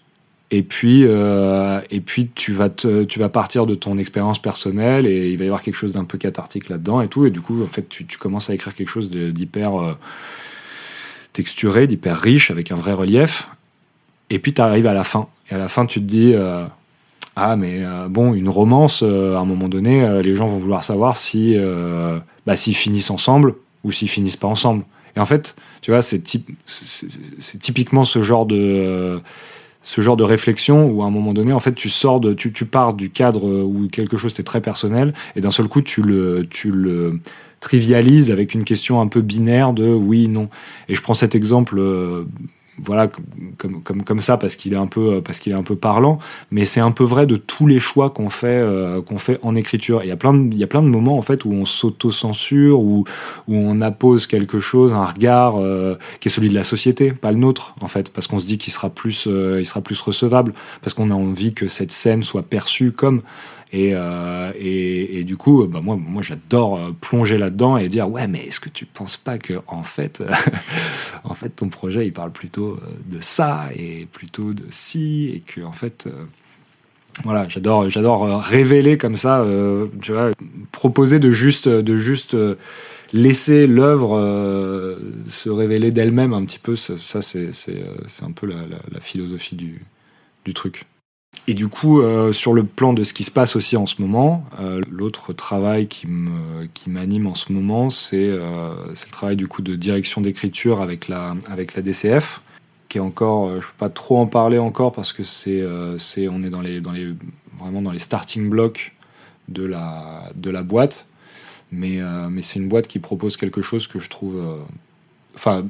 Et 0.52 0.62
puis, 0.62 1.02
et 1.02 2.00
puis 2.02 2.30
tu 2.36 2.52
vas 2.52 2.70
te, 2.70 3.06
tu 3.06 3.18
vas 3.18 3.30
partir 3.30 3.66
de 3.66 3.74
ton 3.74 3.98
expérience 3.98 4.40
personnelle 4.40 5.08
et 5.08 5.32
il 5.32 5.38
va 5.40 5.46
y 5.46 5.48
avoir 5.48 5.64
quelque 5.64 5.74
chose 5.74 5.94
d'un 5.94 6.04
peu 6.04 6.20
cathartique 6.20 6.70
là-dedans 6.70 7.02
et 7.02 7.08
tout. 7.08 7.26
Et 7.26 7.32
du 7.32 7.42
coup, 7.42 7.64
en 7.64 7.68
fait, 7.68 7.90
tu, 7.90 8.06
tu 8.06 8.20
commences 8.20 8.52
à 8.52 8.54
écrire 8.54 8.76
quelque 8.76 8.90
chose 8.90 9.10
d'hyper 9.10 9.98
texturé, 11.34 11.88
d'hyper 11.88 12.18
riche, 12.20 12.52
avec 12.52 12.72
un 12.72 12.76
vrai 12.76 12.94
relief. 12.94 13.48
Et 14.30 14.40
puis 14.40 14.54
tu 14.54 14.62
arrives 14.62 14.88
à 14.88 14.94
la 14.94 15.04
fin. 15.04 15.28
Et 15.52 15.56
à 15.56 15.58
la 15.58 15.68
fin, 15.68 15.86
tu 15.86 16.00
te 16.00 16.06
dis 16.06 16.32
euh, 16.36 16.66
Ah, 17.36 17.56
mais 17.56 17.84
euh, 17.84 18.08
bon, 18.08 18.34
une 18.34 18.50
romance, 18.50 19.02
euh, 19.04 19.36
à 19.36 19.40
un 19.40 19.46
moment 19.46 19.68
donné, 19.68 20.22
les 20.24 20.36
gens 20.36 20.48
vont 20.48 20.58
vouloir 20.58 20.84
savoir 20.84 21.18
si 21.18 21.56
bah, 22.46 22.56
s'ils 22.58 22.76
finissent 22.76 23.12
ensemble 23.12 23.56
ou 23.84 23.92
s'ils 23.92 24.10
finissent 24.10 24.38
pas 24.38 24.48
ensemble. 24.48 24.84
Et 25.16 25.20
en 25.20 25.26
fait, 25.26 25.56
tu 25.82 25.92
vois, 25.92 26.02
c'est 26.02 26.20
typ- 26.20 26.50
typiquement 27.60 28.04
ce 28.04 28.24
genre 28.24 28.46
de. 28.46 29.20
ce 29.84 30.02
genre 30.02 30.16
de 30.18 30.24
réflexion 30.24 30.90
où 30.90 31.04
à 31.04 31.06
un 31.06 31.12
moment 31.12 31.34
donné 31.34 31.52
en 31.52 31.60
fait 31.60 31.76
tu 31.76 31.90
sors 31.90 32.22
de 32.22 32.34
tu, 32.34 32.54
tu 32.54 32.66
pars 32.66 32.94
du 32.94 33.10
cadre 33.10 33.44
où 33.44 33.88
quelque 33.90 34.16
chose 34.16 34.34
est 34.40 34.44
très 34.44 34.62
personnel 34.62 35.14
et 35.36 35.42
d'un 35.42 35.52
seul 35.52 35.68
coup 35.68 35.82
tu 35.82 36.02
le 36.02 36.48
tu 36.50 36.72
le 36.72 37.20
trivialises 37.64 38.30
avec 38.30 38.54
une 38.54 38.66
question 38.66 39.02
un 39.02 39.08
peu 39.08 39.22
binaire 39.22 39.74
de 39.74 39.88
oui 39.88 40.28
non. 40.28 40.50
Et 40.90 40.96
je 40.96 41.02
prends 41.02 41.14
cet 41.14 41.34
exemple 41.34 41.80
euh, 41.80 42.26
voilà 42.78 43.08
comme, 43.58 43.82
comme, 43.84 44.04
comme 44.04 44.20
ça 44.20 44.36
parce 44.38 44.56
qu'il 44.56 44.74
est 44.74 44.78
un 44.78 44.88
peu 44.88 45.22
parce 45.22 45.40
qu'il 45.40 45.54
est 45.54 45.56
un 45.56 45.64
peu 45.64 45.76
parlant. 45.76 46.20
Mais 46.52 46.66
c'est 46.66 46.82
un 46.82 46.92
peu 46.92 47.06
vrai 47.06 47.26
de 47.26 47.38
tous 47.38 47.66
les 47.66 47.80
choix 47.80 48.10
qu'on 48.10 48.30
fait 48.30 48.48
euh, 48.48 49.02
qu'on 49.02 49.18
fait 49.18 49.40
en 49.44 49.56
écriture. 49.56 50.02
Il 50.04 50.10
y 50.10 50.12
a 50.12 50.18
plein 50.18 50.34
de, 50.34 50.52
il 50.52 50.58
y 50.58 50.64
a 50.64 50.68
plein 50.68 50.82
de 50.82 50.88
moments 50.88 51.18
en 51.18 51.22
fait 51.22 51.46
où 51.46 51.54
on 51.54 51.66
s'auto-censure 51.66 52.82
où, 52.82 53.06
où 53.48 53.56
on 53.56 53.80
appose 53.80 54.28
quelque 54.28 54.60
chose 54.60 54.92
un 54.92 55.06
regard 55.06 55.56
euh, 55.58 55.96
qui 56.20 56.28
est 56.28 56.32
celui 56.32 56.50
de 56.50 56.56
la 56.56 56.64
société 56.64 57.14
pas 57.14 57.32
le 57.32 57.38
nôtre 57.38 57.76
en 57.80 57.88
fait. 57.88 58.12
Parce 58.12 58.28
qu'on 58.28 58.40
se 58.40 58.46
dit 58.46 58.58
qu'il 58.58 58.74
sera 58.74 58.90
plus 58.90 59.26
il 59.26 59.66
sera 59.66 59.82
plus 59.82 60.02
recevable. 60.02 60.54
Parce 60.82 60.94
qu'on 60.94 61.12
a 61.12 61.16
envie 61.16 61.54
que 61.54 61.70
cette 61.70 61.92
scène 61.92 62.24
soit 62.24 62.44
perçue 62.44 62.92
comme 62.92 63.22
et, 63.76 63.94
euh, 63.96 64.52
et, 64.56 65.24
du 65.24 65.36
coup, 65.36 65.66
bah 65.66 65.82
moi, 65.82 66.22
j'adore 66.22 66.78
euh, 66.78 66.92
plonger 67.02 67.40
là-dedans 67.40 67.78
et 67.78 67.90
dire 67.90 68.08
ouais, 68.08 68.28
mais 68.28 68.46
est-ce 68.46 68.60
que 68.60 68.70
tu 68.70 68.86
penses 68.86 69.18
pas 69.18 69.40
que 69.40 69.56
en 69.66 69.82
fait, 69.82 70.24
en 71.24 71.34
fait, 71.34 71.50
ton 71.50 71.70
projet 71.70 72.06
il 72.06 72.14
parle 72.14 72.32
plutôt 72.32 72.74
euh, 72.74 72.88
de 73.08 73.20
ça 73.20 73.70
et 73.76 74.06
plutôt 74.12 74.54
de 74.54 74.66
ci 74.70 75.32
et 75.34 75.40
que 75.40 75.62
en 75.62 75.72
fait, 75.72 76.08
voilà, 77.24 77.50
j'adore, 77.50 77.90
j'adore 77.90 78.42
révéler 78.44 79.00
comme 79.00 79.18
ça, 79.18 79.44
proposer 80.72 81.18
de 81.18 81.32
juste, 81.32 81.68
de 81.68 81.98
juste 81.98 82.38
laisser 83.12 83.66
l'œuvre 83.66 84.20
se 85.30 85.50
révéler 85.50 85.92
d'elle-même 85.92 86.34
un 86.34 86.46
petit 86.46 86.60
peu. 86.60 86.76
Ça, 86.76 87.22
c'est, 87.24 87.52
un 88.22 88.32
peu 88.32 88.48
la, 88.48 89.00
philosophie 89.00 89.56
du 89.56 90.54
truc. 90.54 90.86
Et 91.48 91.54
du 91.54 91.68
coup, 91.68 92.02
euh, 92.02 92.32
sur 92.32 92.54
le 92.54 92.64
plan 92.64 92.94
de 92.94 93.04
ce 93.04 93.14
qui 93.14 93.26
se 93.26 93.32
passe 93.32 93.58
aussi 93.58 93.76
en 93.76 93.86
ce 93.86 94.02
moment, 94.02 94.46
euh, 94.62 94.82
l'autre 94.90 95.34
travail 95.34 95.88
qui 95.88 96.08
me 96.08 96.68
qui 96.74 96.90
m'anime 96.90 97.28
en 97.28 97.36
ce 97.36 97.52
moment, 97.52 97.90
c'est 97.90 98.30
euh, 98.30 98.74
le 98.88 99.12
travail 99.12 99.36
du 99.36 99.48
coup 99.48 99.62
de 99.62 99.76
direction 99.76 100.22
d'écriture 100.22 100.82
avec 100.82 101.10
la 101.10 101.36
avec 101.50 101.76
la 101.76 101.82
DCF, 101.82 102.42
qui 102.88 102.98
est 102.98 103.02
encore, 103.02 103.60
je 103.60 103.68
peux 103.68 103.74
pas 103.78 103.90
trop 103.90 104.20
en 104.20 104.26
parler 104.26 104.58
encore 104.58 104.94
parce 104.94 105.12
que 105.12 105.24
c'est, 105.24 105.66
on 105.66 106.44
est 106.44 106.50
dans 106.50 106.62
les, 106.62 106.80
dans 106.80 106.94
les, 106.94 107.14
vraiment 107.60 107.82
dans 107.82 107.92
les 107.92 108.00
starting 108.00 108.50
blocks 108.50 108.94
de 109.50 109.66
la, 109.66 110.32
de 110.36 110.50
la 110.50 110.64
boîte. 110.64 111.06
Mais, 111.74 112.00
mais 112.30 112.44
c'est 112.44 112.60
une 112.60 112.70
boîte 112.70 112.88
qui 112.88 113.00
propose 113.00 113.36
quelque 113.36 113.64
chose 113.64 113.88
que 113.88 114.00
je 114.00 114.08
trouve, 114.08 114.40
enfin, 115.36 115.66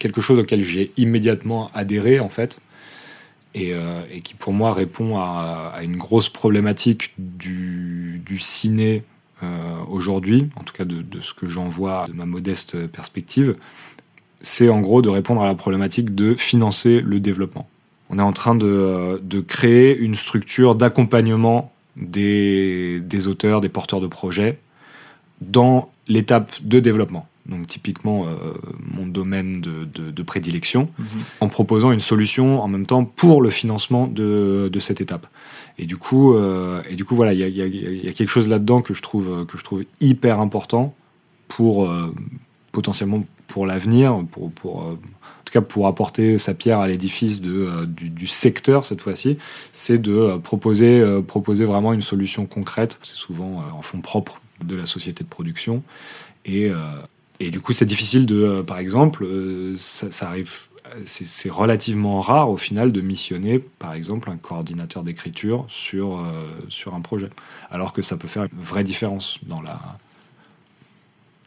quelque 0.00 0.20
chose 0.20 0.40
auquel 0.40 0.64
j'ai 0.64 0.90
immédiatement 0.96 1.70
adhéré 1.72 2.18
en 2.18 2.28
fait. 2.28 2.58
Et, 3.58 3.72
et, 4.12 4.20
qui 4.20 4.34
pour 4.34 4.52
moi 4.52 4.74
répond 4.74 5.16
à, 5.18 5.78
une 5.82 5.96
grosse 5.96 6.28
problématique 6.28 7.14
du, 7.16 8.20
ciné 8.38 9.02
euh, 9.42 9.78
aujourd'hui, 9.90 10.48
en 10.56 10.62
tout 10.62 10.72
cas 10.72 10.84
de, 10.84 11.04
ce 11.20 11.34
que 11.34 11.48
j'en 11.48 11.68
vois 11.68 12.06
de 12.06 12.12
ma 12.12 12.24
modeste 12.24 12.86
perspective, 12.86 13.56
c'est 14.40 14.68
en 14.68 14.80
gros 14.80 15.02
de 15.02 15.08
répondre 15.08 15.42
à 15.42 15.46
la 15.46 15.54
problématique 15.54 16.14
de 16.14 16.34
financer 16.34 17.00
le 17.00 17.20
développement. 17.20 17.68
On 18.08 18.18
est 18.18 18.22
en 18.22 18.32
train 18.32 18.54
de, 18.54 18.66
euh, 18.66 19.42
créer 19.46 19.96
une 19.96 20.14
structure 20.14 20.74
d'accompagnement 20.74 21.72
des, 21.96 23.02
auteurs, 23.26 23.60
des 23.60 23.68
porteurs 23.68 24.00
de 24.00 24.06
projets 24.06 24.58
dans 25.40 25.90
l'étape 26.08 26.52
de 26.62 26.80
développement. 26.80 27.26
Donc 27.48 27.66
typiquement 27.68 28.26
euh, 28.26 28.54
mon 28.80 29.06
domaine 29.06 29.60
de, 29.60 29.84
de, 29.84 30.22
prédilection, 30.22 30.88
mhm. 30.98 31.06
en 31.40 31.48
proposant 31.48 31.92
une 31.92 32.00
solution 32.00 32.60
en 32.60 32.68
même 32.68 32.86
temps 32.86 33.04
pour 33.04 33.40
le 33.40 33.50
financement 33.50 34.06
de, 34.08 34.68
de 34.72 34.80
cette 34.80 35.00
étape. 35.00 35.28
Et 35.78 35.86
du 35.86 35.96
coup, 35.96 36.34
euh, 36.34 36.82
et 36.88 36.94
du 36.94 37.04
coup 37.04 37.14
voilà, 37.16 37.34
il 37.34 37.40
y, 37.40 37.58
y 37.58 38.08
a, 38.08 38.12
quelque 38.12 38.28
chose 38.28 38.48
là-dedans 38.48 38.80
que 38.80 38.94
je 38.94 39.02
trouve 39.02 39.46
que 39.46 39.58
je 39.58 39.64
trouve 39.64 39.84
hyper 40.00 40.40
important 40.40 40.94
pour 41.48 41.86
euh, 41.86 42.12
potentiellement 42.72 43.22
pour 43.46 43.66
l'avenir, 43.66 44.24
pour, 44.32 44.50
pour 44.50 44.82
euh, 44.82 44.92
en 44.92 45.44
tout 45.44 45.52
cas 45.52 45.60
pour 45.60 45.86
apporter 45.86 46.38
sa 46.38 46.54
pierre 46.54 46.80
à 46.80 46.88
l'édifice 46.88 47.40
de, 47.40 47.84
du, 47.84 48.10
du, 48.10 48.26
secteur 48.26 48.86
cette 48.86 49.02
fois-ci, 49.02 49.38
c'est 49.72 49.98
de 49.98 50.38
proposer, 50.38 51.04
proposer 51.28 51.64
vraiment 51.64 51.92
une 51.92 52.02
solution 52.02 52.46
concrète. 52.46 52.98
C'est 53.02 53.14
souvent 53.14 53.62
en 53.72 53.82
fonds 53.82 54.00
propres 54.00 54.40
de 54.64 54.74
la 54.74 54.86
société 54.86 55.22
de 55.22 55.28
production. 55.28 55.84
Et, 56.44 56.72
et 57.40 57.50
du 57.50 57.60
coup, 57.60 57.72
c'est 57.72 57.86
difficile 57.86 58.26
de, 58.26 58.62
par 58.62 58.78
exemple, 58.78 59.26
ça, 59.76 60.10
ça 60.10 60.28
arrive 60.28 60.68
c'est 61.04 61.50
relativement 61.50 62.20
rare 62.20 62.50
au 62.50 62.56
final 62.56 62.92
de 62.92 63.00
missionner, 63.00 63.58
par 63.58 63.94
exemple, 63.94 64.30
un 64.30 64.36
coordinateur 64.36 65.02
d'écriture 65.02 65.66
sur, 65.68 66.18
euh, 66.18 66.46
sur 66.68 66.94
un 66.94 67.00
projet. 67.00 67.28
Alors 67.70 67.92
que 67.92 68.02
ça 68.02 68.16
peut 68.16 68.28
faire 68.28 68.44
une 68.44 68.60
vraie 68.60 68.84
différence 68.84 69.38
dans, 69.42 69.60
la, 69.60 69.80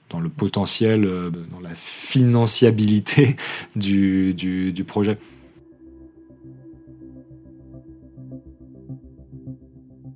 dans 0.09 0.19
le 0.19 0.29
potentiel, 0.29 1.05
euh, 1.05 1.29
dans 1.29 1.61
la 1.61 1.73
financiabilité 1.73 3.37
du, 3.75 4.33
du, 4.33 4.83
projet. 4.83 5.17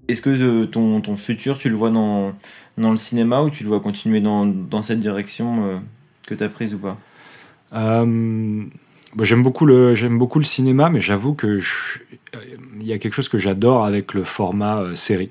Est-ce 0.08 0.22
que 0.22 0.30
euh, 0.30 0.66
ton, 0.66 1.02
ton, 1.02 1.16
futur, 1.16 1.58
tu 1.58 1.70
le 1.70 1.76
vois 1.76 1.90
dans, 1.90 2.34
dans 2.78 2.92
le 2.92 2.98
cinéma 2.98 3.42
ou 3.42 3.50
tu 3.50 3.64
le 3.64 3.70
vois 3.70 3.80
continuer 3.80 4.22
dans, 4.22 4.46
dans 4.46 4.82
cette 4.82 5.00
direction 5.00 5.82
que 6.26 6.34
tu 6.34 6.44
as 6.44 6.50
prise 6.50 6.74
ou 6.74 6.80
pas? 6.80 6.98
Bah, 9.16 9.24
j'aime 9.26 9.44
beaucoup 9.44 9.66
le 9.66 9.94
beaucoup 10.10 10.40
le 10.40 10.46
cinéma, 10.46 10.90
mais 10.90 11.00
j'avoue 11.00 11.36
que 11.36 11.60
il 12.80 12.88
y 12.88 12.94
a 12.94 12.98
quelque 12.98 13.14
chose 13.14 13.30
que 13.30 13.38
j'adore 13.38 13.86
avec 13.86 14.14
le 14.14 14.24
format 14.24 14.80
euh, 14.80 14.96
série. 14.96 15.30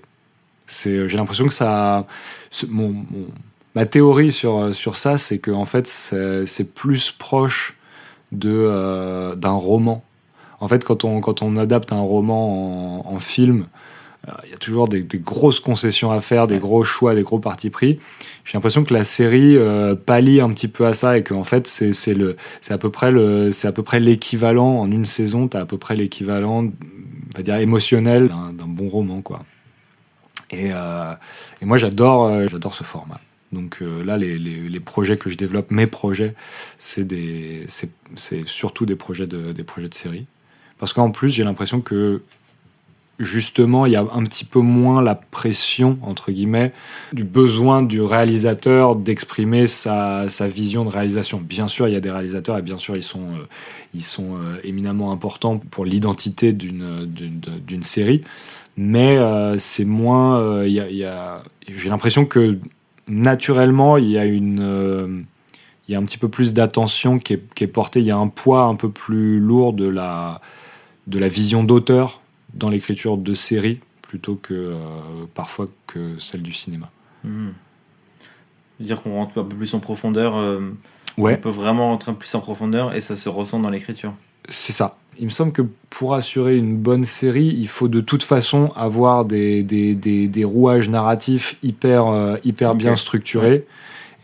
C'est 0.68 0.90
euh, 0.90 1.08
j'ai 1.08 1.16
l'impression 1.16 1.46
que 1.46 1.52
ça 1.52 2.06
mon, 2.68 3.04
ma 3.74 3.84
théorie 3.86 4.30
sur 4.30 4.58
euh, 4.58 4.72
sur 4.72 4.96
ça, 4.96 5.18
c'est 5.18 5.38
que 5.38 5.50
en 5.50 5.64
fait 5.64 5.88
c'est 5.88 6.74
plus 6.74 7.10
proche 7.10 7.76
de 8.30 9.34
d'un 9.36 9.50
roman. 9.50 10.04
En 10.60 10.68
fait, 10.68 10.84
quand 10.84 11.04
on 11.04 11.20
quand 11.20 11.42
on 11.42 11.56
adapte 11.56 11.92
un 11.92 12.00
roman 12.00 13.12
en 13.12 13.18
film, 13.18 13.66
il 14.44 14.50
y 14.50 14.54
a 14.54 14.58
toujours 14.58 14.86
des, 14.86 15.02
des, 15.02 15.18
grosses 15.18 15.58
concessions 15.58 16.12
à 16.12 16.20
faire, 16.20 16.46
des 16.46 16.58
gros 16.58 16.84
choix, 16.84 17.14
des 17.14 17.22
gros 17.22 17.40
partis 17.40 17.70
pris. 17.70 17.98
J'ai 18.44 18.52
l'impression 18.54 18.84
que 18.84 18.94
la 18.94 19.02
série 19.02 19.56
euh, 19.56 19.96
pallie 19.96 20.40
un 20.40 20.50
petit 20.50 20.68
peu 20.68 20.86
à 20.86 20.94
ça 20.94 21.18
et 21.18 21.24
qu'en 21.24 21.42
fait 21.42 21.66
c'est 21.66 21.92
c'est 21.92 22.14
le 22.14 22.36
c'est 22.60 22.72
à 22.72 22.78
peu 22.78 22.90
près 22.90 23.10
le 23.10 23.50
c'est 23.50 23.66
à 23.66 23.72
peu 23.72 23.82
près 23.82 23.98
l'équivalent 23.98 24.78
en 24.78 24.90
une 24.90 25.06
saison 25.06 25.48
t'as 25.48 25.60
à 25.60 25.66
peu 25.66 25.76
près 25.76 25.96
l'équivalent 25.96 26.66
on 26.66 27.36
va 27.36 27.42
dire 27.42 27.56
émotionnel 27.56 28.28
d'un 28.28 28.66
bon 28.66 28.88
roman 28.88 29.22
quoi. 29.22 29.44
Et, 30.50 30.70
euh, 30.72 31.14
et 31.60 31.64
moi 31.64 31.78
j'adore 31.78 32.26
euh, 32.26 32.46
j'adore 32.50 32.74
ce 32.74 32.84
format. 32.84 33.20
Donc 33.52 33.78
euh, 33.82 34.04
là 34.04 34.16
les, 34.16 34.38
les, 34.38 34.68
les, 34.68 34.80
projets 34.80 35.16
que 35.16 35.30
je 35.30 35.36
développe 35.36 35.70
mes 35.70 35.86
projets 35.86 36.34
c'est 36.78 37.06
surtout 38.46 38.86
des 38.86 38.96
projets 38.96 39.26
de 39.26 39.52
des 39.52 39.64
projets 39.64 39.88
de 39.88 39.94
série. 39.94 40.26
Parce 40.78 40.92
qu'en 40.92 41.10
plus 41.10 41.30
j'ai 41.30 41.44
l'impression 41.44 41.80
que 41.80 42.22
justement, 43.18 43.86
il 43.86 43.92
y 43.92 43.96
a 43.96 44.04
un 44.12 44.24
petit 44.24 44.44
peu 44.44 44.60
moins 44.60 45.02
la 45.02 45.14
pression, 45.14 45.98
entre 46.02 46.32
guillemets, 46.32 46.72
du 47.12 47.24
besoin 47.24 47.82
du 47.82 48.00
réalisateur 48.00 48.96
d'exprimer 48.96 49.66
sa, 49.66 50.26
vision 50.48 50.84
de 50.84 50.90
réalisation. 50.90 51.40
Bien 51.40 51.68
sûr, 51.68 51.88
il 51.88 51.94
y 51.94 51.96
a 51.96 52.00
des 52.00 52.10
réalisateurs 52.10 52.58
et 52.58 52.62
bien 52.62 52.78
sûr, 52.78 52.96
ils 52.96 53.02
sont, 53.02 53.20
euh, 53.20 53.46
ils 53.94 54.04
sont 54.04 54.36
euh, 54.36 54.58
éminemment 54.64 55.12
importants 55.12 55.58
pour 55.58 55.84
l'identité 55.84 56.52
d'une, 56.52 57.82
série. 57.82 58.22
Mais 58.76 59.18
euh, 59.18 59.58
c'est 59.58 59.84
moins. 59.84 60.64
y 60.64 61.04
a, 61.04 61.42
j'ai 61.68 61.88
l'impression 61.88 62.24
que 62.24 62.58
naturellement, 63.08 63.98
il 63.98 64.10
y 64.10 64.18
a 64.18 64.24
une. 64.24 65.26
il 65.88 65.92
y 65.92 65.94
a 65.94 65.98
un 65.98 66.04
petit 66.04 66.18
peu 66.18 66.28
plus 66.28 66.54
d'attention 66.54 67.18
qui 67.18 67.34
est, 67.34 67.54
qui 67.54 67.64
est 67.64 67.68
portée. 67.68 68.00
Il 68.00 68.06
y 68.06 68.10
a 68.10 68.16
un 68.16 68.28
poids 68.28 68.62
un 68.62 68.74
peu 68.74 68.90
plus 68.90 69.38
lourd 69.38 69.74
de 69.74 69.86
la, 69.86 70.40
de 71.06 71.18
la 71.18 71.28
vision 71.28 71.64
d'auteur 71.64 72.21
dans 72.54 72.68
l'écriture 72.68 73.16
de 73.16 73.34
séries 73.34 73.80
plutôt 74.02 74.34
que 74.36 74.52
euh, 74.52 74.76
parfois 75.34 75.66
que 75.86 76.18
celle 76.18 76.42
du 76.42 76.52
cinéma. 76.52 76.90
Hmm. 77.24 77.50
Dire 78.78 79.02
qu'on 79.02 79.14
rentre 79.14 79.38
un 79.40 79.44
peu 79.44 79.56
plus 79.56 79.72
en 79.74 79.80
profondeur. 79.80 80.36
Euh, 80.36 80.60
ouais. 81.16 81.36
On 81.38 81.42
peut 81.42 81.48
vraiment 81.48 81.88
rentrer 81.88 82.10
un 82.10 82.14
peu 82.14 82.20
plus 82.20 82.34
en 82.34 82.40
profondeur 82.40 82.94
et 82.94 83.00
ça 83.00 83.16
se 83.16 83.28
ressent 83.28 83.58
dans 83.58 83.70
l'écriture. 83.70 84.12
C'est 84.48 84.72
ça. 84.72 84.98
Il 85.18 85.26
me 85.26 85.30
semble 85.30 85.52
que 85.52 85.62
pour 85.88 86.14
assurer 86.14 86.56
une 86.56 86.76
bonne 86.76 87.04
série, 87.04 87.54
il 87.58 87.68
faut 87.68 87.88
de 87.88 88.00
toute 88.00 88.22
façon 88.22 88.72
avoir 88.76 89.24
des, 89.24 89.62
des, 89.62 89.94
des, 89.94 90.26
des 90.26 90.44
rouages 90.44 90.88
narratifs 90.88 91.56
hyper, 91.62 92.08
euh, 92.08 92.36
hyper 92.44 92.74
bien 92.74 92.96
structurés 92.96 93.66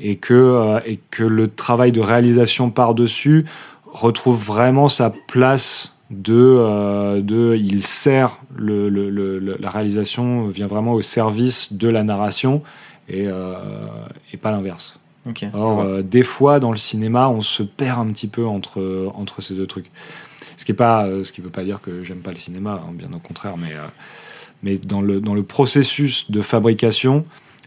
et, 0.01 0.17
que, 0.17 0.81
et 0.87 0.99
que 1.11 1.25
le 1.25 1.49
travail 1.49 1.93
de 1.93 2.01
réalisation 2.01 2.71
par-dessus 2.71 3.47
retrouve 3.87 4.43
vraiment 4.43 4.89
sa 4.89 5.11
place 5.11 5.98
de, 6.11 6.35
euh, 6.35 7.21
de 7.21 7.57
il 7.57 7.83
sert 7.83 8.39
le, 8.57 8.89
le, 8.89 9.11
le, 9.11 9.39
la 9.39 9.71
réalisation 9.71 10.47
vient 10.47 10.67
vraiment 10.67 10.95
au 10.95 11.03
service 11.03 11.73
de 11.73 11.89
la 11.89 12.03
narration 12.03 12.63
et, 13.09 13.27
euh, 13.27 13.55
et 14.33 14.37
pas 14.37 14.51
l'inverse. 14.51 14.99
Okay. 15.29 15.49
Or, 15.53 15.81
euh, 15.81 16.03
des 16.03 16.23
fois 16.23 16.61
dans 16.61 16.71
le 16.71 16.79
cinéma, 16.79 17.29
on 17.29 17.43
se 17.43 17.63
perd 17.63 18.01
un 18.01 18.11
petit 18.13 18.29
peu 18.29 18.47
entre, 18.47 19.13
entre 19.15 19.43
ces 19.43 19.55
deux 19.55 19.67
trucs. 19.67 19.91
Ce 20.57 20.65
qui 20.65 20.73
est 20.73 20.75
pas, 20.75 21.07
ce 21.25 21.31
qui 21.31 21.41
veut 21.41 21.51
pas 21.51 21.65
dire 21.65 21.81
que 21.81 22.03
j'aime 22.03 22.19
pas 22.19 22.33
le 22.33 22.39
cinéma, 22.39 22.83
hein, 22.85 22.93
bien 22.93 23.11
au 23.15 23.21
contraire, 23.21 23.57
mais, 23.57 23.75
mais 24.63 24.79
dans, 24.79 25.03
le, 25.03 25.21
dans 25.21 25.35
le 25.35 25.43
processus 25.43 26.31
de 26.31 26.41
fabrication, 26.41 27.25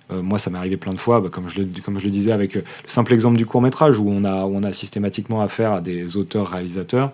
moi, 0.09 0.39
ça 0.39 0.49
m'est 0.49 0.57
arrivé 0.57 0.75
plein 0.75 0.91
de 0.91 0.97
fois, 0.97 1.21
bah, 1.21 1.29
comme, 1.31 1.47
je 1.47 1.61
le, 1.61 1.67
comme 1.85 1.99
je 1.99 2.03
le 2.03 2.11
disais 2.11 2.33
avec 2.33 2.55
le 2.55 2.63
simple 2.85 3.13
exemple 3.13 3.37
du 3.37 3.45
court 3.45 3.61
métrage, 3.61 3.97
où 3.97 4.09
on 4.09 4.25
a, 4.25 4.43
où 4.43 4.57
on 4.57 4.63
a 4.63 4.73
systématiquement 4.73 5.41
affaire 5.41 5.71
à 5.71 5.81
des 5.81 6.17
auteurs-réalisateurs. 6.17 7.13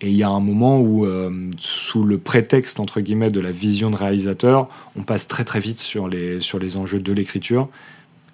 Et 0.00 0.10
il 0.10 0.16
y 0.16 0.22
a 0.22 0.28
un 0.28 0.40
moment 0.40 0.78
où, 0.78 1.06
euh, 1.06 1.50
sous 1.58 2.04
le 2.04 2.18
prétexte 2.18 2.80
entre 2.80 3.00
guillemets 3.00 3.30
de 3.30 3.40
la 3.40 3.50
vision 3.50 3.90
de 3.90 3.96
réalisateur, 3.96 4.68
on 4.94 5.02
passe 5.02 5.26
très 5.26 5.44
très 5.44 5.58
vite 5.58 5.80
sur 5.80 6.06
les, 6.08 6.40
sur 6.40 6.58
les 6.58 6.76
enjeux 6.76 7.00
de 7.00 7.12
l'écriture. 7.12 7.68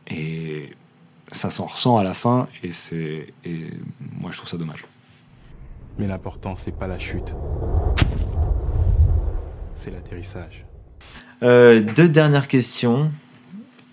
Et 0.09 0.71
ça 1.31 1.51
s'en 1.51 1.67
ressent 1.67 1.97
à 1.97 2.03
la 2.03 2.15
fin, 2.15 2.49
et, 2.63 2.73
c'est, 2.73 3.33
et 3.45 3.67
moi 4.21 4.31
je 4.33 4.39
trouve 4.39 4.51
ça 4.51 4.57
dommage. 4.57 4.85
Mais 5.99 6.09
l'important, 6.09 6.57
c'est 6.57 6.77
pas 6.77 6.89
la 6.89 6.99
chute, 6.99 7.33
c'est 9.77 9.93
l'atterrissage. 9.93 10.65
Euh, 11.43 11.81
deux 11.81 12.09
dernières 12.09 12.49
questions. 12.49 13.11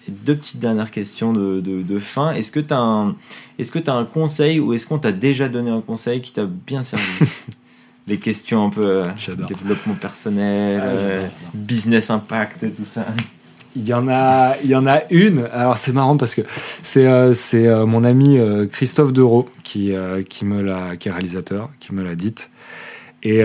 Deux 0.07 0.36
petites 0.36 0.59
dernières 0.59 0.89
questions 0.89 1.34
de, 1.34 1.61
de, 1.61 1.84
de 1.84 1.99
fin. 1.99 2.32
Est-ce 2.32 2.51
que 2.51 2.59
tu 2.59 2.74
as 2.74 2.80
un, 2.80 3.15
est-ce 3.59 3.72
que 3.72 3.78
tu 3.78 3.91
as 3.91 3.93
un 3.93 4.05
conseil 4.05 4.59
ou 4.59 4.74
est-ce 4.74 4.88
qu'on 4.88 4.97
t'a 4.97 5.11
déjà 5.11 5.49
donné 5.49 5.70
un 5.70 5.82
conseil 5.82 6.22
qui 6.22 6.32
t'a 6.32 6.45
bien 6.45 6.84
servi? 6.84 7.03
Les 8.10 8.18
questions 8.18 8.66
un 8.66 8.70
peu 8.72 8.86
euh, 8.86 9.05
développement 9.47 9.93
personnel, 9.93 10.82
ah, 10.84 10.88
euh, 10.88 11.28
business 11.53 12.10
impact, 12.10 12.66
tout 12.76 12.84
ça. 12.84 13.05
Il 13.76 13.86
y 13.86 13.93
en 13.93 14.07
a, 14.07 14.55
il 14.64 14.70
y 14.72 14.76
en 14.76 14.88
a 14.88 15.01
une. 15.12 15.47
Alors 15.53 15.78
c'est 15.78 15.91
marrant 15.91 16.18
parce 16.18 16.34
que 16.34 16.41
c'est 16.82 17.05
euh, 17.05 17.36
c'est 17.36 17.68
mon 17.86 18.03
ami 18.03 18.39
Christophe 18.72 19.14
Dereau 19.14 19.47
qui 19.64 19.93
qui 20.28 20.45
me 20.45 20.64
l'a 20.64 20.95
qui 20.95 21.07
est 21.10 21.12
réalisateur 21.12 21.70
qui 21.80 21.93
me 21.93 22.03
l'a 22.03 22.16
dite 22.16 22.49
et 23.22 23.43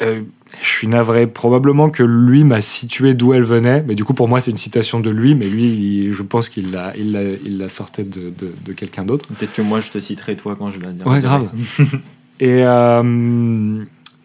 je 0.00 0.22
suis 0.62 0.88
navré. 0.88 1.26
Probablement 1.26 1.90
que 1.90 2.02
lui 2.02 2.44
m'a 2.44 2.62
situé 2.62 3.12
d'où 3.12 3.34
elle 3.34 3.44
venait, 3.44 3.84
mais 3.86 3.94
du 3.94 4.04
coup 4.04 4.14
pour 4.14 4.28
moi 4.28 4.40
c'est 4.40 4.50
une 4.50 4.56
citation 4.56 4.98
de 4.98 5.10
lui, 5.10 5.34
mais 5.34 5.46
lui 5.46 6.10
je 6.10 6.22
pense 6.22 6.48
qu'il 6.48 6.72
la 6.72 6.96
il 6.96 7.12
la, 7.12 7.20
il 7.44 7.58
la 7.58 7.68
sortait 7.68 8.04
de, 8.04 8.30
de, 8.30 8.54
de 8.64 8.72
quelqu'un 8.72 9.04
d'autre. 9.04 9.26
Peut-être 9.28 9.52
que 9.52 9.62
moi 9.62 9.82
je 9.82 9.90
te 9.90 10.00
citerai 10.00 10.36
toi 10.36 10.56
quand 10.58 10.70
je 10.70 10.78
vais 10.78 10.86
la 10.86 10.92
dire. 10.92 11.06
Ouais 11.06 11.20
grave. 11.20 11.50
Et, 12.40 12.62
euh, 12.64 13.84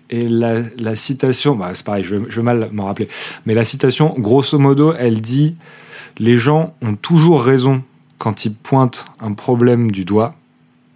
et 0.09 0.29
la, 0.29 0.95
citation, 0.95 1.55
bah, 1.55 1.71
c'est 1.73 1.85
pareil, 1.85 2.03
je 2.03 2.15
vais, 2.15 2.41
mal 2.41 2.69
m'en 2.71 2.85
rappeler, 2.85 3.09
mais 3.45 3.53
la 3.53 3.65
citation, 3.65 4.13
grosso 4.17 4.59
modo, 4.59 4.93
elle 4.93 5.21
dit 5.21 5.55
Les 6.19 6.37
gens 6.37 6.75
ont 6.81 6.95
toujours 6.95 7.43
raison 7.43 7.83
quand 8.17 8.45
ils 8.45 8.53
pointent 8.53 9.05
un 9.19 9.33
problème 9.33 9.91
du 9.91 10.05
doigt, 10.05 10.35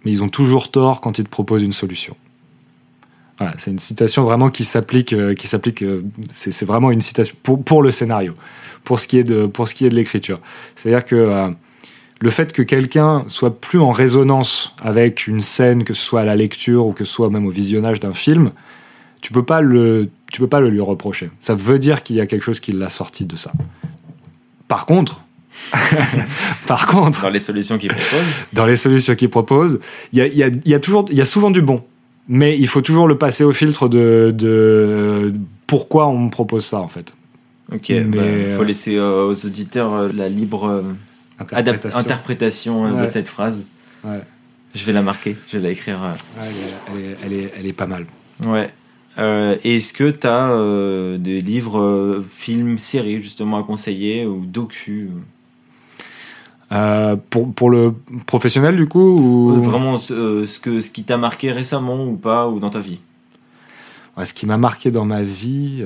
mais 0.04 0.12
ils 0.12 0.22
ont 0.22 0.28
toujours 0.28 0.70
tort 0.70 1.00
quand 1.00 1.18
ils 1.18 1.24
te 1.24 1.30
proposent 1.30 1.62
une 1.62 1.72
solution. 1.72 2.16
Voilà, 3.38 3.54
c'est 3.58 3.70
une 3.70 3.78
citation 3.78 4.24
vraiment 4.24 4.50
qui 4.50 4.64
s'applique, 4.64 5.12
euh, 5.12 5.34
qui 5.34 5.46
s'applique. 5.46 5.82
euh, 5.82 6.04
c'est 6.32 6.64
vraiment 6.64 6.90
une 6.90 7.00
citation 7.00 7.36
pour, 7.42 7.62
pour 7.62 7.82
le 7.82 7.90
scénario, 7.90 8.34
pour 8.84 8.98
ce 8.98 9.06
qui 9.06 9.18
est 9.18 9.24
de, 9.24 9.46
pour 9.46 9.68
ce 9.68 9.74
qui 9.74 9.86
est 9.86 9.90
de 9.90 9.94
l'écriture. 9.94 10.40
C'est-à-dire 10.76 11.04
que 11.04 11.54
le 12.20 12.30
fait 12.30 12.52
que 12.52 12.62
quelqu'un 12.62 13.24
soit 13.28 13.60
plus 13.60 13.78
en 13.80 13.90
résonance 13.92 14.74
avec 14.82 15.26
une 15.26 15.40
scène, 15.40 15.84
que 15.84 15.94
ce 15.94 16.02
soit 16.02 16.22
à 16.22 16.24
la 16.24 16.34
lecture 16.36 16.86
ou 16.86 16.92
que 16.92 17.04
ce 17.04 17.12
soit 17.12 17.30
même 17.30 17.46
au 17.46 17.50
visionnage 17.50 18.00
d'un 18.00 18.12
film, 18.12 18.50
tu 19.20 19.32
peux 19.32 19.44
pas 19.44 19.60
le, 19.60 20.08
tu 20.32 20.40
peux 20.40 20.46
pas 20.48 20.60
le 20.60 20.68
lui 20.70 20.80
reprocher. 20.80 21.30
Ça 21.40 21.54
veut 21.54 21.78
dire 21.78 22.02
qu'il 22.02 22.16
y 22.16 22.20
a 22.20 22.26
quelque 22.26 22.42
chose 22.42 22.60
qui 22.60 22.72
l'a 22.72 22.88
sorti 22.88 23.24
de 23.24 23.36
ça. 23.36 23.52
Par 24.66 24.84
contre, 24.86 25.22
par 26.66 26.86
contre, 26.86 27.22
Dans 27.22 27.30
les 27.30 27.40
solutions 27.40 27.78
qu'il 27.78 27.90
propose. 27.90 28.48
dans 28.52 28.66
les 28.66 28.76
solutions 28.76 29.14
qu'il 29.14 29.28
propose, 29.30 29.80
il 30.12 30.18
y 30.18 30.22
a, 30.22 30.26
il 30.26 30.36
y 30.36 30.42
a- 30.42 30.48
il 30.48 30.68
y 30.70 30.74
a 30.74 30.80
toujours, 30.80 31.06
il 31.10 31.16
y 31.16 31.20
a 31.20 31.24
souvent 31.24 31.50
du 31.50 31.62
bon, 31.62 31.82
mais 32.28 32.56
il 32.58 32.68
faut 32.68 32.80
toujours 32.82 33.08
le 33.08 33.18
passer 33.18 33.44
au 33.44 33.52
filtre 33.52 33.88
de, 33.88 34.32
de 34.36 35.32
pourquoi 35.66 36.06
on 36.08 36.18
me 36.18 36.30
propose 36.30 36.64
ça 36.64 36.80
en 36.80 36.88
fait. 36.88 37.14
Ok, 37.72 37.86
Mais, 37.90 38.00
bah, 38.02 38.22
il 38.24 38.52
faut 38.52 38.62
euh, 38.62 38.64
laisser 38.64 38.96
euh, 38.96 39.26
aux 39.26 39.46
auditeurs 39.46 39.92
euh, 39.94 40.08
la 40.14 40.28
libre 40.28 40.64
euh, 40.68 40.82
adap- 41.40 41.96
interprétation 41.96 42.86
euh, 42.86 43.02
de 43.02 43.06
cette 43.06 43.28
phrase. 43.28 43.66
Ouais. 44.04 44.22
Je 44.74 44.84
vais 44.84 44.92
la 44.92 45.02
marquer, 45.02 45.36
je 45.48 45.58
vais 45.58 45.64
la 45.64 45.70
écrire. 45.70 45.98
euh. 46.02 46.12
Elle, 46.94 47.00
est, 47.02 47.16
elle, 47.24 47.32
est, 47.32 47.52
elle, 47.66 47.74
pas 47.74 47.86
mal. 47.86 48.06
Ouais. 48.44 48.70
Euh, 49.18 49.56
Est-ce 49.64 49.92
que 49.92 50.10
tu 50.10 50.26
as 50.26 51.18
des 51.18 51.40
livres, 51.40 51.80
euh, 51.80 52.26
films, 52.30 52.78
séries 52.78 53.22
justement 53.22 53.58
à 53.58 53.62
conseiller 53.62 54.26
ou 54.26 54.44
docu 54.46 55.10
pour, 57.30 57.52
pour 57.54 57.70
le 57.70 57.94
professionnel 58.26 58.76
du 58.76 58.86
coup 58.86 59.00
ou... 59.00 59.62
Vraiment 59.62 59.96
ce, 59.96 60.58
que, 60.60 60.80
ce 60.80 60.90
qui 60.90 61.02
t'a 61.04 61.16
marqué 61.16 61.50
récemment 61.50 62.04
ou 62.06 62.16
pas, 62.16 62.46
ou 62.48 62.60
dans 62.60 62.70
ta 62.70 62.80
vie? 62.80 62.98
Ouais, 64.16 64.26
ce 64.26 64.34
qui 64.34 64.44
m'a 64.46 64.58
marqué 64.58 64.90
dans 64.90 65.06
ma 65.06 65.22
vie, 65.22 65.82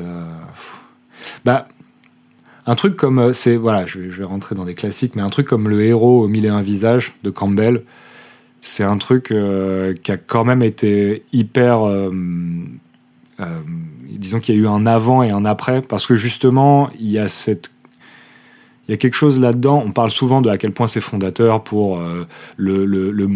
bah, 1.44 1.68
un 2.67 2.75
truc 2.75 2.97
comme, 2.97 3.19
euh, 3.19 3.33
c'est 3.33 3.57
voilà, 3.57 3.87
je 3.87 3.99
vais, 3.99 4.11
je 4.11 4.19
vais 4.19 4.25
rentrer 4.25 4.55
dans 4.55 4.65
des 4.65 4.75
classiques, 4.75 5.17
mais 5.17 5.23
un 5.23 5.31
truc 5.31 5.47
comme 5.47 5.69
le 5.69 5.85
héros 5.85 6.23
aux 6.25 6.29
mille 6.29 6.45
et 6.47 6.51
un 6.51 6.63
visages 6.63 7.15
de 7.23 7.31
Campbell, 7.31 7.83
c'est 8.61 8.85
un 8.85 8.97
truc 8.97 9.33
euh, 9.33 9.95
qui 9.95 10.13
a 10.13 10.17
quand 10.17 10.45
même 10.45 10.63
été 10.63 11.25
hyper, 11.33 11.85
euh, 11.85 12.11
disons 14.09 14.39
qu'il 14.39 14.55
y 14.55 14.59
a 14.59 14.61
eu 14.61 14.69
un 14.69 14.87
avant 14.87 15.25
et 15.25 15.31
un 15.31 15.45
après, 15.45 15.83
parce 15.83 16.07
que 16.07 16.15
justement, 16.15 16.91
il 16.99 17.11
y 17.11 17.19
a 17.19 17.27
cette 17.27 17.72
il 18.89 18.91
y 18.91 18.95
a 18.95 18.97
quelque 18.97 19.14
chose 19.14 19.39
là-dedans. 19.39 19.83
On 19.87 19.93
parle 19.93 20.11
souvent 20.11 20.41
de 20.41 20.51
à 20.51 20.59
quel 20.59 20.72
point 20.72 20.87
c'est 20.87 21.01
fondateur 21.01 21.62
pour 21.62 21.99
euh, 21.99 22.26
le, 22.57 22.85
le, 22.85 23.11
le 23.11 23.26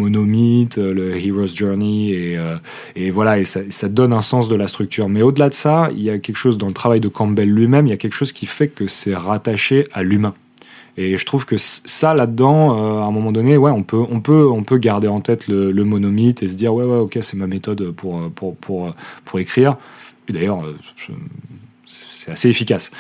le 0.93 1.17
hero's 1.17 1.55
journey, 1.55 2.11
et, 2.11 2.37
euh, 2.37 2.57
et 2.97 3.11
voilà, 3.11 3.39
et 3.39 3.45
ça, 3.45 3.89
donne 3.89 4.13
un 4.13 4.21
sens 4.21 4.49
de 4.49 4.57
la 4.57 4.67
structure. 4.67 5.09
Mais 5.09 5.23
au-delà 5.23 5.49
de 5.49 5.55
ça, 5.55 5.89
il 5.93 6.03
y 6.03 6.11
a 6.11 6.19
quelque 6.19 6.37
chose 6.37 6.59
dans 6.59 6.67
le 6.67 6.73
travail 6.73 7.01
de 7.01 7.09
Campbell 7.09 7.49
lui-même, 7.49 7.87
il 7.87 7.91
y 7.91 7.93
a 7.93 7.97
quelque 7.97 8.15
chose 8.17 8.33
qui 8.33 8.47
fait 8.47 8.69
que 8.69 8.87
c'est 8.87 9.15
rattaché 9.15 9.85
à 9.93 10.03
l'humain. 10.03 10.35
Et 10.99 11.19
je 11.19 11.27
trouve 11.27 11.45
que 11.45 11.57
ça 11.59 12.15
là-dedans, 12.15 12.73
euh, 12.73 13.01
à 13.03 13.05
un 13.05 13.11
moment 13.11 13.31
donné, 13.31 13.57
ouais, 13.57 13.71
on 13.71 13.83
peut, 13.83 14.03
on 14.11 14.21
peut, 14.21 14.49
on 14.49 14.63
peut 14.63 14.79
garder 14.79 15.09
en 15.09 15.21
tête 15.21 15.47
le, 15.47 15.71
le 15.71 15.85
et 15.85 16.49
se 16.49 16.55
dire 16.55 16.75
ouais, 16.75 16.85
ouais, 16.85 16.99
ok, 16.99 17.19
c'est 17.21 17.37
ma 17.37 17.47
méthode 17.47 17.91
pour, 17.93 18.31
pour, 18.31 18.57
pour, 18.57 18.95
pour 19.25 19.39
écrire. 19.39 19.77
Et 20.29 20.33
d'ailleurs, 20.33 20.63
c'est 22.27 22.33
assez 22.33 22.49
efficace, 22.49 22.91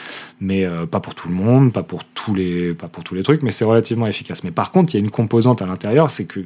mais 0.41 0.65
euh, 0.65 0.87
pas 0.87 1.01
pour 1.01 1.15
tout 1.15 1.29
le 1.29 1.35
monde, 1.35 1.73
pas 1.73 1.83
pour 1.83 2.05
tous 2.05 2.35
les, 2.35 2.75
pas 2.75 2.87
pour 2.87 3.03
tous 3.03 3.15
les 3.15 3.25
trucs, 3.25 3.43
mais 3.43 3.51
c'est 3.51 3.65
relativement 3.65 4.07
efficace. 4.07 4.45
Mais 4.45 4.53
par 4.53 4.71
contre, 4.71 4.95
il 4.95 4.99
y 4.99 5.01
a 5.01 5.05
une 5.05 5.11
composante 5.11 5.63
à 5.63 5.67
l'intérieur, 5.67 6.11
c'est 6.11 6.27
que 6.27 6.41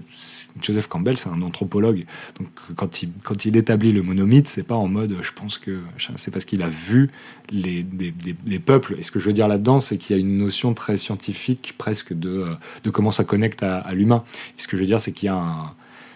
Joseph 0.63 0.87
Campbell, 0.89 1.17
c'est 1.19 1.29
un 1.29 1.43
anthropologue, 1.43 2.07
donc 2.39 2.49
quand 2.77 3.03
il, 3.03 3.11
quand 3.23 3.45
il 3.45 3.57
établit 3.57 3.93
le 3.93 4.03
monomythe, 4.03 4.49
c'est 4.49 4.63
pas 4.63 4.77
en 4.77 4.89
mode, 4.89 5.17
je 5.21 5.33
pense 5.33 5.59
que 5.59 5.81
c'est 6.17 6.31
parce 6.31 6.45
qu'il 6.45 6.63
a 6.63 6.69
vu 6.69 7.11
les, 7.51 7.83
des, 7.83 8.59
peuples. 8.59 8.97
Et 8.99 9.03
ce 9.03 9.11
que 9.11 9.19
je 9.19 9.27
veux 9.27 9.33
dire 9.33 9.49
là-dedans, 9.49 9.81
c'est 9.81 9.99
qu'il 9.99 10.17
y 10.17 10.19
a 10.19 10.21
une 10.21 10.39
notion 10.39 10.73
très 10.73 10.97
scientifique, 10.97 11.75
presque 11.77 12.13
de, 12.13 12.31
euh, 12.31 12.55
de 12.85 12.91
comment 12.91 13.11
ça 13.11 13.25
connecte 13.25 13.63
à, 13.63 13.93
l'humain. 13.93 14.25
Ce 14.57 14.69
que 14.69 14.77
je 14.77 14.83
veux 14.83 14.87
dire, 14.87 15.01
c'est 15.01 15.13
qu'il 15.13 15.27
y 15.27 15.31
a 15.31 15.35
un, 15.35 15.73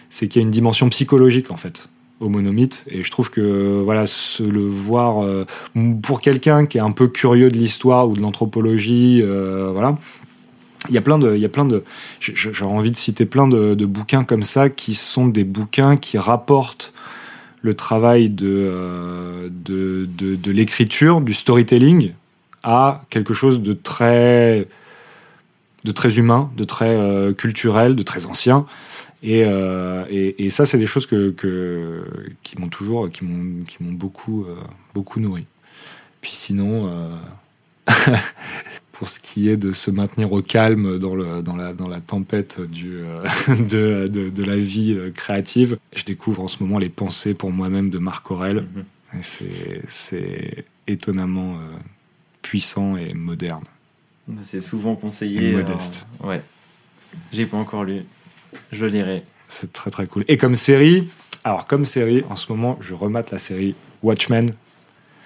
c'est 0.09 0.27
qu'il 0.27 0.41
y 0.41 0.43
a 0.43 0.45
une 0.45 0.51
dimension 0.51 0.89
psychologique 0.89 1.51
en 1.51 1.57
fait 1.57 1.89
au 2.21 2.29
et 2.29 3.03
je 3.03 3.11
trouve 3.11 3.29
que 3.29 3.81
voilà 3.83 4.07
se 4.07 4.41
le 4.41 4.65
voir 4.65 5.23
euh, 5.23 5.45
pour 6.01 6.21
quelqu'un 6.21 6.65
qui 6.65 6.77
est 6.77 6.81
un 6.81 6.91
peu 6.91 7.07
curieux 7.07 7.49
de 7.49 7.57
l'histoire 7.57 8.07
ou 8.07 8.15
de 8.15 8.21
l'anthropologie 8.21 9.21
euh, 9.21 9.69
voilà. 9.71 9.97
Il 10.87 10.93
y 10.93 10.97
a 10.97 11.01
plein 11.01 11.17
de 11.17 11.35
il 11.35 11.41
y 11.41 11.45
a 11.45 11.49
plein 11.49 11.65
de 11.65 11.83
j'aurais 12.19 12.73
envie 12.73 12.91
de 12.91 12.95
citer 12.95 13.25
plein 13.25 13.47
de, 13.47 13.85
bouquins 13.85 14.23
comme 14.23 14.43
ça 14.43 14.69
qui 14.69 14.95
sont 14.95 15.27
des 15.27 15.43
bouquins 15.43 15.97
qui 15.97 16.17
rapportent 16.17 16.93
le 17.61 17.73
travail 17.73 18.29
de 18.29 18.47
euh, 18.47 19.49
de, 19.51 20.07
de, 20.17 20.35
de 20.35 20.51
l'écriture 20.51 21.21
du 21.21 21.33
storytelling 21.33 22.13
à 22.63 23.03
quelque 23.09 23.33
chose 23.33 23.61
de 23.61 23.73
très 23.73 24.67
de 25.83 25.91
très 25.91 26.17
humain 26.17 26.51
de 26.55 26.63
très 26.63 26.97
culturel 27.37 27.95
de 27.95 28.03
très 28.03 28.27
ancien 28.27 28.65
et, 29.25 29.43
euh, 29.43 30.05
et, 30.07 30.45
et 30.45 30.49
ça, 30.51 30.67
c'est 30.67 30.77
des 30.77 30.85
choses 30.85 31.07
que, 31.07 31.31
que, 31.31 32.05
qui 32.43 32.61
m'ont 32.61 32.69
toujours, 32.69 33.09
qui 33.09 33.25
m'ont, 33.25 33.63
qui 33.63 33.83
m'ont 33.83 33.91
beaucoup, 33.91 34.45
euh, 34.45 34.55
beaucoup 34.93 35.19
nourri. 35.19 35.47
Puis 36.21 36.33
sinon, 36.33 36.87
euh, 36.87 37.87
pour 38.91 39.09
ce 39.09 39.19
qui 39.19 39.49
est 39.49 39.57
de 39.57 39.71
se 39.71 39.89
maintenir 39.89 40.31
au 40.31 40.43
calme 40.43 40.99
dans, 40.99 41.15
le, 41.15 41.41
dans, 41.41 41.55
la, 41.55 41.73
dans 41.73 41.87
la 41.87 42.01
tempête 42.01 42.61
du, 42.61 42.99
de, 43.47 44.07
de, 44.07 44.29
de 44.29 44.43
la 44.43 44.57
vie 44.57 44.95
créative, 45.15 45.79
je 45.95 46.03
découvre 46.03 46.43
en 46.43 46.47
ce 46.47 46.61
moment 46.61 46.77
les 46.77 46.89
pensées 46.89 47.33
pour 47.33 47.51
moi-même 47.51 47.89
de 47.89 47.97
Marc 47.97 48.29
Aurel. 48.29 48.67
Et 49.17 49.23
c'est, 49.23 49.81
c'est 49.87 50.65
étonnamment 50.85 51.57
puissant 52.43 52.95
et 52.95 53.15
moderne. 53.15 53.63
C'est 54.43 54.61
souvent 54.61 54.95
conseillé. 54.95 55.49
Et 55.49 55.51
modeste. 55.53 56.05
ouais. 56.23 56.43
J'ai 57.31 57.47
pas 57.47 57.57
encore 57.57 57.85
lu. 57.85 58.03
Je 58.71 58.85
lirai. 58.85 59.23
C'est 59.49 59.71
très 59.73 59.91
très 59.91 60.07
cool. 60.07 60.25
Et 60.27 60.37
comme 60.37 60.55
série, 60.55 61.07
alors 61.43 61.65
comme 61.67 61.85
série, 61.85 62.23
en 62.29 62.35
ce 62.35 62.51
moment, 62.51 62.77
je 62.81 62.93
remate 62.93 63.31
la 63.31 63.37
série 63.39 63.75
Watchmen. 64.03 64.49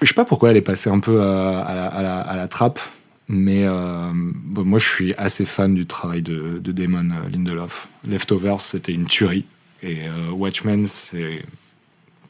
Je 0.01 0.07
sais 0.07 0.13
pas 0.13 0.25
pourquoi 0.25 0.51
elle 0.51 0.57
est 0.57 0.61
passée 0.61 0.89
un 0.89 0.99
peu 0.99 1.21
euh, 1.21 1.61
à, 1.63 1.73
la, 1.75 1.87
à 1.87 2.01
la- 2.01 2.21
à 2.21 2.35
la 2.35 2.47
trappe, 2.47 2.79
mais 3.27 3.63
euh, 3.65 4.11
bon, 4.13 4.63
moi 4.65 4.79
je 4.79 4.87
suis 4.87 5.13
assez 5.15 5.45
fan 5.45 5.73
du 5.73 5.85
travail 5.85 6.21
de, 6.21 6.59
de 6.59 6.71
Damon 6.71 7.11
euh, 7.11 7.29
Lindelof. 7.29 7.87
Leftovers, 8.07 8.61
c'était 8.61 8.93
une 8.93 9.05
tuerie. 9.05 9.45
Et 9.83 10.07
euh, 10.07 10.31
Watchmen, 10.31 10.87
c'est 10.87 11.43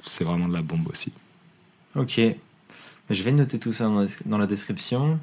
c'est 0.05 0.23
vraiment 0.23 0.47
de 0.47 0.53
la 0.53 0.61
bombe 0.61 0.87
aussi. 0.89 1.11
Ok. 1.95 2.19
Je 3.09 3.23
vais 3.23 3.31
noter 3.31 3.57
tout 3.59 3.73
ça 3.73 3.85
dans 3.85 4.01
la, 4.01 4.07
dans 4.25 4.37
la 4.37 4.45
description. 4.47 5.19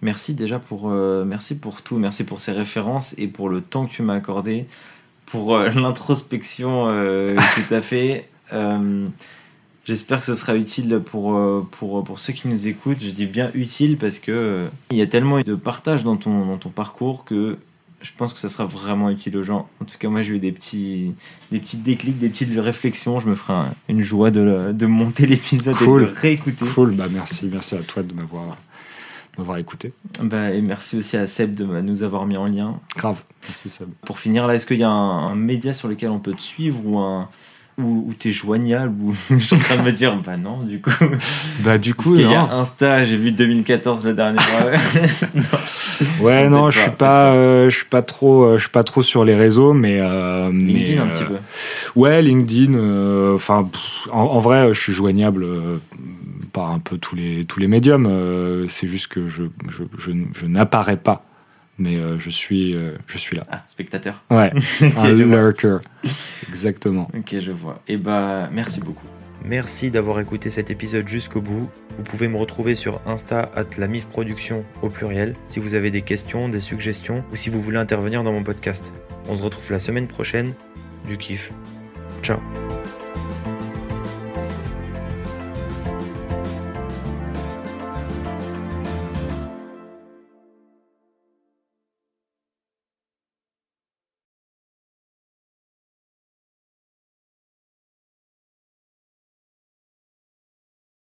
Merci 0.00 0.34
déjà 0.34 0.58
pour, 0.58 0.90
euh, 0.90 1.24
merci 1.24 1.56
pour 1.56 1.82
tout. 1.82 1.98
Merci 1.98 2.24
pour 2.24 2.40
ces 2.40 2.52
références 2.52 3.14
et 3.18 3.28
pour 3.28 3.48
le 3.48 3.60
temps 3.60 3.86
que 3.86 3.92
tu 3.92 4.02
m'as 4.02 4.14
accordé, 4.14 4.66
pour 5.30 5.56
euh, 5.56 5.68
l'introspection 5.74 6.84
euh, 6.88 7.34
que 7.56 7.60
tu 7.68 7.74
as 7.74 7.82
fait. 7.82 8.28
Euh, 8.52 9.06
J'espère 9.84 10.18
que 10.18 10.26
ce 10.26 10.34
sera 10.34 10.54
utile 10.54 11.00
pour, 11.02 11.40
pour, 11.70 12.04
pour 12.04 12.20
ceux 12.20 12.34
qui 12.34 12.46
nous 12.46 12.66
écoutent. 12.66 12.98
Je 13.00 13.08
dis 13.08 13.24
bien 13.24 13.50
utile 13.54 13.96
parce 13.96 14.18
que 14.18 14.66
il 14.90 14.98
y 14.98 15.00
a 15.00 15.06
tellement 15.06 15.40
de 15.40 15.54
partage 15.54 16.04
dans 16.04 16.16
ton, 16.16 16.44
dans 16.44 16.58
ton 16.58 16.68
parcours 16.68 17.24
que 17.24 17.56
je 18.02 18.10
pense 18.14 18.34
que 18.34 18.38
ça 18.38 18.50
sera 18.50 18.66
vraiment 18.66 19.08
utile 19.08 19.38
aux 19.38 19.42
gens. 19.42 19.66
En 19.80 19.86
tout 19.86 19.96
cas, 19.98 20.10
moi, 20.10 20.20
j'ai 20.22 20.34
eu 20.34 20.38
des 20.40 20.52
petits, 20.52 21.14
des 21.50 21.58
petits 21.58 21.78
déclics, 21.78 22.18
des 22.18 22.28
petites 22.28 22.54
réflexions. 22.60 23.18
Je 23.18 23.28
me 23.28 23.34
ferai 23.34 23.54
un- 23.54 23.74
une 23.88 24.02
joie 24.02 24.30
de, 24.30 24.72
de 24.72 24.84
monter 24.86 25.24
l'épisode 25.32 25.74
Cool. 25.76 26.02
et 26.02 26.04
de 26.04 26.10
le 26.10 26.14
réécouter. 26.18 26.66
Cool, 26.74 26.90
bah 26.94 27.06
merci, 27.10 27.48
merci 27.50 27.74
à 27.74 27.82
toi 27.82 28.02
de 28.02 28.12
m'avoir 28.12 28.58
m'avoir 29.38 29.58
écouté. 29.58 29.92
Bah, 30.22 30.50
et 30.50 30.60
merci 30.60 30.98
aussi 30.98 31.16
à 31.16 31.26
Seb 31.26 31.54
de 31.54 31.64
nous 31.64 32.02
avoir 32.02 32.26
mis 32.26 32.36
en 32.36 32.46
lien. 32.46 32.80
Grave, 32.96 33.22
merci 33.44 33.70
Seb. 33.70 33.88
Pour 34.04 34.18
finir, 34.18 34.46
là, 34.46 34.54
est-ce 34.54 34.66
qu'il 34.66 34.78
y 34.78 34.84
a 34.84 34.90
un, 34.90 35.28
un 35.28 35.34
média 35.34 35.72
sur 35.72 35.88
lequel 35.88 36.10
on 36.10 36.18
peut 36.18 36.34
te 36.34 36.42
suivre 36.42 36.80
ou 36.84 36.98
un 36.98 37.28
où, 37.78 38.06
où 38.08 38.12
t'es 38.12 38.32
joignable 38.32 38.92
ou 39.00 39.14
je 39.30 39.36
suis 39.38 39.54
en 39.54 39.58
train 39.60 39.76
de 39.76 39.82
me 39.82 39.92
dire 39.92 40.16
bah 40.16 40.36
non 40.36 40.62
du 40.64 40.80
coup 40.80 40.90
Bah 41.60 41.78
du 41.78 41.94
Parce 41.94 42.08
coup, 42.08 42.16
qu'il 42.16 42.28
y 42.28 42.34
a 42.34 42.40
non. 42.42 42.50
Insta 42.50 43.04
j'ai 43.04 43.16
vu 43.16 43.30
2014 43.30 44.04
le 44.04 44.14
dernier 44.14 44.38
Ouais, 46.20 46.48
non, 46.48 46.70
je 46.70 46.80
suis 46.80 46.90
pas, 46.90 47.32
euh, 47.32 47.70
je 47.70 47.76
suis 47.76 47.86
pas 47.86 48.02
trop, 48.02 48.44
euh, 48.44 48.56
je 48.56 48.62
suis 48.62 48.70
pas 48.70 48.84
trop 48.84 49.02
sur 49.02 49.24
les 49.24 49.34
réseaux, 49.34 49.72
mais 49.72 49.98
euh, 50.00 50.50
LinkedIn 50.52 51.04
mais, 51.04 51.10
un 51.10 51.14
petit 51.14 51.24
peu 51.24 51.36
Ouais, 51.96 52.22
LinkedIn. 52.22 53.34
Enfin, 53.34 53.68
en, 54.12 54.20
en 54.20 54.40
vrai, 54.40 54.72
je 54.74 54.80
suis 54.80 54.92
joignable 54.92 55.46
par 56.58 56.72
un 56.72 56.80
peu 56.80 56.98
tous 56.98 57.14
les 57.14 57.44
tous 57.44 57.60
les 57.60 57.68
médiums. 57.68 58.06
euh, 58.06 58.66
c'est 58.68 58.88
juste 58.88 59.06
que 59.06 59.28
je 59.28 59.44
je, 59.68 59.84
je, 59.96 60.10
je 60.34 60.46
n'apparais 60.46 60.96
pas, 60.96 61.24
mais 61.78 61.96
euh, 61.96 62.18
je 62.18 62.30
suis 62.30 62.74
euh, 62.74 62.96
je 63.06 63.16
suis 63.16 63.36
là. 63.36 63.44
ah 63.50 63.62
spectateur 63.68 64.24
Ouais, 64.30 64.50
un 64.96 65.12
lurker. 65.12 65.78
Exactement. 66.48 67.08
Ok, 67.16 67.36
je 67.38 67.52
vois. 67.52 67.80
Et 67.86 67.96
bah, 67.96 68.48
merci 68.52 68.80
beaucoup. 68.80 69.06
Merci 69.44 69.92
d'avoir 69.92 70.18
écouté 70.18 70.50
cet 70.50 70.68
épisode 70.68 71.06
jusqu'au 71.06 71.40
bout. 71.40 71.68
Vous 71.96 72.02
pouvez 72.02 72.26
me 72.26 72.36
retrouver 72.36 72.74
sur 72.74 73.00
Insta 73.06 73.52
at 73.54 73.66
la 73.78 73.86
MIF 73.86 74.06
Production 74.06 74.64
au 74.82 74.88
pluriel 74.88 75.34
si 75.48 75.60
vous 75.60 75.74
avez 75.74 75.92
des 75.92 76.02
questions, 76.02 76.48
des 76.48 76.58
suggestions 76.60 77.22
ou 77.32 77.36
si 77.36 77.50
vous 77.50 77.60
voulez 77.62 77.78
intervenir 77.78 78.24
dans 78.24 78.32
mon 78.32 78.42
podcast. 78.42 78.82
On 79.28 79.36
se 79.36 79.42
retrouve 79.42 79.70
la 79.70 79.78
semaine 79.78 80.08
prochaine. 80.08 80.54
Du 81.08 81.16
kiff. 81.18 81.52
Ciao. 82.24 82.38